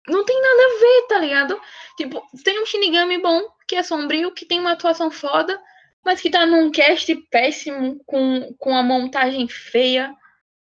Não 0.08 0.24
tem 0.24 0.40
nada 0.40 0.62
a 0.62 0.80
ver, 0.80 1.06
tá 1.08 1.18
ligado? 1.18 1.60
Tipo, 1.96 2.22
tem 2.42 2.60
um 2.60 2.66
Shinigami 2.66 3.18
bom, 3.18 3.42
que 3.68 3.76
é 3.76 3.82
sombrio, 3.82 4.32
que 4.32 4.46
tem 4.46 4.58
uma 4.58 4.72
atuação 4.72 5.10
foda, 5.10 5.60
mas 6.04 6.20
que 6.20 6.30
tá 6.30 6.46
num 6.46 6.70
cast 6.70 7.14
péssimo, 7.30 8.00
com, 8.06 8.54
com 8.58 8.74
a 8.74 8.82
montagem 8.82 9.46
feia. 9.48 10.14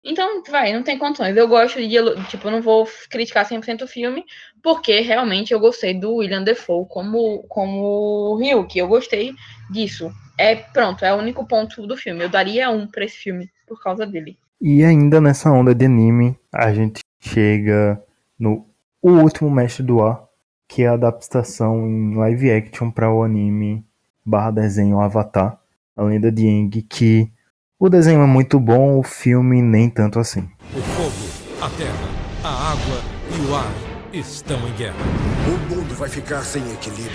Então, 0.04 0.42
vai, 0.48 0.72
não 0.72 0.82
tem 0.82 0.98
condições. 0.98 1.36
Eu 1.36 1.48
gosto 1.48 1.80
de. 1.80 1.96
Tipo, 2.28 2.48
eu 2.48 2.52
não 2.52 2.62
vou 2.62 2.88
criticar 3.10 3.48
100% 3.48 3.82
o 3.82 3.88
filme, 3.88 4.24
porque 4.62 5.00
realmente 5.00 5.52
eu 5.52 5.60
gostei 5.60 5.94
do 5.94 6.16
William 6.16 6.42
Defoe 6.42 6.86
como, 6.88 7.42
como 7.48 8.36
Ryuki. 8.36 8.78
Eu 8.78 8.88
gostei 8.88 9.34
disso. 9.70 10.10
É 10.38 10.54
pronto, 10.54 11.04
é 11.04 11.14
o 11.14 11.18
único 11.18 11.46
ponto 11.46 11.86
do 11.86 11.96
filme. 11.96 12.22
Eu 12.24 12.28
daria 12.28 12.70
um 12.70 12.86
pra 12.86 13.04
esse 13.04 13.16
filme 13.16 13.50
por 13.66 13.82
causa 13.82 14.06
dele. 14.06 14.38
E 14.60 14.84
ainda 14.84 15.20
nessa 15.20 15.50
onda 15.50 15.74
de 15.74 15.84
anime, 15.84 16.38
a 16.52 16.72
gente 16.72 17.00
chega 17.20 18.02
no 18.38 18.66
O 19.02 19.10
Último 19.10 19.50
Mestre 19.50 19.82
do 19.82 20.02
Ar, 20.02 20.24
que 20.68 20.82
é 20.82 20.88
a 20.88 20.94
adaptação 20.94 21.86
em 21.86 22.14
live 22.14 22.50
action 22.50 22.90
para 22.90 23.12
o 23.12 23.22
anime 23.22 23.85
barra 24.26 24.50
desenho 24.50 25.00
Avatar, 25.00 25.56
a 25.96 26.02
lenda 26.02 26.32
de 26.32 26.46
Aang, 26.48 26.82
que 26.82 27.30
o 27.78 27.88
desenho 27.88 28.22
é 28.22 28.26
muito 28.26 28.58
bom, 28.58 28.98
o 28.98 29.02
filme 29.04 29.62
nem 29.62 29.88
tanto 29.88 30.18
assim. 30.18 30.48
O 30.74 30.80
fogo, 30.80 31.64
a 31.64 31.70
terra, 31.70 32.08
a 32.42 32.72
água 32.72 33.00
e 33.30 33.48
o 33.48 33.54
ar 33.54 33.72
estão 34.12 34.58
em 34.68 34.72
guerra. 34.74 34.96
O 35.46 35.74
mundo 35.74 35.94
vai 35.94 36.08
ficar 36.08 36.42
sem 36.42 36.62
equilíbrio. 36.72 37.14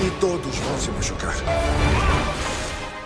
E 0.00 0.10
todos 0.20 0.56
vão 0.56 0.78
se 0.78 0.90
machucar. 0.92 1.34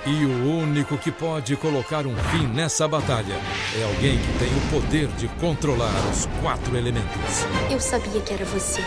E 0.07 0.25
o 0.25 0.61
único 0.63 0.97
que 0.97 1.13
pode 1.13 1.55
colocar 1.57 2.07
um 2.07 2.17
fim 2.17 2.47
nessa 2.47 2.89
batalha 2.89 3.35
é 3.79 3.85
alguém 3.85 4.19
que 4.19 4.39
tem 4.39 4.49
o 4.49 4.81
poder 4.81 5.07
de 5.19 5.29
controlar 5.41 5.95
os 6.11 6.27
quatro 6.41 6.77
elementos. 6.77 7.45
Eu 7.71 7.79
sabia 7.79 8.21
que 8.23 8.33
era 8.33 8.45
você. 8.47 8.81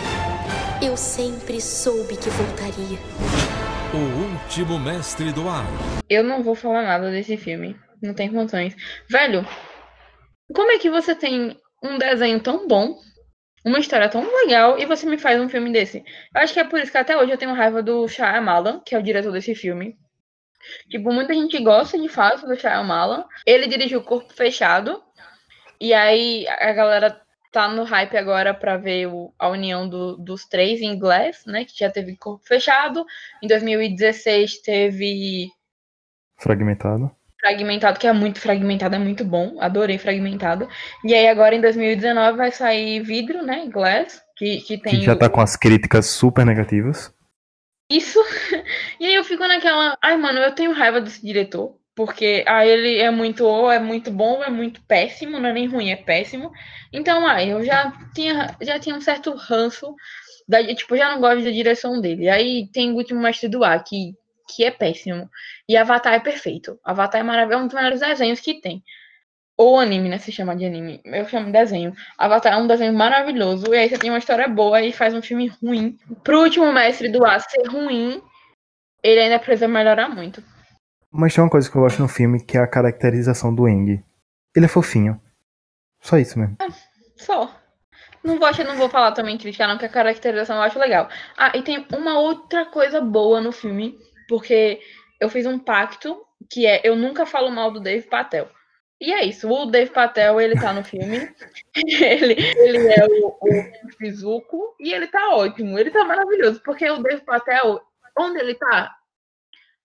Eu 0.82 0.96
sempre 0.96 1.60
soube 1.60 2.16
que 2.16 2.28
voltaria. 2.28 2.98
O 3.94 3.98
último 3.98 4.78
mestre 4.78 5.32
do 5.32 5.46
ar. 5.46 5.66
Eu 6.08 6.24
não 6.24 6.42
vou 6.42 6.54
falar 6.54 6.82
nada 6.82 7.10
desse 7.10 7.36
filme. 7.36 7.76
Não 8.02 8.14
tem 8.14 8.32
condições. 8.32 8.74
Velho, 9.06 9.46
como 10.54 10.70
é 10.70 10.78
que 10.78 10.88
você 10.88 11.14
tem 11.14 11.60
um 11.84 11.98
desenho 11.98 12.40
tão 12.40 12.66
bom, 12.66 12.98
uma 13.62 13.78
história 13.78 14.08
tão 14.08 14.22
legal, 14.22 14.78
e 14.78 14.86
você 14.86 15.04
me 15.04 15.18
faz 15.18 15.38
um 15.38 15.48
filme 15.48 15.70
desse? 15.70 15.98
Eu 16.34 16.40
acho 16.40 16.54
que 16.54 16.60
é 16.60 16.64
por 16.64 16.80
isso 16.80 16.90
que 16.90 16.96
até 16.96 17.14
hoje 17.18 17.32
eu 17.32 17.36
tenho 17.36 17.52
raiva 17.52 17.82
do 17.82 18.08
Shyamalan, 18.08 18.80
que 18.80 18.94
é 18.94 18.98
o 18.98 19.02
diretor 19.02 19.30
desse 19.30 19.54
filme. 19.54 19.94
Tipo, 20.88 21.12
muita 21.12 21.34
gente 21.34 21.62
gosta 21.62 21.98
de 21.98 22.08
fato 22.08 22.46
do 22.46 22.56
Shyamalan. 22.56 23.26
Ele 23.44 23.66
dirigiu 23.66 24.02
Corpo 24.02 24.32
Fechado. 24.32 25.02
E 25.78 25.92
aí 25.92 26.46
a 26.48 26.72
galera 26.72 27.20
tá 27.52 27.68
no 27.68 27.84
hype 27.84 28.16
agora 28.16 28.54
pra 28.54 28.76
ver 28.78 29.06
o- 29.08 29.32
a 29.38 29.48
união 29.48 29.88
do- 29.88 30.16
dos 30.16 30.46
três 30.46 30.80
em 30.80 30.98
Glass, 30.98 31.44
né? 31.46 31.64
Que 31.64 31.78
já 31.78 31.90
teve 31.90 32.16
Corpo 32.16 32.44
Fechado. 32.44 33.04
Em 33.42 33.46
2016 33.46 34.60
teve 34.62 35.48
Fragmentado. 36.38 37.10
Fragmentado, 37.40 37.98
que 37.98 38.06
é 38.06 38.12
muito 38.12 38.40
fragmentado, 38.40 38.94
é 38.94 38.98
muito 38.98 39.24
bom. 39.24 39.60
Adorei 39.60 39.98
Fragmentado. 39.98 40.68
E 41.04 41.12
aí 41.14 41.26
agora 41.28 41.54
em 41.54 41.60
2019 41.60 42.36
vai 42.38 42.52
sair 42.52 43.00
Vidro, 43.02 43.42
né? 43.44 43.66
Glass, 43.66 44.22
que, 44.36 44.58
que 44.60 44.78
tem 44.78 45.00
Que 45.00 45.04
já 45.04 45.12
o- 45.14 45.18
tá 45.18 45.28
com 45.28 45.40
as 45.40 45.56
críticas 45.56 46.06
super 46.06 46.44
negativas. 46.46 47.12
isso. 47.90 48.18
E 49.00 49.04
aí 49.06 49.14
eu 49.14 49.24
fico 49.24 49.44
naquela, 49.48 49.98
ai, 50.00 50.16
mano, 50.16 50.38
eu 50.38 50.54
tenho 50.54 50.72
raiva 50.72 51.00
desse 51.00 51.20
diretor, 51.26 51.76
porque 51.94 52.44
ah, 52.46 52.66
ele 52.66 52.98
é 52.98 53.10
muito 53.10 53.44
ou 53.44 53.70
é 53.70 53.78
muito 53.78 54.10
bom, 54.10 54.36
ou 54.36 54.44
é 54.44 54.50
muito 54.50 54.82
péssimo, 54.82 55.38
não 55.38 55.48
é 55.48 55.52
nem 55.52 55.66
ruim, 55.66 55.90
é 55.90 55.96
péssimo. 55.96 56.50
Então, 56.92 57.26
ai, 57.26 57.52
eu 57.52 57.64
já 57.64 57.92
tinha 58.14 58.56
já 58.60 58.78
tinha 58.78 58.94
um 58.94 59.00
certo 59.00 59.34
ranço 59.34 59.94
da, 60.48 60.62
tipo, 60.74 60.96
já 60.96 61.10
não 61.10 61.20
gosto 61.20 61.44
da 61.44 61.50
direção 61.50 62.00
dele. 62.00 62.28
Aí 62.28 62.68
tem 62.72 62.92
o 62.92 62.96
último 62.96 63.20
mestre 63.20 63.48
do 63.48 63.64
ar, 63.64 63.82
que 63.84 64.14
que 64.54 64.64
é 64.64 64.70
péssimo. 64.70 65.30
E 65.68 65.76
Avatar 65.76 66.14
é 66.14 66.20
perfeito. 66.20 66.78
Avatar 66.84 67.20
é 67.20 67.24
maravilhoso, 67.24 67.62
é 67.62 67.64
um 67.64 67.66
dos 67.66 67.74
melhores 67.74 68.00
desenhos 68.00 68.40
que 68.40 68.60
tem. 68.60 68.82
Ou 69.56 69.78
anime, 69.78 70.08
né? 70.08 70.18
Se 70.18 70.32
chama 70.32 70.56
de 70.56 70.64
anime. 70.64 71.00
Eu 71.04 71.26
chamo 71.28 71.46
de 71.46 71.52
desenho. 71.52 71.94
Avatar 72.18 72.54
é 72.54 72.56
um 72.56 72.66
desenho 72.66 72.92
maravilhoso. 72.92 73.72
E 73.72 73.78
aí 73.78 73.88
você 73.88 73.98
tem 73.98 74.10
uma 74.10 74.18
história 74.18 74.48
boa 74.48 74.82
e 74.82 74.92
faz 74.92 75.14
um 75.14 75.22
filme 75.22 75.48
ruim. 75.62 75.96
Pro 76.22 76.42
último 76.42 76.72
mestre 76.72 77.08
do 77.08 77.24
ar 77.24 77.40
ser 77.40 77.66
ruim, 77.68 78.20
ele 79.02 79.20
ainda 79.20 79.38
precisa 79.38 79.68
melhorar 79.68 80.08
muito. 80.08 80.42
Mas 81.12 81.34
tem 81.34 81.44
uma 81.44 81.50
coisa 81.50 81.70
que 81.70 81.76
eu 81.76 81.82
gosto 81.82 82.00
no 82.00 82.08
filme, 82.08 82.42
que 82.42 82.56
é 82.56 82.60
a 82.60 82.66
caracterização 82.66 83.54
do 83.54 83.68
Eng. 83.68 84.02
Ele 84.56 84.64
é 84.64 84.68
fofinho. 84.68 85.20
Só 86.00 86.16
isso 86.16 86.38
mesmo. 86.38 86.56
Só. 87.16 87.54
Não 88.24 88.38
vou, 88.38 88.48
não 88.64 88.76
vou 88.76 88.88
falar 88.88 89.12
também 89.12 89.36
criticar, 89.36 89.68
não, 89.68 89.76
que 89.76 89.84
a 89.84 89.90
caracterização 89.90 90.56
eu 90.56 90.62
acho 90.62 90.78
legal. 90.78 91.08
Ah, 91.36 91.52
e 91.56 91.62
tem 91.62 91.86
uma 91.92 92.18
outra 92.18 92.64
coisa 92.66 93.00
boa 93.00 93.40
no 93.40 93.52
filme, 93.52 93.98
porque 94.28 94.80
eu 95.20 95.28
fiz 95.28 95.44
um 95.44 95.58
pacto, 95.58 96.16
que 96.50 96.66
é 96.66 96.80
eu 96.84 96.96
nunca 96.96 97.26
falo 97.26 97.50
mal 97.50 97.70
do 97.70 97.80
Dave 97.80 98.06
Patel. 98.06 98.48
E 99.00 99.12
é 99.12 99.24
isso, 99.24 99.50
o 99.50 99.66
Dave 99.66 99.90
Patel, 99.90 100.40
ele 100.40 100.54
tá 100.54 100.72
no 100.72 100.84
filme, 100.84 101.28
ele, 101.74 102.34
ele 102.38 102.86
é 102.86 103.04
o, 103.04 103.36
o 103.40 104.76
e 104.78 104.92
ele 104.92 105.08
tá 105.08 105.34
ótimo, 105.34 105.76
ele 105.76 105.90
tá 105.90 106.04
maravilhoso, 106.04 106.62
porque 106.64 106.88
o 106.88 107.02
Dave 107.02 107.22
Patel, 107.22 107.82
onde 108.16 108.38
ele 108.38 108.54
tá? 108.54 108.94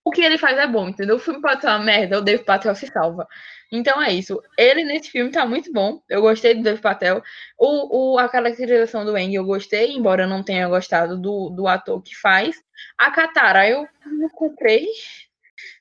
O 0.07 0.11
que 0.11 0.21
ele 0.21 0.37
faz 0.37 0.57
é 0.57 0.65
bom, 0.65 0.87
entendeu? 0.87 1.17
O 1.17 1.19
filme 1.19 1.41
pode 1.41 1.59
ser 1.59 1.67
uma 1.67 1.79
merda, 1.79 2.17
o 2.17 2.21
Dave 2.21 2.43
Patel 2.45 2.73
se 2.73 2.87
salva. 2.87 3.27
Então 3.69 4.01
é 4.01 4.13
isso. 4.13 4.41
Ele 4.57 4.85
nesse 4.85 5.11
filme 5.11 5.29
tá 5.29 5.45
muito 5.45 5.71
bom. 5.73 6.01
Eu 6.07 6.21
gostei 6.21 6.55
do 6.55 6.63
Dave 6.63 6.79
Patel. 6.79 7.21
O, 7.57 8.13
o, 8.13 8.17
a 8.17 8.29
caracterização 8.29 9.03
do 9.03 9.17
Eng 9.17 9.33
eu 9.35 9.43
gostei, 9.43 9.91
embora 9.91 10.23
eu 10.23 10.27
não 10.29 10.41
tenha 10.41 10.65
gostado 10.69 11.17
do, 11.17 11.49
do 11.49 11.67
ator 11.67 12.01
que 12.01 12.15
faz. 12.15 12.55
A 12.97 13.11
Katara 13.11 13.69
eu 13.69 13.85
não 14.05 14.29
comprei. 14.29 14.87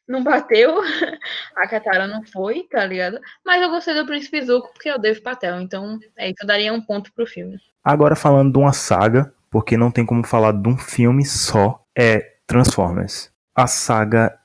Não 0.09 0.25
bateu. 0.25 0.81
A 1.55 1.69
Katara 1.69 2.09
não 2.09 2.25
foi, 2.25 2.65
tá 2.69 2.85
ligado? 2.85 3.21
Mas 3.45 3.63
eu 3.63 3.71
gostei 3.71 3.95
do 3.95 4.07
Príncipe 4.07 4.43
Zuko 4.43 4.73
porque 4.73 4.89
é 4.89 4.95
o 4.97 4.99
Dave 4.99 5.21
Patel. 5.21 5.61
Então 5.61 6.01
é 6.17 6.27
isso. 6.27 6.43
Eu 6.43 6.47
daria 6.49 6.73
um 6.73 6.81
ponto 6.81 7.13
pro 7.13 7.27
filme. 7.27 7.59
Agora 7.85 8.17
falando 8.17 8.53
de 8.53 8.59
uma 8.59 8.73
saga, 8.73 9.33
porque 9.51 9.77
não 9.77 9.93
tem 9.93 10.05
como 10.05 10.27
falar 10.27 10.53
de 10.53 10.69
um 10.69 10.77
filme 10.77 11.25
só, 11.25 11.81
é 11.97 12.35
Transformers. 12.47 13.36
A 13.57 13.67
saga 13.67 14.39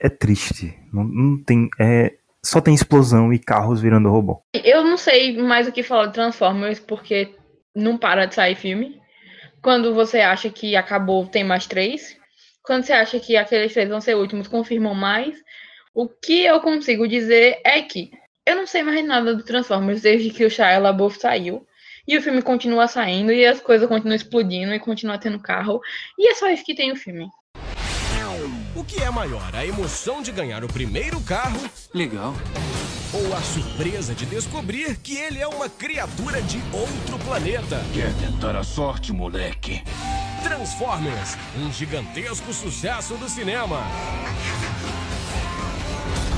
é 0.00 0.08
triste. 0.08 0.76
Não, 0.92 1.04
não 1.04 1.44
tem. 1.44 1.68
É, 1.78 2.14
só 2.44 2.60
tem 2.60 2.74
explosão 2.74 3.32
e 3.32 3.38
carros 3.38 3.80
virando 3.80 4.10
robô. 4.10 4.42
Eu 4.52 4.82
não 4.82 4.96
sei 4.96 5.36
mais 5.40 5.68
o 5.68 5.72
que 5.72 5.82
falar 5.82 6.06
de 6.06 6.14
Transformers, 6.14 6.80
porque 6.80 7.34
não 7.74 7.96
para 7.96 8.26
de 8.26 8.34
sair 8.34 8.56
filme. 8.56 9.00
Quando 9.62 9.94
você 9.94 10.20
acha 10.20 10.50
que 10.50 10.74
acabou, 10.74 11.26
tem 11.26 11.44
mais 11.44 11.66
três. 11.66 12.16
Quando 12.62 12.84
você 12.84 12.92
acha 12.92 13.20
que 13.20 13.36
aqueles 13.36 13.72
três 13.72 13.88
vão 13.88 14.00
ser 14.00 14.16
últimos, 14.16 14.48
confirmam 14.48 14.94
mais. 14.94 15.38
O 15.94 16.08
que 16.08 16.44
eu 16.44 16.60
consigo 16.60 17.06
dizer 17.06 17.60
é 17.64 17.82
que 17.82 18.10
eu 18.46 18.56
não 18.56 18.66
sei 18.66 18.82
mais 18.82 19.04
nada 19.04 19.34
do 19.34 19.44
Transformers 19.44 20.02
desde 20.02 20.30
que 20.30 20.44
o 20.44 20.50
Shia 20.50 20.78
LaBeouf 20.78 21.18
saiu. 21.18 21.66
E 22.08 22.16
o 22.16 22.22
filme 22.22 22.42
continua 22.42 22.88
saindo, 22.88 23.30
e 23.30 23.46
as 23.46 23.60
coisas 23.60 23.86
continuam 23.86 24.16
explodindo, 24.16 24.74
e 24.74 24.80
continua 24.80 25.18
tendo 25.18 25.38
carro. 25.38 25.80
E 26.18 26.28
é 26.28 26.34
só 26.34 26.48
isso 26.50 26.64
que 26.64 26.74
tem 26.74 26.90
o 26.90 26.96
filme. 26.96 27.28
O 28.80 28.84
que 28.84 29.02
é 29.02 29.10
maior, 29.10 29.54
a 29.54 29.66
emoção 29.66 30.22
de 30.22 30.32
ganhar 30.32 30.64
o 30.64 30.66
primeiro 30.66 31.20
carro? 31.20 31.60
Legal. 31.92 32.32
Ou 33.12 33.36
a 33.36 33.40
surpresa 33.42 34.14
de 34.14 34.24
descobrir 34.24 34.96
que 34.96 35.18
ele 35.18 35.38
é 35.38 35.46
uma 35.46 35.68
criatura 35.68 36.40
de 36.40 36.62
outro 36.72 37.18
planeta? 37.26 37.78
Quer 37.92 38.10
tentar 38.14 38.56
a 38.56 38.62
sorte, 38.64 39.12
moleque? 39.12 39.82
Transformers, 40.42 41.36
um 41.58 41.70
gigantesco 41.70 42.54
sucesso 42.54 43.16
do 43.18 43.28
cinema. 43.28 43.82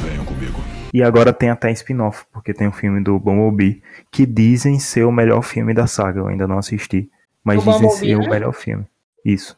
Venham 0.04 0.24
comigo. 0.24 0.60
E 0.92 1.00
agora 1.00 1.32
tem 1.32 1.48
até 1.48 1.70
spin-off, 1.70 2.24
porque 2.32 2.52
tem 2.52 2.66
o 2.66 2.70
um 2.70 2.72
filme 2.72 3.04
do 3.04 3.20
Bumblebee, 3.20 3.80
que 4.10 4.26
dizem 4.26 4.80
ser 4.80 5.04
o 5.04 5.12
melhor 5.12 5.42
filme 5.42 5.72
da 5.72 5.86
saga. 5.86 6.18
Eu 6.18 6.26
ainda 6.26 6.48
não 6.48 6.58
assisti, 6.58 7.08
mas 7.44 7.58
O 7.58 7.60
dizem 7.60 7.82
Bumblebee, 7.82 7.98
ser 7.98 8.18
né? 8.18 8.26
o 8.26 8.28
melhor 8.28 8.52
filme. 8.52 8.84
Isso. 9.24 9.56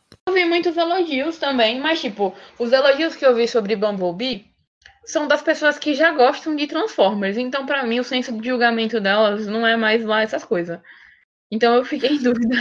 Muitos 0.55 0.77
elogios 0.77 1.37
também, 1.37 1.81
mas, 1.81 2.01
tipo, 2.01 2.33
os 2.61 2.73
elogios 2.73 3.17
que 3.17 3.27
eu 3.27 3.35
vi 3.35 3.49
sobre 3.49 3.75
Bumblebee 3.75 4.45
são 5.05 5.27
das 5.27 5.43
pessoas 5.43 5.81
que 5.81 5.95
já 5.95 6.13
gostam 6.13 6.55
de 6.55 6.69
Transformers. 6.69 7.37
Então, 7.37 7.67
pra 7.67 7.85
mim, 7.85 7.99
o 7.99 8.05
senso 8.05 8.31
de 8.41 8.51
julgamento 8.51 9.01
delas 9.01 9.49
não 9.49 9.67
é 9.67 9.77
mais 9.77 10.05
lá 10.05 10.23
essas 10.23 10.45
coisas. 10.45 10.79
Então, 11.51 11.75
eu 11.75 11.85
fiquei 11.85 12.11
em 12.11 12.23
dúvida. 12.23 12.55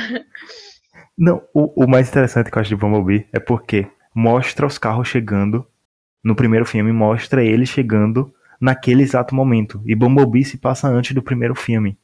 Não, 1.15 1.43
o, 1.53 1.83
o 1.83 1.87
mais 1.87 2.09
interessante 2.09 2.49
que 2.49 2.57
eu 2.57 2.61
acho 2.61 2.69
de 2.69 2.75
Bumblebee 2.75 3.27
é 3.31 3.39
porque 3.39 3.87
mostra 4.15 4.65
os 4.65 4.79
carros 4.79 5.07
chegando. 5.07 5.63
No 6.23 6.35
primeiro 6.35 6.65
filme, 6.65 6.91
mostra 6.91 7.43
ele 7.43 7.67
chegando 7.67 8.33
naquele 8.59 9.03
exato 9.03 9.35
momento. 9.35 9.83
E 9.85 9.93
Bumblebee 9.93 10.43
se 10.43 10.57
passa 10.57 10.87
antes 10.87 11.13
do 11.13 11.21
primeiro 11.21 11.53
filme. 11.53 11.99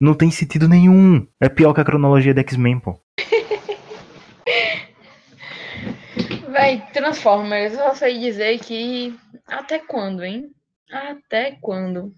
Não 0.00 0.14
tem 0.14 0.30
sentido 0.30 0.66
nenhum. 0.66 1.26
É 1.38 1.50
pior 1.50 1.74
que 1.74 1.82
a 1.82 1.84
cronologia 1.84 2.32
da 2.32 2.40
X-Men, 2.40 2.80
pô. 2.80 2.98
Véi, 6.58 6.82
Transformers, 6.92 7.74
eu 7.74 7.78
só 7.78 7.94
sei 7.94 8.18
dizer 8.18 8.58
que. 8.58 9.16
Até 9.46 9.78
quando, 9.78 10.24
hein? 10.24 10.50
Até 10.90 11.56
quando? 11.60 12.12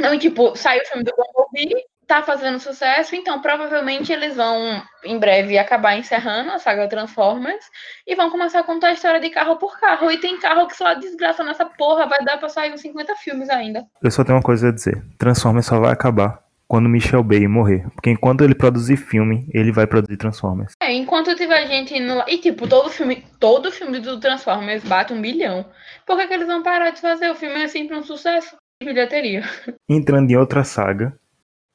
Não, 0.00 0.12
e, 0.12 0.18
tipo, 0.18 0.56
saiu 0.56 0.82
o 0.82 0.86
filme 0.86 1.04
do 1.04 1.12
Bumblebee, 1.14 1.76
tá 2.08 2.24
fazendo 2.24 2.58
sucesso, 2.58 3.14
então 3.14 3.40
provavelmente 3.40 4.12
eles 4.12 4.34
vão, 4.34 4.82
em 5.04 5.16
breve, 5.16 5.56
acabar 5.56 5.96
encerrando 5.96 6.50
a 6.50 6.58
saga 6.58 6.88
Transformers 6.88 7.64
e 8.04 8.16
vão 8.16 8.30
começar 8.30 8.58
a 8.58 8.64
contar 8.64 8.88
a 8.88 8.94
história 8.94 9.20
de 9.20 9.30
carro 9.30 9.56
por 9.58 9.78
carro. 9.78 10.10
E 10.10 10.18
tem 10.18 10.40
carro 10.40 10.66
que 10.66 10.76
só 10.76 10.94
desgraça 10.94 11.44
nessa 11.44 11.64
porra, 11.64 12.08
vai 12.08 12.24
dar 12.24 12.38
pra 12.38 12.48
sair 12.48 12.72
uns 12.72 12.80
50 12.80 13.14
filmes 13.14 13.48
ainda. 13.48 13.86
Eu 14.02 14.10
só 14.10 14.24
tenho 14.24 14.38
uma 14.38 14.42
coisa 14.42 14.70
a 14.70 14.72
dizer. 14.72 15.00
Transformers 15.20 15.66
só 15.66 15.78
vai 15.78 15.92
acabar 15.92 16.45
quando 16.68 16.88
Michel 16.88 17.22
Bay 17.22 17.46
morrer. 17.46 17.88
Porque 17.90 18.10
enquanto 18.10 18.42
ele 18.42 18.54
produzir 18.54 18.96
filme, 18.96 19.48
ele 19.52 19.72
vai 19.72 19.86
produzir 19.86 20.16
Transformers. 20.16 20.72
É, 20.80 20.92
enquanto 20.92 21.34
tiver 21.34 21.66
gente 21.66 21.94
indo 21.94 22.14
lá. 22.14 22.24
E, 22.28 22.38
tipo, 22.38 22.68
todo 22.68 22.90
filme, 22.90 23.24
todo 23.38 23.70
filme 23.70 24.00
do 24.00 24.18
Transformers 24.18 24.84
bate 24.84 25.12
um 25.12 25.20
bilhão. 25.20 25.64
Por 26.06 26.16
que, 26.16 26.26
que 26.26 26.34
eles 26.34 26.46
vão 26.46 26.62
parar 26.62 26.90
de 26.90 27.00
fazer? 27.00 27.30
O 27.30 27.34
filme 27.34 27.62
é 27.62 27.68
sempre 27.68 27.96
um 27.96 28.02
sucesso 28.02 28.56
de 28.80 28.86
bilheteria. 28.86 29.42
Entrando 29.88 30.30
em 30.30 30.36
outra 30.36 30.64
saga, 30.64 31.18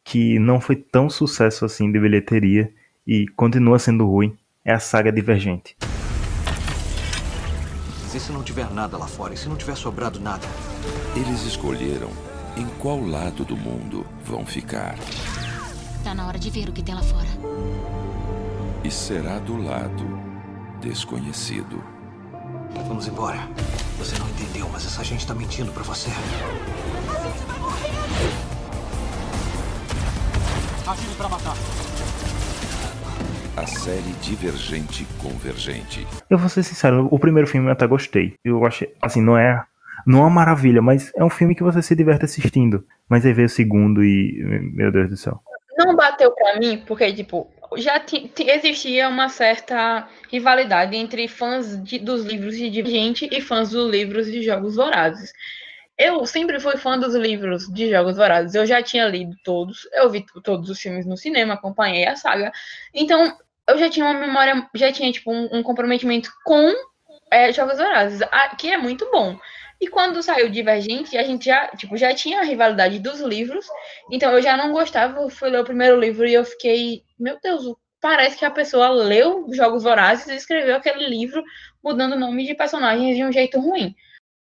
que 0.03 0.37
não 0.39 0.59
foi 0.59 0.75
tão 0.75 1.09
sucesso 1.09 1.65
assim 1.65 1.91
de 1.91 1.99
bilheteria 1.99 2.71
e 3.05 3.27
continua 3.29 3.79
sendo 3.79 4.05
ruim, 4.05 4.37
é 4.63 4.73
a 4.73 4.79
saga 4.79 5.11
Divergente. 5.11 5.75
E 8.13 8.19
se 8.19 8.31
não 8.33 8.43
tiver 8.43 8.69
nada 8.69 8.97
lá 8.97 9.07
fora? 9.07 9.33
E 9.33 9.37
se 9.37 9.47
não 9.47 9.55
tiver 9.55 9.75
sobrado 9.75 10.19
nada? 10.19 10.45
Eles 11.15 11.45
escolheram 11.45 12.09
em 12.61 12.67
qual 12.77 13.03
lado 13.03 13.43
do 13.43 13.57
mundo 13.57 14.05
vão 14.23 14.45
ficar. 14.45 14.95
Tá 16.03 16.13
na 16.13 16.27
hora 16.27 16.37
de 16.37 16.49
ver 16.51 16.69
o 16.69 16.71
que 16.71 16.83
tem 16.83 16.93
lá 16.93 17.01
fora. 17.01 17.27
E 18.83 18.91
será 18.91 19.39
do 19.39 19.57
lado 19.57 20.19
desconhecido. 20.79 21.83
Vamos 22.87 23.07
embora. 23.07 23.39
Você 23.97 24.17
não 24.19 24.29
entendeu, 24.29 24.69
mas 24.71 24.85
essa 24.85 25.03
gente 25.03 25.25
tá 25.25 25.33
mentindo 25.33 25.71
pra 25.71 25.81
você. 25.81 26.11
Agire 30.87 31.15
pra 31.15 31.29
matar. 31.29 31.55
A 33.57 33.65
série 33.65 34.11
Divergente 34.21 35.05
Convergente. 35.19 36.07
Eu 36.29 36.37
vou 36.37 36.47
ser 36.47 36.63
sincero, 36.63 37.07
o 37.11 37.17
primeiro 37.17 37.47
filme 37.47 37.67
eu 37.67 37.71
até 37.71 37.87
gostei. 37.87 38.35
Eu 38.45 38.65
achei, 38.65 38.93
assim, 39.01 39.21
não 39.21 39.37
é, 39.37 39.63
não 40.05 40.19
é 40.19 40.21
uma 40.23 40.29
maravilha, 40.29 40.81
mas 40.81 41.11
é 41.15 41.23
um 41.23 41.29
filme 41.29 41.55
que 41.55 41.63
você 41.63 41.81
se 41.81 41.95
diverte 41.95 42.25
assistindo. 42.25 42.85
Mas 43.09 43.25
aí 43.25 43.33
veio 43.33 43.47
o 43.47 43.49
segundo 43.49 44.03
e, 44.03 44.41
meu 44.73 44.91
Deus 44.91 45.09
do 45.09 45.17
céu. 45.17 45.41
Não 45.77 45.95
bateu 45.95 46.31
pra 46.31 46.59
mim, 46.59 46.83
porque, 46.85 47.11
tipo, 47.13 47.49
já 47.77 47.99
ti- 47.99 48.29
ti- 48.33 48.49
existia 48.49 49.07
uma 49.07 49.29
certa 49.29 50.07
rivalidade 50.29 50.95
entre 50.95 51.27
fãs 51.27 51.81
de- 51.83 51.99
dos 51.99 52.25
livros 52.25 52.55
de 52.57 52.69
Divergente 52.69 53.27
e 53.31 53.41
fãs 53.41 53.69
dos 53.71 53.89
livros 53.89 54.27
de 54.31 54.43
Jogos 54.43 54.75
Vorazes. 54.75 55.31
Eu 55.97 56.25
sempre 56.25 56.59
fui 56.59 56.77
fã 56.77 56.97
dos 56.97 57.13
livros 57.15 57.67
de 57.67 57.89
Jogos 57.89 58.17
Vorazes. 58.17 58.55
Eu 58.55 58.65
já 58.65 58.81
tinha 58.81 59.07
lido 59.07 59.35
todos, 59.43 59.87
eu 59.93 60.09
vi 60.09 60.25
todos 60.43 60.69
os 60.69 60.79
filmes 60.79 61.05
no 61.05 61.15
cinema, 61.15 61.53
acompanhei 61.53 62.07
a 62.07 62.15
saga. 62.15 62.51
Então, 62.93 63.37
eu 63.69 63.77
já 63.77 63.89
tinha 63.89 64.05
uma 64.05 64.19
memória, 64.19 64.67
já 64.75 64.91
tinha, 64.91 65.11
tipo, 65.11 65.31
um, 65.31 65.47
um 65.59 65.63
comprometimento 65.63 66.29
com 66.43 66.73
é, 67.33 67.51
Jogos 67.53 67.77
Vorazes, 67.77 68.21
a- 68.23 68.55
que 68.57 68.69
é 68.69 68.77
muito 68.77 69.09
bom. 69.09 69.39
E 69.81 69.87
quando 69.87 70.21
saiu 70.21 70.47
Divergente, 70.47 71.17
a 71.17 71.23
gente 71.23 71.45
já, 71.45 71.67
tipo, 71.69 71.97
já 71.97 72.13
tinha 72.13 72.39
a 72.39 72.43
rivalidade 72.43 72.99
dos 72.99 73.19
livros, 73.19 73.65
então 74.11 74.31
eu 74.31 74.39
já 74.39 74.55
não 74.55 74.71
gostava, 74.71 75.19
eu 75.19 75.29
fui 75.29 75.49
ler 75.49 75.59
o 75.59 75.65
primeiro 75.65 75.99
livro 75.99 76.27
e 76.27 76.35
eu 76.35 76.45
fiquei, 76.45 77.01
meu 77.19 77.39
Deus, 77.41 77.63
parece 77.99 78.37
que 78.37 78.45
a 78.45 78.51
pessoa 78.51 78.89
leu 78.89 79.47
Jogos 79.51 79.81
Vorazes 79.81 80.27
e 80.27 80.35
escreveu 80.35 80.75
aquele 80.75 81.07
livro 81.07 81.43
mudando 81.83 82.13
o 82.13 82.19
nome 82.19 82.45
de 82.45 82.53
personagens 82.53 83.15
de 83.17 83.25
um 83.25 83.31
jeito 83.31 83.59
ruim. 83.59 83.95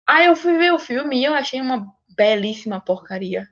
Aí 0.08 0.28
eu 0.28 0.38
fui 0.38 0.58
ver 0.58 0.72
o 0.72 0.80
filme 0.80 1.20
e 1.20 1.26
eu 1.26 1.34
achei 1.34 1.60
uma 1.60 1.86
belíssima 2.16 2.80
porcaria. 2.80 3.46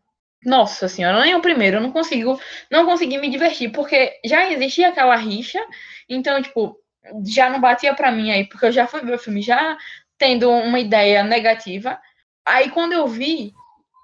Nossa 0.46 0.88
senhora, 0.88 1.20
nem 1.22 1.36
o 1.36 1.42
primeiro, 1.42 1.78
eu 1.78 1.82
não 1.82 1.92
consigo, 1.92 2.40
não 2.72 2.86
consegui 2.86 3.18
me 3.18 3.30
divertir, 3.30 3.72
porque 3.74 4.22
já 4.26 4.50
existia 4.52 4.88
aquela 4.90 5.16
rixa, 5.18 5.60
então, 6.08 6.42
tipo, 6.42 6.78
já 7.26 7.50
não 7.50 7.60
batia 7.60 7.94
pra 7.94 8.12
mim 8.12 8.32
aí, 8.32 8.48
porque 8.48 8.66
eu 8.68 8.72
já 8.72 8.88
fui 8.88 9.02
ver 9.02 9.16
o 9.16 9.20
filme 9.20 9.42
já 9.42 9.78
tendo 10.24 10.50
uma 10.50 10.80
ideia 10.80 11.22
negativa. 11.22 12.00
Aí 12.46 12.70
quando 12.70 12.94
eu 12.94 13.06
vi, 13.06 13.52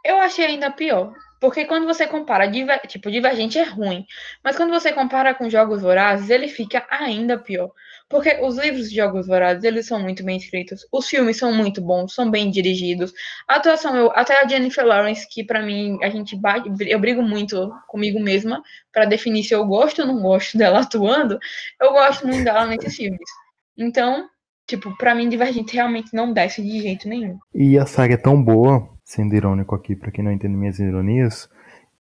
eu 0.03 0.19
achei 0.19 0.45
ainda 0.47 0.69
pior. 0.69 1.13
Porque 1.39 1.63
quando 1.63 1.85
você 1.85 2.05
compara, 2.05 2.45
diver- 2.45 2.81
tipo, 2.87 3.09
Divergente 3.09 3.57
é 3.57 3.63
ruim. 3.63 4.05
Mas 4.43 4.57
quando 4.57 4.71
você 4.71 4.91
compara 4.91 5.33
com 5.33 5.49
Jogos 5.49 5.81
Vorazes, 5.81 6.29
ele 6.29 6.49
fica 6.49 6.85
ainda 6.89 7.37
pior. 7.37 7.71
Porque 8.09 8.37
os 8.41 8.57
livros 8.57 8.89
de 8.89 8.97
Jogos 8.97 9.27
Vorazes, 9.27 9.63
eles 9.63 9.87
são 9.87 9.97
muito 10.01 10.21
bem 10.25 10.35
escritos. 10.35 10.85
Os 10.91 11.07
filmes 11.07 11.37
são 11.37 11.53
muito 11.53 11.79
bons, 11.81 12.13
são 12.13 12.29
bem 12.29 12.51
dirigidos. 12.51 13.13
A 13.47 13.55
atuação, 13.55 13.95
eu, 13.95 14.11
até 14.13 14.43
a 14.43 14.45
Jennifer 14.45 14.85
Lawrence, 14.85 15.25
que 15.29 15.41
pra 15.45 15.61
mim, 15.61 15.97
a 16.03 16.09
gente 16.09 16.35
bate, 16.35 16.69
eu 16.85 16.99
brigo 16.99 17.21
muito 17.23 17.71
comigo 17.87 18.19
mesma 18.19 18.61
pra 18.91 19.05
definir 19.05 19.45
se 19.45 19.53
eu 19.55 19.63
gosto 19.65 20.01
ou 20.01 20.07
não 20.09 20.21
gosto 20.21 20.57
dela 20.57 20.81
atuando. 20.81 21.39
Eu 21.79 21.93
gosto 21.93 22.27
muito 22.27 22.43
dela 22.43 22.65
nesses 22.65 22.93
filmes. 22.97 23.29
Então, 23.77 24.27
tipo, 24.69 24.95
pra 24.95 25.15
mim, 25.15 25.27
Divergente 25.27 25.73
realmente 25.73 26.13
não 26.13 26.31
desce 26.31 26.61
de 26.61 26.79
jeito 26.79 27.09
nenhum. 27.09 27.39
E 27.53 27.77
a 27.77 27.85
saga 27.85 28.13
é 28.13 28.17
tão 28.17 28.41
boa, 28.41 28.87
sendo 29.03 29.35
irônico 29.35 29.73
aqui 29.73 29.95
pra 29.95 30.11
quem 30.11 30.23
não 30.23 30.31
entende 30.31 30.55
minhas 30.55 30.77
ironias, 30.79 31.49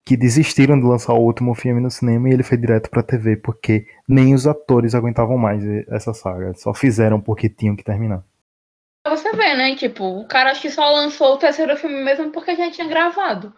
que 0.06 0.18
desistiram 0.18 0.80
de 0.80 0.86
lançar 0.86 1.14
o 1.14 1.22
último 1.22 1.56
filme 1.56 1.80
no 1.80 1.90
cinema 1.90 2.30
e 2.30 2.34
ele 2.34 2.44
foi 2.44 2.58
direto 2.58 2.90
pra 2.90 3.04
TV, 3.04 3.38
porque 3.38 3.86
nem 4.08 4.34
os 4.34 4.46
atores 4.46 4.94
aguentavam 4.94 5.38
mais 5.38 5.64
essa 5.90 6.14
saga. 6.14 6.54
Só 6.56 6.74
fizeram 6.74 7.22
porque 7.22 7.48
tinham 7.48 7.76
que 7.76 7.84
terminar. 7.84 8.24
você 9.08 9.32
vê, 9.32 9.56
né? 9.56 9.76
Tipo, 9.76 10.04
o 10.04 10.28
cara 10.28 10.52
acho 10.52 10.62
que 10.62 10.70
só 10.70 10.92
lançou 10.92 11.36
o 11.36 11.38
terceiro 11.38 11.78
filme 11.78 12.04
mesmo 12.04 12.32
porque 12.32 12.56
já 12.56 12.70
tinha 12.70 12.88
gravado. 12.88 13.54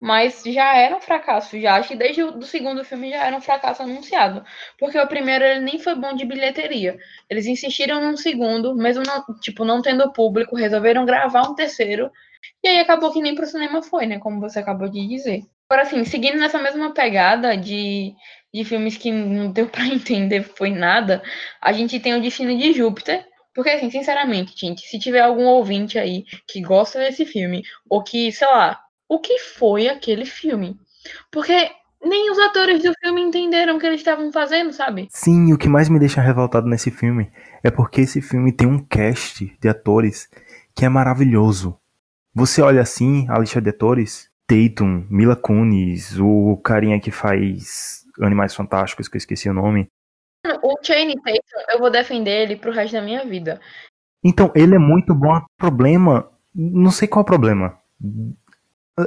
Mas 0.00 0.42
já 0.46 0.74
era 0.76 0.96
um 0.96 1.00
fracasso, 1.00 1.60
já. 1.60 1.76
Acho 1.76 1.88
que 1.88 1.96
desde 1.96 2.22
o 2.22 2.30
do 2.32 2.46
segundo 2.46 2.82
filme 2.82 3.10
já 3.10 3.26
era 3.26 3.36
um 3.36 3.40
fracasso 3.40 3.82
anunciado. 3.82 4.42
Porque 4.78 4.98
o 4.98 5.06
primeiro 5.06 5.44
ele 5.44 5.60
nem 5.60 5.78
foi 5.78 5.94
bom 5.94 6.14
de 6.14 6.24
bilheteria. 6.24 6.98
Eles 7.28 7.46
insistiram 7.46 8.00
num 8.00 8.16
segundo, 8.16 8.74
mesmo 8.74 9.02
não, 9.06 9.22
tipo, 9.40 9.64
não 9.64 9.82
tendo 9.82 10.10
público, 10.12 10.56
resolveram 10.56 11.04
gravar 11.04 11.42
um 11.42 11.54
terceiro. 11.54 12.10
E 12.62 12.68
aí 12.68 12.78
acabou 12.78 13.12
que 13.12 13.20
nem 13.20 13.34
pro 13.34 13.46
cinema 13.46 13.82
foi, 13.82 14.06
né? 14.06 14.18
Como 14.18 14.40
você 14.40 14.60
acabou 14.60 14.88
de 14.88 15.06
dizer. 15.06 15.42
Agora, 15.68 15.82
assim, 15.82 16.04
seguindo 16.04 16.38
nessa 16.38 16.58
mesma 16.58 16.92
pegada 16.94 17.56
de, 17.56 18.14
de 18.52 18.64
filmes 18.64 18.96
que 18.96 19.12
não 19.12 19.52
deu 19.52 19.68
para 19.68 19.84
entender 19.86 20.42
foi 20.42 20.70
nada, 20.70 21.22
a 21.60 21.72
gente 21.72 22.00
tem 22.00 22.14
o 22.14 22.22
Destino 22.22 22.56
de 22.56 22.72
Júpiter. 22.72 23.26
Porque, 23.54 23.70
assim, 23.70 23.90
sinceramente, 23.90 24.54
gente, 24.56 24.80
se 24.82 24.98
tiver 24.98 25.20
algum 25.20 25.44
ouvinte 25.44 25.98
aí 25.98 26.24
que 26.48 26.62
gosta 26.62 27.00
desse 27.00 27.26
filme, 27.26 27.62
ou 27.88 28.02
que, 28.02 28.30
sei 28.32 28.46
lá, 28.48 28.80
o 29.10 29.18
que 29.18 29.40
foi 29.40 29.88
aquele 29.88 30.24
filme. 30.24 30.78
Porque 31.32 31.68
nem 32.00 32.30
os 32.30 32.38
atores 32.38 32.80
do 32.80 32.94
filme 32.94 33.20
entenderam 33.20 33.76
o 33.76 33.80
que 33.80 33.84
eles 33.84 34.00
estavam 34.00 34.30
fazendo, 34.32 34.72
sabe? 34.72 35.08
Sim, 35.10 35.52
o 35.52 35.58
que 35.58 35.68
mais 35.68 35.88
me 35.88 35.98
deixa 35.98 36.20
revoltado 36.20 36.68
nesse 36.68 36.92
filme 36.92 37.28
é 37.64 37.70
porque 37.72 38.02
esse 38.02 38.22
filme 38.22 38.52
tem 38.52 38.68
um 38.68 38.78
cast 38.78 39.52
de 39.60 39.68
atores 39.68 40.30
que 40.76 40.84
é 40.84 40.88
maravilhoso. 40.88 41.76
Você 42.32 42.62
olha 42.62 42.80
assim, 42.80 43.26
a 43.28 43.36
lista 43.36 43.60
de 43.60 43.70
atores, 43.70 44.30
Tatum, 44.46 45.04
Mila 45.10 45.34
Kunis, 45.34 46.16
o 46.20 46.56
carinha 46.58 47.00
que 47.00 47.10
faz 47.10 48.04
Animais 48.22 48.54
Fantásticos, 48.54 49.08
que 49.08 49.16
eu 49.16 49.18
esqueci 49.18 49.50
o 49.50 49.54
nome. 49.54 49.88
O 50.62 50.76
Channing 50.80 51.20
Tatum, 51.20 51.72
eu 51.72 51.80
vou 51.80 51.90
defender 51.90 52.44
ele 52.44 52.56
pro 52.56 52.70
resto 52.70 52.92
da 52.92 53.02
minha 53.02 53.26
vida. 53.26 53.60
Então, 54.22 54.52
ele 54.54 54.76
é 54.76 54.78
muito 54.78 55.12
bom. 55.14 55.36
O 55.36 55.44
problema, 55.58 56.30
não 56.54 56.92
sei 56.92 57.08
qual 57.08 57.22
é 57.22 57.24
o 57.24 57.26
problema. 57.26 57.78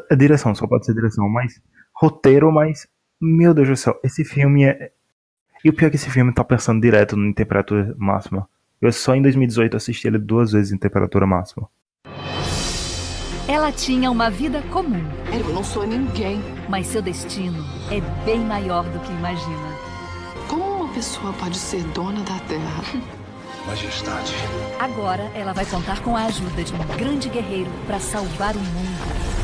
A 0.09 0.15
direção, 0.15 0.55
só 0.55 0.65
pode 0.67 0.85
ser 0.85 0.93
direção, 0.93 1.27
mas 1.29 1.61
roteiro, 1.95 2.51
mas 2.51 2.87
meu 3.21 3.53
Deus 3.53 3.69
do 3.69 3.75
céu, 3.77 3.99
esse 4.03 4.25
filme 4.25 4.65
é 4.65 4.91
e 5.63 5.69
o 5.69 5.73
pior 5.73 5.87
é 5.87 5.89
que 5.91 5.95
esse 5.95 6.09
filme 6.09 6.33
tá 6.33 6.43
pensando 6.43 6.81
direto 6.81 7.15
em 7.15 7.31
temperatura 7.31 7.95
máxima. 7.97 8.49
Eu 8.81 8.91
só 8.91 9.15
em 9.15 9.21
2018 9.21 9.77
assisti 9.77 10.07
ele 10.07 10.17
duas 10.17 10.51
vezes 10.51 10.73
em 10.73 10.77
temperatura 10.77 11.25
máxima. 11.25 11.69
Ela 13.47 13.71
tinha 13.71 14.11
uma 14.11 14.29
vida 14.29 14.61
comum. 14.63 15.01
Eu 15.31 15.53
não 15.53 15.63
sou 15.63 15.87
ninguém. 15.87 16.41
Mas 16.67 16.87
seu 16.87 17.01
destino 17.01 17.63
é 17.89 18.01
bem 18.25 18.41
maior 18.41 18.83
do 18.83 18.99
que 18.99 19.11
imagina. 19.13 19.77
Como 20.49 20.83
uma 20.83 20.93
pessoa 20.93 21.31
pode 21.33 21.57
ser 21.57 21.81
dona 21.93 22.21
da 22.23 22.39
Terra? 22.39 22.83
Majestade. 23.65 24.33
Agora 24.77 25.23
ela 25.33 25.53
vai 25.53 25.65
contar 25.65 26.01
com 26.01 26.17
a 26.17 26.25
ajuda 26.25 26.61
de 26.61 26.73
um 26.73 26.97
grande 26.97 27.29
guerreiro 27.29 27.71
para 27.87 28.01
salvar 28.01 28.53
o 28.53 28.59
mundo. 28.59 29.42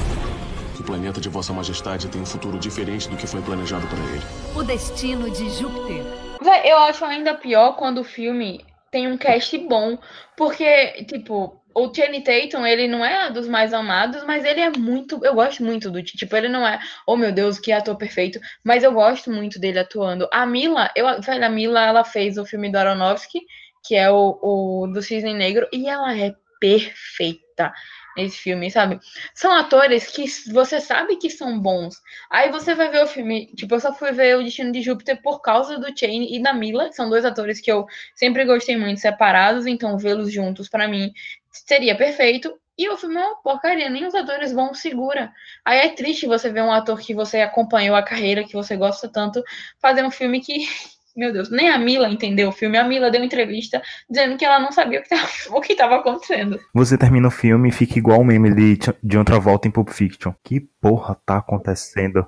O 0.89 0.91
planeta 0.91 1.21
de 1.21 1.29
Vossa 1.29 1.53
Majestade 1.53 2.07
tem 2.07 2.19
um 2.19 2.25
futuro 2.25 2.57
diferente 2.57 3.07
do 3.07 3.15
que 3.15 3.27
foi 3.27 3.43
planejado 3.43 3.85
para 3.85 3.99
ele. 3.99 4.23
O 4.55 4.63
destino 4.63 5.29
de 5.29 5.47
Júpiter. 5.51 6.03
Eu 6.65 6.77
acho 6.79 7.05
ainda 7.05 7.35
pior 7.35 7.73
quando 7.73 7.99
o 7.99 8.03
filme 8.03 8.65
tem 8.89 9.07
um 9.07 9.15
cast 9.15 9.55
bom, 9.55 9.99
porque, 10.35 11.03
tipo, 11.03 11.61
o 11.75 11.93
Channing 11.93 12.23
Tatum, 12.23 12.65
ele 12.65 12.87
não 12.87 13.05
é 13.05 13.29
dos 13.29 13.47
mais 13.47 13.71
amados, 13.71 14.25
mas 14.25 14.43
ele 14.43 14.61
é 14.61 14.71
muito, 14.71 15.23
eu 15.23 15.35
gosto 15.35 15.63
muito 15.63 15.91
do, 15.91 16.01
tipo, 16.01 16.35
ele 16.35 16.49
não 16.49 16.67
é, 16.67 16.79
oh 17.05 17.15
meu 17.15 17.31
Deus, 17.31 17.59
que 17.59 17.71
ator 17.71 17.95
perfeito, 17.95 18.39
mas 18.63 18.83
eu 18.83 18.91
gosto 18.91 19.29
muito 19.29 19.59
dele 19.59 19.77
atuando. 19.77 20.27
A 20.33 20.43
Mila, 20.43 20.89
eu, 20.95 21.05
a 21.07 21.49
Mila, 21.49 21.85
ela 21.85 22.03
fez 22.03 22.35
o 22.35 22.47
filme 22.47 22.71
do 22.71 22.77
Aronofsky, 22.79 23.41
que 23.85 23.93
é 23.93 24.09
o, 24.09 24.39
o 24.41 24.87
do 24.87 25.03
Cisne 25.03 25.35
Negro, 25.35 25.67
e 25.71 25.87
ela 25.87 26.17
é 26.17 26.33
perfeita 26.59 27.71
nesse 28.15 28.37
filme, 28.37 28.69
sabe? 28.69 28.99
São 29.33 29.51
atores 29.51 30.07
que 30.07 30.25
você 30.51 30.79
sabe 30.79 31.17
que 31.17 31.29
são 31.29 31.59
bons. 31.59 31.95
Aí 32.29 32.51
você 32.51 32.75
vai 32.75 32.89
ver 32.89 33.03
o 33.03 33.07
filme, 33.07 33.47
tipo, 33.55 33.75
eu 33.75 33.79
só 33.79 33.93
fui 33.93 34.11
ver 34.11 34.37
O 34.37 34.43
Destino 34.43 34.71
de 34.71 34.81
Júpiter 34.81 35.21
por 35.21 35.41
causa 35.41 35.77
do 35.77 35.87
Shane 35.97 36.35
e 36.35 36.41
da 36.41 36.53
Mila, 36.53 36.89
que 36.89 36.95
são 36.95 37.09
dois 37.09 37.25
atores 37.25 37.61
que 37.61 37.71
eu 37.71 37.85
sempre 38.15 38.45
gostei 38.45 38.77
muito 38.77 38.99
separados, 38.99 39.65
então 39.65 39.97
vê-los 39.97 40.31
juntos 40.31 40.67
para 40.69 40.87
mim 40.87 41.11
seria 41.51 41.95
perfeito. 41.95 42.53
E 42.77 42.87
o 42.87 42.95
filme 42.95 43.17
é 43.17 43.19
uma 43.19 43.41
porcaria, 43.41 43.89
nem 43.89 44.05
os 44.05 44.15
atores 44.15 44.53
bons 44.53 44.79
segura. 44.79 45.33
Aí 45.65 45.79
é 45.79 45.89
triste 45.89 46.25
você 46.25 46.49
ver 46.49 46.63
um 46.63 46.71
ator 46.71 46.97
que 46.99 47.13
você 47.13 47.41
acompanhou 47.41 47.93
a 47.93 48.01
carreira, 48.01 48.45
que 48.45 48.53
você 48.53 48.77
gosta 48.77 49.09
tanto, 49.09 49.43
fazer 49.81 50.01
um 50.05 50.11
filme 50.11 50.39
que 50.39 50.59
meu 51.15 51.33
Deus, 51.33 51.49
nem 51.49 51.69
a 51.69 51.77
Mila 51.77 52.09
entendeu 52.09 52.49
o 52.49 52.51
filme. 52.51 52.77
A 52.77 52.83
Mila 52.83 53.11
deu 53.11 53.23
entrevista 53.23 53.81
dizendo 54.09 54.37
que 54.37 54.45
ela 54.45 54.59
não 54.59 54.71
sabia 54.71 55.01
o 55.49 55.61
que 55.61 55.73
estava 55.73 55.95
acontecendo. 55.99 56.59
Você 56.73 56.97
termina 56.97 57.27
o 57.27 57.31
filme 57.31 57.69
e 57.69 57.71
fica 57.71 57.97
igual 57.97 58.21
o 58.21 58.25
meme 58.25 58.53
de, 58.53 58.79
de 59.03 59.17
outra 59.17 59.39
volta 59.39 59.67
em 59.67 59.71
Pulp 59.71 59.89
Fiction. 59.89 60.33
Que 60.43 60.59
porra 60.59 61.17
tá 61.25 61.37
acontecendo? 61.37 62.25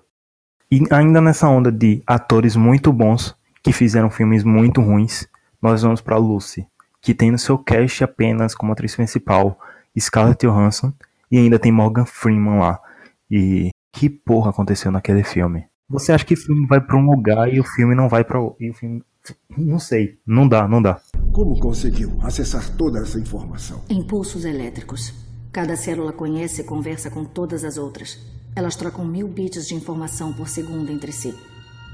E 0.72 0.82
ainda 0.92 1.20
nessa 1.20 1.48
onda 1.48 1.72
de 1.72 2.02
atores 2.08 2.56
muito 2.56 2.94
bons 2.94 3.36
que 3.64 3.74
fizeram 3.74 4.10
filmes 4.10 4.44
muito 4.44 4.82
ruins, 4.82 5.28
nós 5.62 5.84
vamos 5.84 6.02
para 6.02 6.18
Lucy, 6.18 6.66
que 7.02 7.14
tem 7.14 7.30
no 7.30 7.38
seu 7.38 7.58
cast 7.58 8.04
apenas 8.04 8.56
como 8.56 8.72
atriz 8.72 8.96
principal 8.96 9.60
Scarlett 10.00 10.46
Johansson 10.46 10.94
e 11.30 11.38
ainda 11.38 11.60
tem 11.60 11.72
Morgan 11.72 12.06
Freeman 12.06 12.60
lá. 12.60 12.80
E 13.30 13.70
que 13.94 14.10
porra 14.10 14.50
aconteceu 14.50 14.92
naquele 14.92 15.24
filme? 15.24 15.66
Você 15.92 16.14
acha 16.14 16.24
que 16.24 16.34
o 16.34 16.38
filme 16.38 16.66
vai 16.68 16.80
para 16.80 16.98
um 16.98 17.06
lugar 17.06 17.54
e 17.54 17.60
o 17.60 17.64
filme 17.64 17.94
não 17.94 18.08
vai 18.08 18.24
para 18.24 18.40
o 18.42 18.56
filme 18.74 19.04
não 19.56 19.78
sei, 19.78 20.18
não 20.26 20.48
dá, 20.48 20.68
não 20.68 20.82
dá. 20.82 21.00
Como 21.32 21.60
conseguiu 21.60 22.18
acessar 22.24 22.76
toda 22.76 23.00
essa 23.00 23.20
informação? 23.20 23.82
Impulsos 23.90 24.46
elétricos. 24.46 25.14
Cada 25.52 25.76
célula 25.76 26.14
conhece 26.14 26.62
e 26.62 26.64
conversa 26.64 27.12
com 27.12 27.26
todas 27.26 27.64
as 27.64 27.78
outras. 27.78 28.18
Elas 28.56 28.76
trocam 28.76 29.06
mil 29.06 29.28
bits 29.28 29.68
de 29.68 29.76
informação 29.76 30.34
por 30.34 30.48
segundo 30.48 30.90
entre 30.92 31.12
si. 31.12 31.36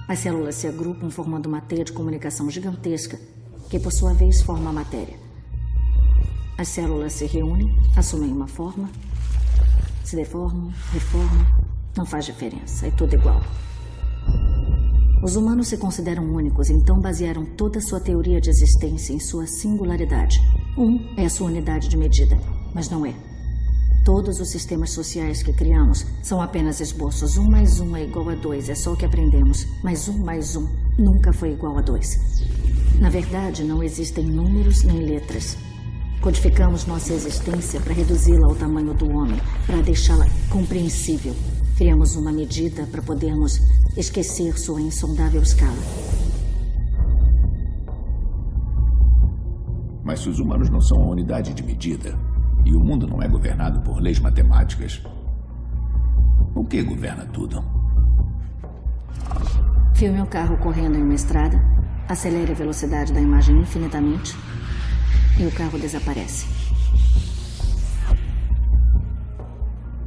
As 0.08 0.20
células 0.20 0.56
se 0.56 0.68
agrupam 0.68 1.10
formando 1.10 1.48
uma 1.48 1.60
teia 1.60 1.84
de 1.84 1.92
comunicação 1.92 2.50
gigantesca, 2.50 3.20
que 3.70 3.80
por 3.80 3.92
sua 3.92 4.14
vez 4.14 4.42
forma 4.42 4.70
a 4.70 4.74
matéria. 4.74 5.16
As 6.58 6.70
células 6.70 7.14
se 7.14 7.26
reúnem, 7.26 7.76
assumem 7.96 8.32
uma 8.32 8.48
forma, 8.48 8.90
se 10.04 10.16
deformam, 10.16 10.72
reformam. 10.94 11.46
Não 11.98 12.06
faz 12.06 12.26
diferença, 12.26 12.88
é 12.88 12.92
tudo 12.92 13.16
igual. 13.16 13.42
Os 15.28 15.36
humanos 15.36 15.68
se 15.68 15.76
consideram 15.76 16.24
únicos, 16.24 16.70
então 16.70 17.02
basearam 17.02 17.44
toda 17.44 17.82
sua 17.82 18.00
teoria 18.00 18.40
de 18.40 18.50
existência 18.50 19.12
em 19.12 19.20
sua 19.20 19.46
singularidade. 19.46 20.40
Um 20.78 21.14
é 21.18 21.26
a 21.26 21.30
sua 21.30 21.48
unidade 21.48 21.90
de 21.90 21.98
medida, 21.98 22.40
mas 22.74 22.90
não 22.90 23.06
é. 23.06 23.14
Todos 24.06 24.40
os 24.40 24.50
sistemas 24.50 24.92
sociais 24.92 25.44
que 25.44 25.52
criamos 25.52 26.06
são 26.24 26.42
apenas 26.42 26.80
esboços. 26.80 27.38
Um 27.38 27.44
mais 27.44 27.82
um 27.82 27.94
é 27.98 28.06
igual 28.06 28.30
a 28.30 28.36
dois, 28.36 28.70
é 28.70 28.74
só 28.74 28.94
o 28.94 28.96
que 28.96 29.06
aprendemos. 29.06 29.68
Mas 29.84 30.08
um 30.08 30.18
mais 30.18 30.56
um 30.56 30.66
nunca 30.98 31.34
foi 31.34 31.52
igual 31.52 31.78
a 31.78 31.82
dois. 31.82 32.18
Na 32.98 33.10
verdade, 33.10 33.66
não 33.66 33.84
existem 33.84 34.24
números 34.26 34.84
nem 34.84 35.00
letras. 35.00 35.58
Codificamos 36.22 36.86
nossa 36.86 37.12
existência 37.14 37.82
para 37.82 37.94
reduzi-la 37.94 38.48
ao 38.48 38.56
tamanho 38.56 38.94
do 38.94 39.10
homem, 39.10 39.42
para 39.66 39.82
deixá-la 39.82 40.26
compreensível. 40.50 41.36
Criamos 41.78 42.16
uma 42.16 42.32
medida 42.32 42.88
para 42.88 43.04
podermos 43.04 43.62
esquecer 43.96 44.58
sua 44.58 44.82
insondável 44.82 45.44
escala. 45.44 45.78
Mas 50.04 50.22
se 50.22 50.30
os 50.30 50.40
humanos 50.40 50.72
não 50.72 50.82
são 50.82 51.04
a 51.04 51.06
unidade 51.06 51.54
de 51.54 51.62
medida 51.62 52.18
e 52.66 52.74
o 52.74 52.80
mundo 52.80 53.06
não 53.06 53.22
é 53.22 53.28
governado 53.28 53.80
por 53.82 54.02
leis 54.02 54.20
matemáticas, 54.20 55.04
o 56.56 56.66
que 56.66 56.82
governa 56.82 57.28
tudo? 57.28 57.64
Filme 59.94 60.20
um 60.20 60.26
carro 60.26 60.58
correndo 60.58 60.98
em 60.98 61.04
uma 61.04 61.14
estrada, 61.14 61.62
acelere 62.10 62.54
a 62.54 62.56
velocidade 62.56 63.14
da 63.14 63.22
imagem 63.22 63.56
infinitamente 63.60 64.36
e 65.40 65.46
o 65.46 65.52
carro 65.52 65.78
desaparece. 65.78 66.57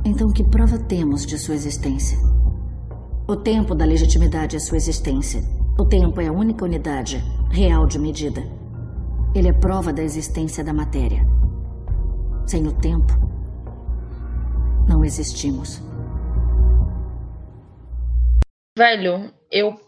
Então, 0.04 0.32
que 0.32 0.42
prova 0.42 0.78
temos 0.78 1.26
de 1.26 1.38
sua 1.38 1.54
existência? 1.54 2.18
O 3.28 3.36
tempo 3.36 3.74
da 3.74 3.84
legitimidade 3.84 4.56
é 4.56 4.58
sua 4.58 4.78
existência. 4.78 5.42
O 5.78 5.84
tempo 5.84 6.20
é 6.20 6.26
a 6.26 6.32
única 6.32 6.64
unidade 6.64 7.22
real 7.50 7.86
de 7.86 7.98
medida. 7.98 8.42
Ele 9.34 9.48
é 9.48 9.52
prova 9.52 9.92
da 9.92 10.02
existência 10.02 10.64
da 10.64 10.72
matéria. 10.72 11.24
Sem 12.46 12.66
o 12.66 12.72
tempo, 12.72 13.12
não 14.88 15.04
existimos. 15.04 15.82
Velho, 18.76 19.30
eu 19.52 19.78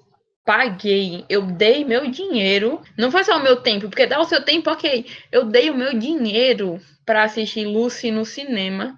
paguei, 0.44 1.24
eu 1.28 1.42
dei 1.42 1.84
meu 1.84 2.10
dinheiro. 2.10 2.80
Não 2.98 3.10
foi 3.10 3.24
só 3.24 3.38
o 3.38 3.42
meu 3.42 3.62
tempo, 3.62 3.88
porque 3.88 4.06
dá 4.06 4.20
o 4.20 4.24
seu 4.24 4.44
tempo, 4.44 4.70
ok. 4.70 5.06
Eu 5.32 5.46
dei 5.46 5.70
o 5.70 5.76
meu 5.76 5.98
dinheiro 5.98 6.78
para 7.04 7.24
assistir 7.24 7.66
Lucy 7.66 8.10
no 8.10 8.24
cinema. 8.24 8.94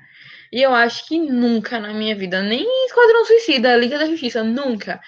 E 0.54 0.62
eu 0.62 0.72
acho 0.72 1.08
que 1.08 1.18
nunca 1.18 1.80
na 1.80 1.92
minha 1.92 2.14
vida, 2.14 2.40
nem 2.40 2.64
Esquadrão 2.86 3.24
Suicida, 3.24 3.76
Liga 3.76 3.98
da 3.98 4.06
Justiça, 4.06 4.44
nunca. 4.44 5.00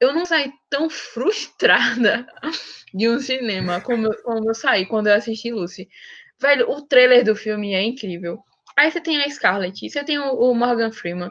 Eu 0.00 0.14
não 0.14 0.24
saí 0.24 0.50
tão 0.70 0.88
frustrada 0.88 2.26
de 2.94 3.06
um 3.10 3.20
cinema 3.20 3.82
como 3.82 4.06
eu, 4.06 4.22
como 4.22 4.48
eu 4.48 4.54
saí 4.54 4.86
quando 4.86 5.08
eu 5.08 5.14
assisti 5.14 5.52
Lucy. 5.52 5.90
Velho, 6.40 6.70
o 6.70 6.80
trailer 6.80 7.22
do 7.22 7.36
filme 7.36 7.74
é 7.74 7.82
incrível. 7.82 8.38
Aí 8.78 8.90
você 8.90 8.98
tem 8.98 9.22
a 9.22 9.28
Scarlett, 9.28 9.90
você 9.90 10.02
tem 10.02 10.18
o, 10.18 10.36
o 10.36 10.54
Morgan 10.54 10.90
Freeman. 10.90 11.30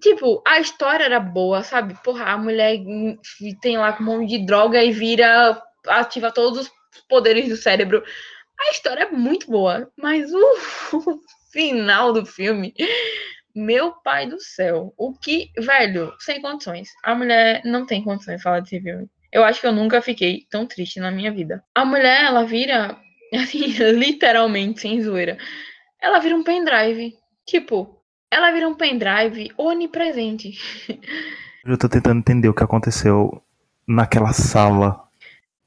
Tipo, 0.00 0.40
a 0.46 0.60
história 0.60 1.02
era 1.02 1.18
boa, 1.18 1.64
sabe? 1.64 2.00
Porra, 2.04 2.26
a 2.26 2.38
mulher 2.38 2.78
tem 3.60 3.76
lá 3.76 3.98
um 4.00 4.04
monte 4.04 4.28
de 4.28 4.46
droga 4.46 4.80
e 4.84 4.92
vira. 4.92 5.60
ativa 5.88 6.30
todos 6.30 6.68
os 6.68 6.72
poderes 7.08 7.48
do 7.48 7.56
cérebro. 7.56 8.00
A 8.60 8.70
história 8.70 9.02
é 9.02 9.10
muito 9.10 9.50
boa, 9.50 9.90
mas 9.96 10.30
o, 10.32 10.38
o 10.38 11.20
final 11.50 12.12
do 12.12 12.24
filme. 12.24 12.74
Meu 13.54 13.92
pai 13.92 14.26
do 14.28 14.40
céu. 14.40 14.92
O 14.96 15.12
que. 15.12 15.50
Velho, 15.58 16.14
sem 16.20 16.40
condições. 16.40 16.88
A 17.04 17.14
mulher 17.14 17.62
não 17.64 17.86
tem 17.86 18.02
condições 18.02 18.36
de 18.36 18.42
falar 18.42 18.60
desse 18.60 18.80
filme. 18.80 19.08
Eu 19.32 19.44
acho 19.44 19.60
que 19.60 19.66
eu 19.66 19.72
nunca 19.72 20.00
fiquei 20.00 20.46
tão 20.50 20.66
triste 20.66 21.00
na 21.00 21.10
minha 21.10 21.32
vida. 21.32 21.62
A 21.74 21.84
mulher, 21.84 22.24
ela 22.24 22.44
vira. 22.44 22.96
Assim, 23.34 23.66
literalmente, 23.92 24.80
sem 24.80 25.02
zoeira. 25.02 25.36
Ela 26.00 26.18
vira 26.18 26.34
um 26.34 26.44
pendrive. 26.44 27.14
Tipo, 27.44 27.98
ela 28.30 28.50
vira 28.52 28.68
um 28.68 28.74
pendrive 28.74 29.52
onipresente. 29.56 30.58
Eu 31.64 31.76
tô 31.76 31.88
tentando 31.88 32.20
entender 32.20 32.48
o 32.48 32.54
que 32.54 32.62
aconteceu 32.62 33.42
naquela 33.86 34.32
sala. 34.32 35.07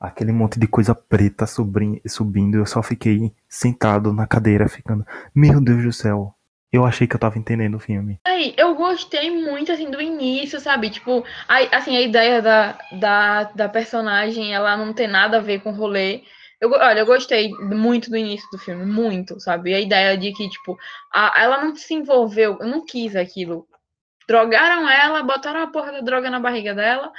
Aquele 0.01 0.31
monte 0.31 0.59
de 0.59 0.67
coisa 0.67 0.95
preta 0.95 1.45
subindo. 1.45 2.57
Eu 2.57 2.65
só 2.65 2.81
fiquei 2.81 3.31
sentado 3.47 4.11
na 4.11 4.25
cadeira, 4.25 4.67
ficando. 4.67 5.05
Meu 5.33 5.61
Deus 5.61 5.83
do 5.83 5.93
céu. 5.93 6.33
Eu 6.71 6.85
achei 6.85 7.05
que 7.05 7.15
eu 7.15 7.19
tava 7.19 7.37
entendendo 7.37 7.75
o 7.75 7.79
filme. 7.79 8.19
Aí, 8.25 8.55
eu 8.57 8.73
gostei 8.73 9.29
muito, 9.29 9.71
assim, 9.71 9.91
do 9.91 10.01
início, 10.01 10.59
sabe? 10.59 10.89
Tipo, 10.89 11.23
a, 11.47 11.77
assim, 11.77 11.97
a 11.97 12.01
ideia 12.01 12.41
da, 12.41 12.79
da, 12.93 13.43
da 13.43 13.69
personagem, 13.69 14.53
ela 14.55 14.75
não 14.75 14.91
tem 14.93 15.07
nada 15.07 15.37
a 15.37 15.41
ver 15.41 15.61
com 15.61 15.71
o 15.71 15.75
rolê. 15.75 16.23
Eu, 16.61 16.71
olha, 16.71 16.99
eu 16.99 17.05
gostei 17.05 17.49
muito 17.49 18.09
do 18.09 18.15
início 18.15 18.47
do 18.51 18.57
filme, 18.57 18.85
muito, 18.85 19.39
sabe? 19.39 19.73
A 19.73 19.79
ideia 19.79 20.17
de 20.17 20.31
que, 20.31 20.49
tipo, 20.49 20.77
a, 21.13 21.33
ela 21.41 21.63
não 21.63 21.75
se 21.75 21.93
envolveu, 21.93 22.57
não 22.59 22.85
quis 22.85 23.15
aquilo. 23.15 23.67
Drogaram 24.27 24.89
ela, 24.89 25.23
botaram 25.23 25.61
a 25.61 25.67
porra 25.67 25.91
da 25.91 25.99
droga 25.99 26.29
na 26.29 26.39
barriga 26.39 26.73
dela, 26.73 27.11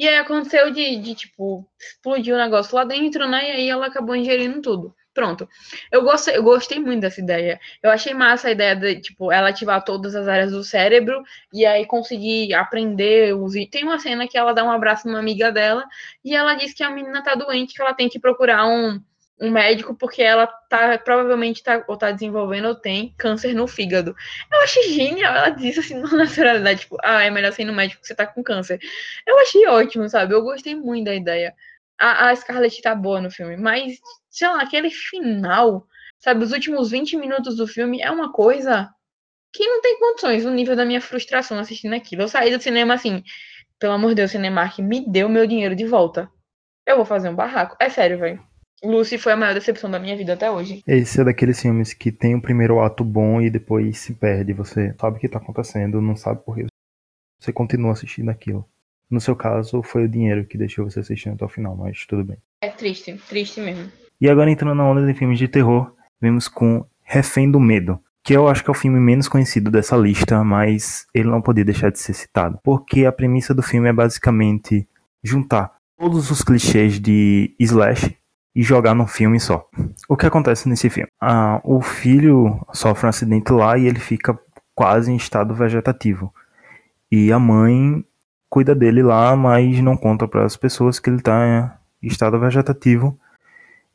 e 0.00 0.08
aí 0.08 0.16
aconteceu 0.16 0.70
de, 0.70 0.96
de 0.96 1.14
tipo, 1.14 1.68
explodiu 1.78 2.34
o 2.34 2.38
negócio 2.38 2.74
lá 2.74 2.84
dentro, 2.84 3.28
né? 3.28 3.50
E 3.50 3.52
aí 3.52 3.68
ela 3.68 3.84
acabou 3.84 4.16
ingerindo 4.16 4.62
tudo. 4.62 4.94
Pronto. 5.12 5.46
Eu 5.92 6.02
gostei, 6.02 6.38
eu 6.38 6.42
gostei 6.42 6.78
muito 6.78 7.02
dessa 7.02 7.20
ideia. 7.20 7.60
Eu 7.82 7.90
achei 7.90 8.14
massa 8.14 8.48
a 8.48 8.50
ideia 8.50 8.74
de, 8.74 8.98
tipo, 8.98 9.30
ela 9.30 9.50
ativar 9.50 9.84
todas 9.84 10.14
as 10.14 10.26
áreas 10.26 10.52
do 10.52 10.64
cérebro 10.64 11.22
e 11.52 11.66
aí 11.66 11.84
conseguir 11.84 12.54
aprender 12.54 13.34
os. 13.36 13.52
Tem 13.70 13.84
uma 13.84 13.98
cena 13.98 14.26
que 14.26 14.38
ela 14.38 14.54
dá 14.54 14.64
um 14.64 14.70
abraço 14.70 15.06
numa 15.06 15.18
amiga 15.18 15.52
dela 15.52 15.84
e 16.24 16.34
ela 16.34 16.54
diz 16.54 16.72
que 16.72 16.82
a 16.82 16.88
menina 16.88 17.22
tá 17.22 17.34
doente, 17.34 17.74
que 17.74 17.82
ela 17.82 17.92
tem 17.92 18.08
que 18.08 18.18
procurar 18.18 18.66
um, 18.66 18.98
um 19.40 19.50
médico 19.50 19.94
porque 19.94 20.22
ela 20.22 20.46
tá 20.46 20.98
provavelmente 20.98 21.62
tá, 21.62 21.82
ou 21.88 21.96
tá 21.96 22.10
desenvolvendo 22.10 22.68
ou 22.68 22.74
tem 22.74 23.14
câncer 23.16 23.54
no 23.54 23.66
fígado. 23.66 24.14
Eu 24.52 24.60
achei 24.62 24.82
genial. 24.92 25.34
Ela 25.34 25.50
disse 25.50 25.80
assim, 25.80 25.94
na 26.00 26.10
naturalidade, 26.10 26.80
tipo, 26.80 26.96
ah, 27.02 27.22
é 27.22 27.30
melhor 27.30 27.52
ser 27.52 27.64
no 27.64 27.72
médico 27.72 28.02
que 28.02 28.06
você 28.06 28.14
tá 28.14 28.26
com 28.26 28.42
câncer. 28.42 28.78
Eu 29.26 29.38
achei 29.38 29.66
ótimo, 29.66 30.08
sabe? 30.08 30.34
Eu 30.34 30.42
gostei 30.42 30.74
muito 30.74 31.06
da 31.06 31.14
ideia. 31.14 31.54
A, 31.98 32.28
a 32.28 32.36
Scarlett 32.36 32.80
tá 32.82 32.94
boa 32.94 33.20
no 33.20 33.30
filme, 33.30 33.56
mas 33.56 33.98
sei 34.30 34.48
lá, 34.48 34.62
aquele 34.62 34.90
final, 34.90 35.86
sabe, 36.18 36.44
os 36.44 36.52
últimos 36.52 36.90
20 36.90 37.16
minutos 37.16 37.56
do 37.56 37.66
filme 37.66 38.00
é 38.00 38.10
uma 38.10 38.32
coisa 38.32 38.88
que 39.52 39.66
não 39.66 39.82
tem 39.82 39.98
condições, 39.98 40.44
o 40.44 40.50
nível 40.50 40.76
da 40.76 40.84
minha 40.84 41.00
frustração 41.00 41.58
assistindo 41.58 41.94
aquilo. 41.94 42.22
Eu 42.22 42.28
saí 42.28 42.56
do 42.56 42.62
cinema 42.62 42.94
assim, 42.94 43.22
pelo 43.78 43.94
amor 43.94 44.10
de 44.10 44.16
Deus, 44.16 44.30
Cinemark, 44.30 44.78
me 44.78 45.00
deu 45.06 45.28
meu 45.28 45.46
dinheiro 45.46 45.74
de 45.74 45.86
volta. 45.86 46.30
Eu 46.86 46.96
vou 46.96 47.04
fazer 47.04 47.28
um 47.28 47.34
barraco. 47.34 47.76
É 47.80 47.88
sério, 47.88 48.18
velho. 48.18 48.49
Lucy 48.82 49.18
foi 49.18 49.32
a 49.32 49.36
maior 49.36 49.54
decepção 49.54 49.90
da 49.90 49.98
minha 49.98 50.16
vida 50.16 50.32
até 50.32 50.50
hoje. 50.50 50.82
Esse 50.86 51.20
é 51.20 51.24
daqueles 51.24 51.60
filmes 51.60 51.92
que 51.92 52.10
tem 52.10 52.34
o 52.34 52.40
primeiro 52.40 52.80
ato 52.80 53.04
bom 53.04 53.40
e 53.40 53.50
depois 53.50 53.98
se 53.98 54.14
perde. 54.14 54.52
Você 54.54 54.94
sabe 54.98 55.16
o 55.18 55.20
que 55.20 55.28
tá 55.28 55.38
acontecendo, 55.38 56.00
não 56.00 56.16
sabe 56.16 56.40
por 56.44 56.56
que 56.56 56.66
você 57.38 57.52
continua 57.52 57.92
assistindo 57.92 58.30
aquilo. 58.30 58.66
No 59.10 59.20
seu 59.20 59.34
caso, 59.34 59.82
foi 59.82 60.04
o 60.04 60.08
dinheiro 60.08 60.46
que 60.46 60.56
deixou 60.56 60.88
você 60.88 61.00
assistindo 61.00 61.34
até 61.34 61.44
o 61.44 61.48
final, 61.48 61.76
mas 61.76 62.06
tudo 62.06 62.24
bem. 62.24 62.36
É 62.62 62.68
triste, 62.68 63.20
triste 63.28 63.60
mesmo. 63.60 63.90
E 64.20 64.28
agora 64.28 64.50
entrando 64.50 64.76
na 64.76 64.88
onda 64.88 65.04
de 65.04 65.18
filmes 65.18 65.38
de 65.38 65.48
terror, 65.48 65.92
vemos 66.20 66.46
com 66.46 66.84
Refém 67.02 67.50
do 67.50 67.58
Medo, 67.58 67.98
que 68.22 68.34
eu 68.34 68.46
acho 68.46 68.62
que 68.62 68.70
é 68.70 68.72
o 68.72 68.74
filme 68.74 69.00
menos 69.00 69.28
conhecido 69.28 69.70
dessa 69.70 69.96
lista, 69.96 70.44
mas 70.44 71.06
ele 71.12 71.28
não 71.28 71.42
podia 71.42 71.64
deixar 71.64 71.90
de 71.90 71.98
ser 71.98 72.12
citado, 72.12 72.58
porque 72.62 73.04
a 73.04 73.12
premissa 73.12 73.52
do 73.52 73.62
filme 73.62 73.88
é 73.88 73.92
basicamente 73.92 74.86
juntar 75.24 75.76
todos 75.98 76.30
os 76.30 76.42
clichês 76.42 77.00
de 77.00 77.54
slash 77.58 78.16
e 78.54 78.62
jogar 78.62 78.94
num 78.94 79.06
filme 79.06 79.38
só. 79.38 79.68
O 80.08 80.16
que 80.16 80.26
acontece 80.26 80.68
nesse 80.68 80.90
filme? 80.90 81.08
Ah, 81.20 81.60
o 81.64 81.80
filho 81.80 82.64
sofre 82.72 83.06
um 83.06 83.10
acidente 83.10 83.52
lá 83.52 83.78
e 83.78 83.86
ele 83.86 84.00
fica 84.00 84.38
quase 84.74 85.12
em 85.12 85.16
estado 85.16 85.54
vegetativo. 85.54 86.32
E 87.10 87.32
a 87.32 87.38
mãe 87.38 88.04
cuida 88.48 88.74
dele 88.74 89.02
lá, 89.02 89.36
mas 89.36 89.80
não 89.80 89.96
conta 89.96 90.26
para 90.26 90.44
as 90.44 90.56
pessoas 90.56 90.98
que 90.98 91.08
ele 91.08 91.18
está 91.18 91.78
em 92.02 92.06
estado 92.08 92.38
vegetativo 92.38 93.18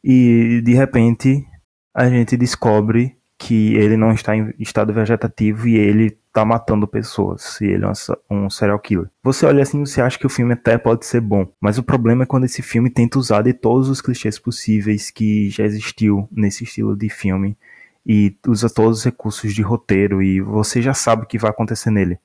e 0.04 0.62
de 0.62 0.76
repente 0.76 1.44
a 1.92 2.08
gente 2.08 2.38
descobre 2.38 3.18
que 3.40 3.76
ele 3.76 3.98
não 3.98 4.12
está 4.12 4.36
em 4.36 4.54
estado 4.60 4.94
vegetativo 4.94 5.68
e 5.68 5.76
ele 5.76 6.16
está 6.36 6.44
matando 6.44 6.86
pessoas, 6.86 7.62
e 7.62 7.66
ele 7.66 7.86
é 7.86 7.92
um 8.30 8.50
serial 8.50 8.78
killer. 8.78 9.10
Você 9.24 9.46
olha 9.46 9.64
assim 9.64 9.82
e 9.82 9.88
você 9.88 10.02
acha 10.02 10.20
que 10.20 10.26
o 10.26 10.30
filme 10.30 10.52
até 10.52 10.78
pode 10.78 11.06
ser 11.06 11.22
bom, 11.22 11.48
mas 11.62 11.78
o 11.78 11.84
problema 11.84 12.24
é 12.24 12.26
quando 12.26 12.44
esse 12.44 12.62
filme 12.62 12.90
tenta 12.90 13.18
usar 13.18 13.42
de 13.44 13.54
todos 13.54 13.88
os 13.88 14.02
clichês 14.02 14.38
possíveis 14.38 15.10
que 15.10 15.50
já 15.50 15.64
existiu 15.64 16.28
nesse 16.30 16.66
estilo 16.66 16.94
de 16.94 17.10
filme 17.10 17.58
e 18.06 18.38
usa 18.46 18.70
todos 18.70 19.00
os 19.00 19.06
recursos 19.06 19.54
de 19.54 19.62
roteiro 19.62 20.22
e 20.22 20.42
você 20.42 20.82
já 20.82 20.94
sabe 20.94 21.24
o 21.24 21.26
que 21.26 21.40
vai 21.40 21.52
acontecer 21.52 21.90
nele. 21.90 22.20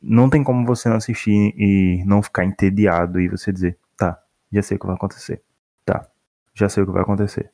Não 0.00 0.30
tem 0.30 0.42
como 0.42 0.64
você 0.64 0.88
não 0.88 0.96
assistir 0.96 1.54
e 1.56 2.02
não 2.06 2.22
ficar 2.22 2.46
entediado 2.46 3.20
e 3.20 3.28
você 3.28 3.52
dizer, 3.52 3.78
tá, 3.94 4.18
já 4.50 4.62
sei 4.62 4.78
o 4.78 4.80
que 4.80 4.86
vai 4.86 4.96
acontecer. 4.96 5.42
Tá, 5.84 6.06
já 6.54 6.66
sei 6.68 6.82
o 6.82 6.86
que 6.86 6.92
vai 6.92 7.02
acontecer. 7.02 7.50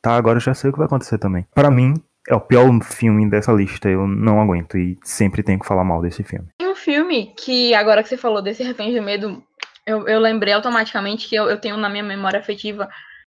Tá, 0.00 0.16
agora 0.16 0.40
já 0.40 0.54
sei 0.54 0.70
o 0.70 0.72
que 0.72 0.78
vai 0.78 0.86
acontecer 0.86 1.18
também. 1.18 1.46
Para 1.54 1.70
mim, 1.70 1.94
é 2.28 2.34
o 2.34 2.40
pior 2.40 2.68
filme 2.82 3.28
dessa 3.28 3.52
lista. 3.52 3.88
Eu 3.88 4.06
não 4.06 4.40
aguento 4.40 4.76
e 4.76 4.98
sempre 5.02 5.42
tenho 5.42 5.58
que 5.58 5.66
falar 5.66 5.84
mal 5.84 6.00
desse 6.00 6.22
filme. 6.22 6.48
Tem 6.58 6.68
um 6.68 6.74
filme 6.74 7.34
que, 7.36 7.74
agora 7.74 8.02
que 8.02 8.08
você 8.08 8.16
falou 8.16 8.42
desse 8.42 8.62
Refém 8.62 8.92
de 8.92 9.00
Medo, 9.00 9.42
eu, 9.86 10.06
eu 10.08 10.20
lembrei 10.20 10.52
automaticamente 10.52 11.28
que 11.28 11.36
eu, 11.36 11.44
eu 11.48 11.60
tenho 11.60 11.76
na 11.76 11.88
minha 11.88 12.02
memória 12.02 12.40
afetiva 12.40 12.88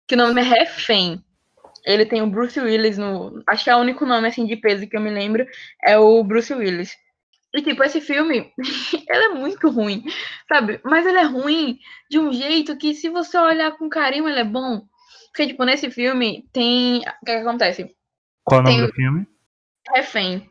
que 0.08 0.16
o 0.16 0.18
nome 0.18 0.42
é 0.42 0.44
Refém. 0.44 1.22
Ele 1.86 2.06
tem 2.06 2.22
o 2.22 2.28
Bruce 2.28 2.60
Willis 2.60 2.98
no. 2.98 3.44
Acho 3.48 3.64
que 3.64 3.70
é 3.70 3.76
o 3.76 3.80
único 3.80 4.06
nome 4.06 4.28
assim 4.28 4.46
de 4.46 4.56
peso 4.56 4.88
que 4.88 4.98
eu 4.98 5.02
me 5.02 5.12
lembro. 5.12 5.46
É 5.86 5.98
o 5.98 6.24
Bruce 6.24 6.54
Willis. 6.54 6.96
E, 7.54 7.62
tipo, 7.62 7.84
esse 7.84 8.02
filme, 8.02 8.52
ele 9.10 9.26
é 9.26 9.30
muito 9.30 9.70
ruim, 9.70 10.04
sabe? 10.50 10.82
Mas 10.84 11.06
ele 11.06 11.20
é 11.20 11.24
ruim 11.24 11.78
de 12.10 12.20
um 12.20 12.34
jeito 12.34 12.76
que, 12.76 12.94
se 12.94 13.08
você 13.08 13.38
olhar 13.38 13.72
com 13.78 13.88
carinho, 13.88 14.28
ele 14.28 14.40
é 14.40 14.44
bom. 14.44 14.82
Porque, 15.28 15.48
tipo, 15.48 15.64
nesse 15.64 15.92
filme 15.92 16.46
tem. 16.52 17.00
O 17.00 17.02
que, 17.26 17.26
que 17.26 17.32
acontece? 17.32 17.96
Qual 18.46 18.60
é 18.60 18.64
o 18.64 18.66
nome 18.66 18.78
tem... 18.78 18.88
do 18.88 18.94
filme? 18.94 19.28
Refém. 19.94 20.50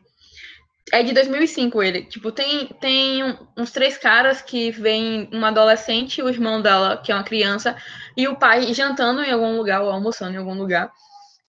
É 0.93 1.01
de 1.01 1.13
2005 1.13 1.81
ele. 1.81 2.03
Tipo, 2.03 2.31
tem, 2.31 2.67
tem 2.79 3.23
uns 3.57 3.71
três 3.71 3.97
caras 3.97 4.41
que 4.41 4.69
vem 4.69 5.27
uma 5.31 5.47
adolescente, 5.47 6.21
o 6.21 6.29
irmão 6.29 6.61
dela, 6.61 6.97
que 6.97 7.11
é 7.11 7.15
uma 7.15 7.23
criança, 7.23 7.75
e 8.15 8.27
o 8.27 8.35
pai 8.35 8.71
jantando 8.73 9.23
em 9.23 9.31
algum 9.31 9.57
lugar, 9.57 9.81
ou 9.81 9.89
almoçando 9.89 10.35
em 10.35 10.37
algum 10.37 10.53
lugar. 10.53 10.91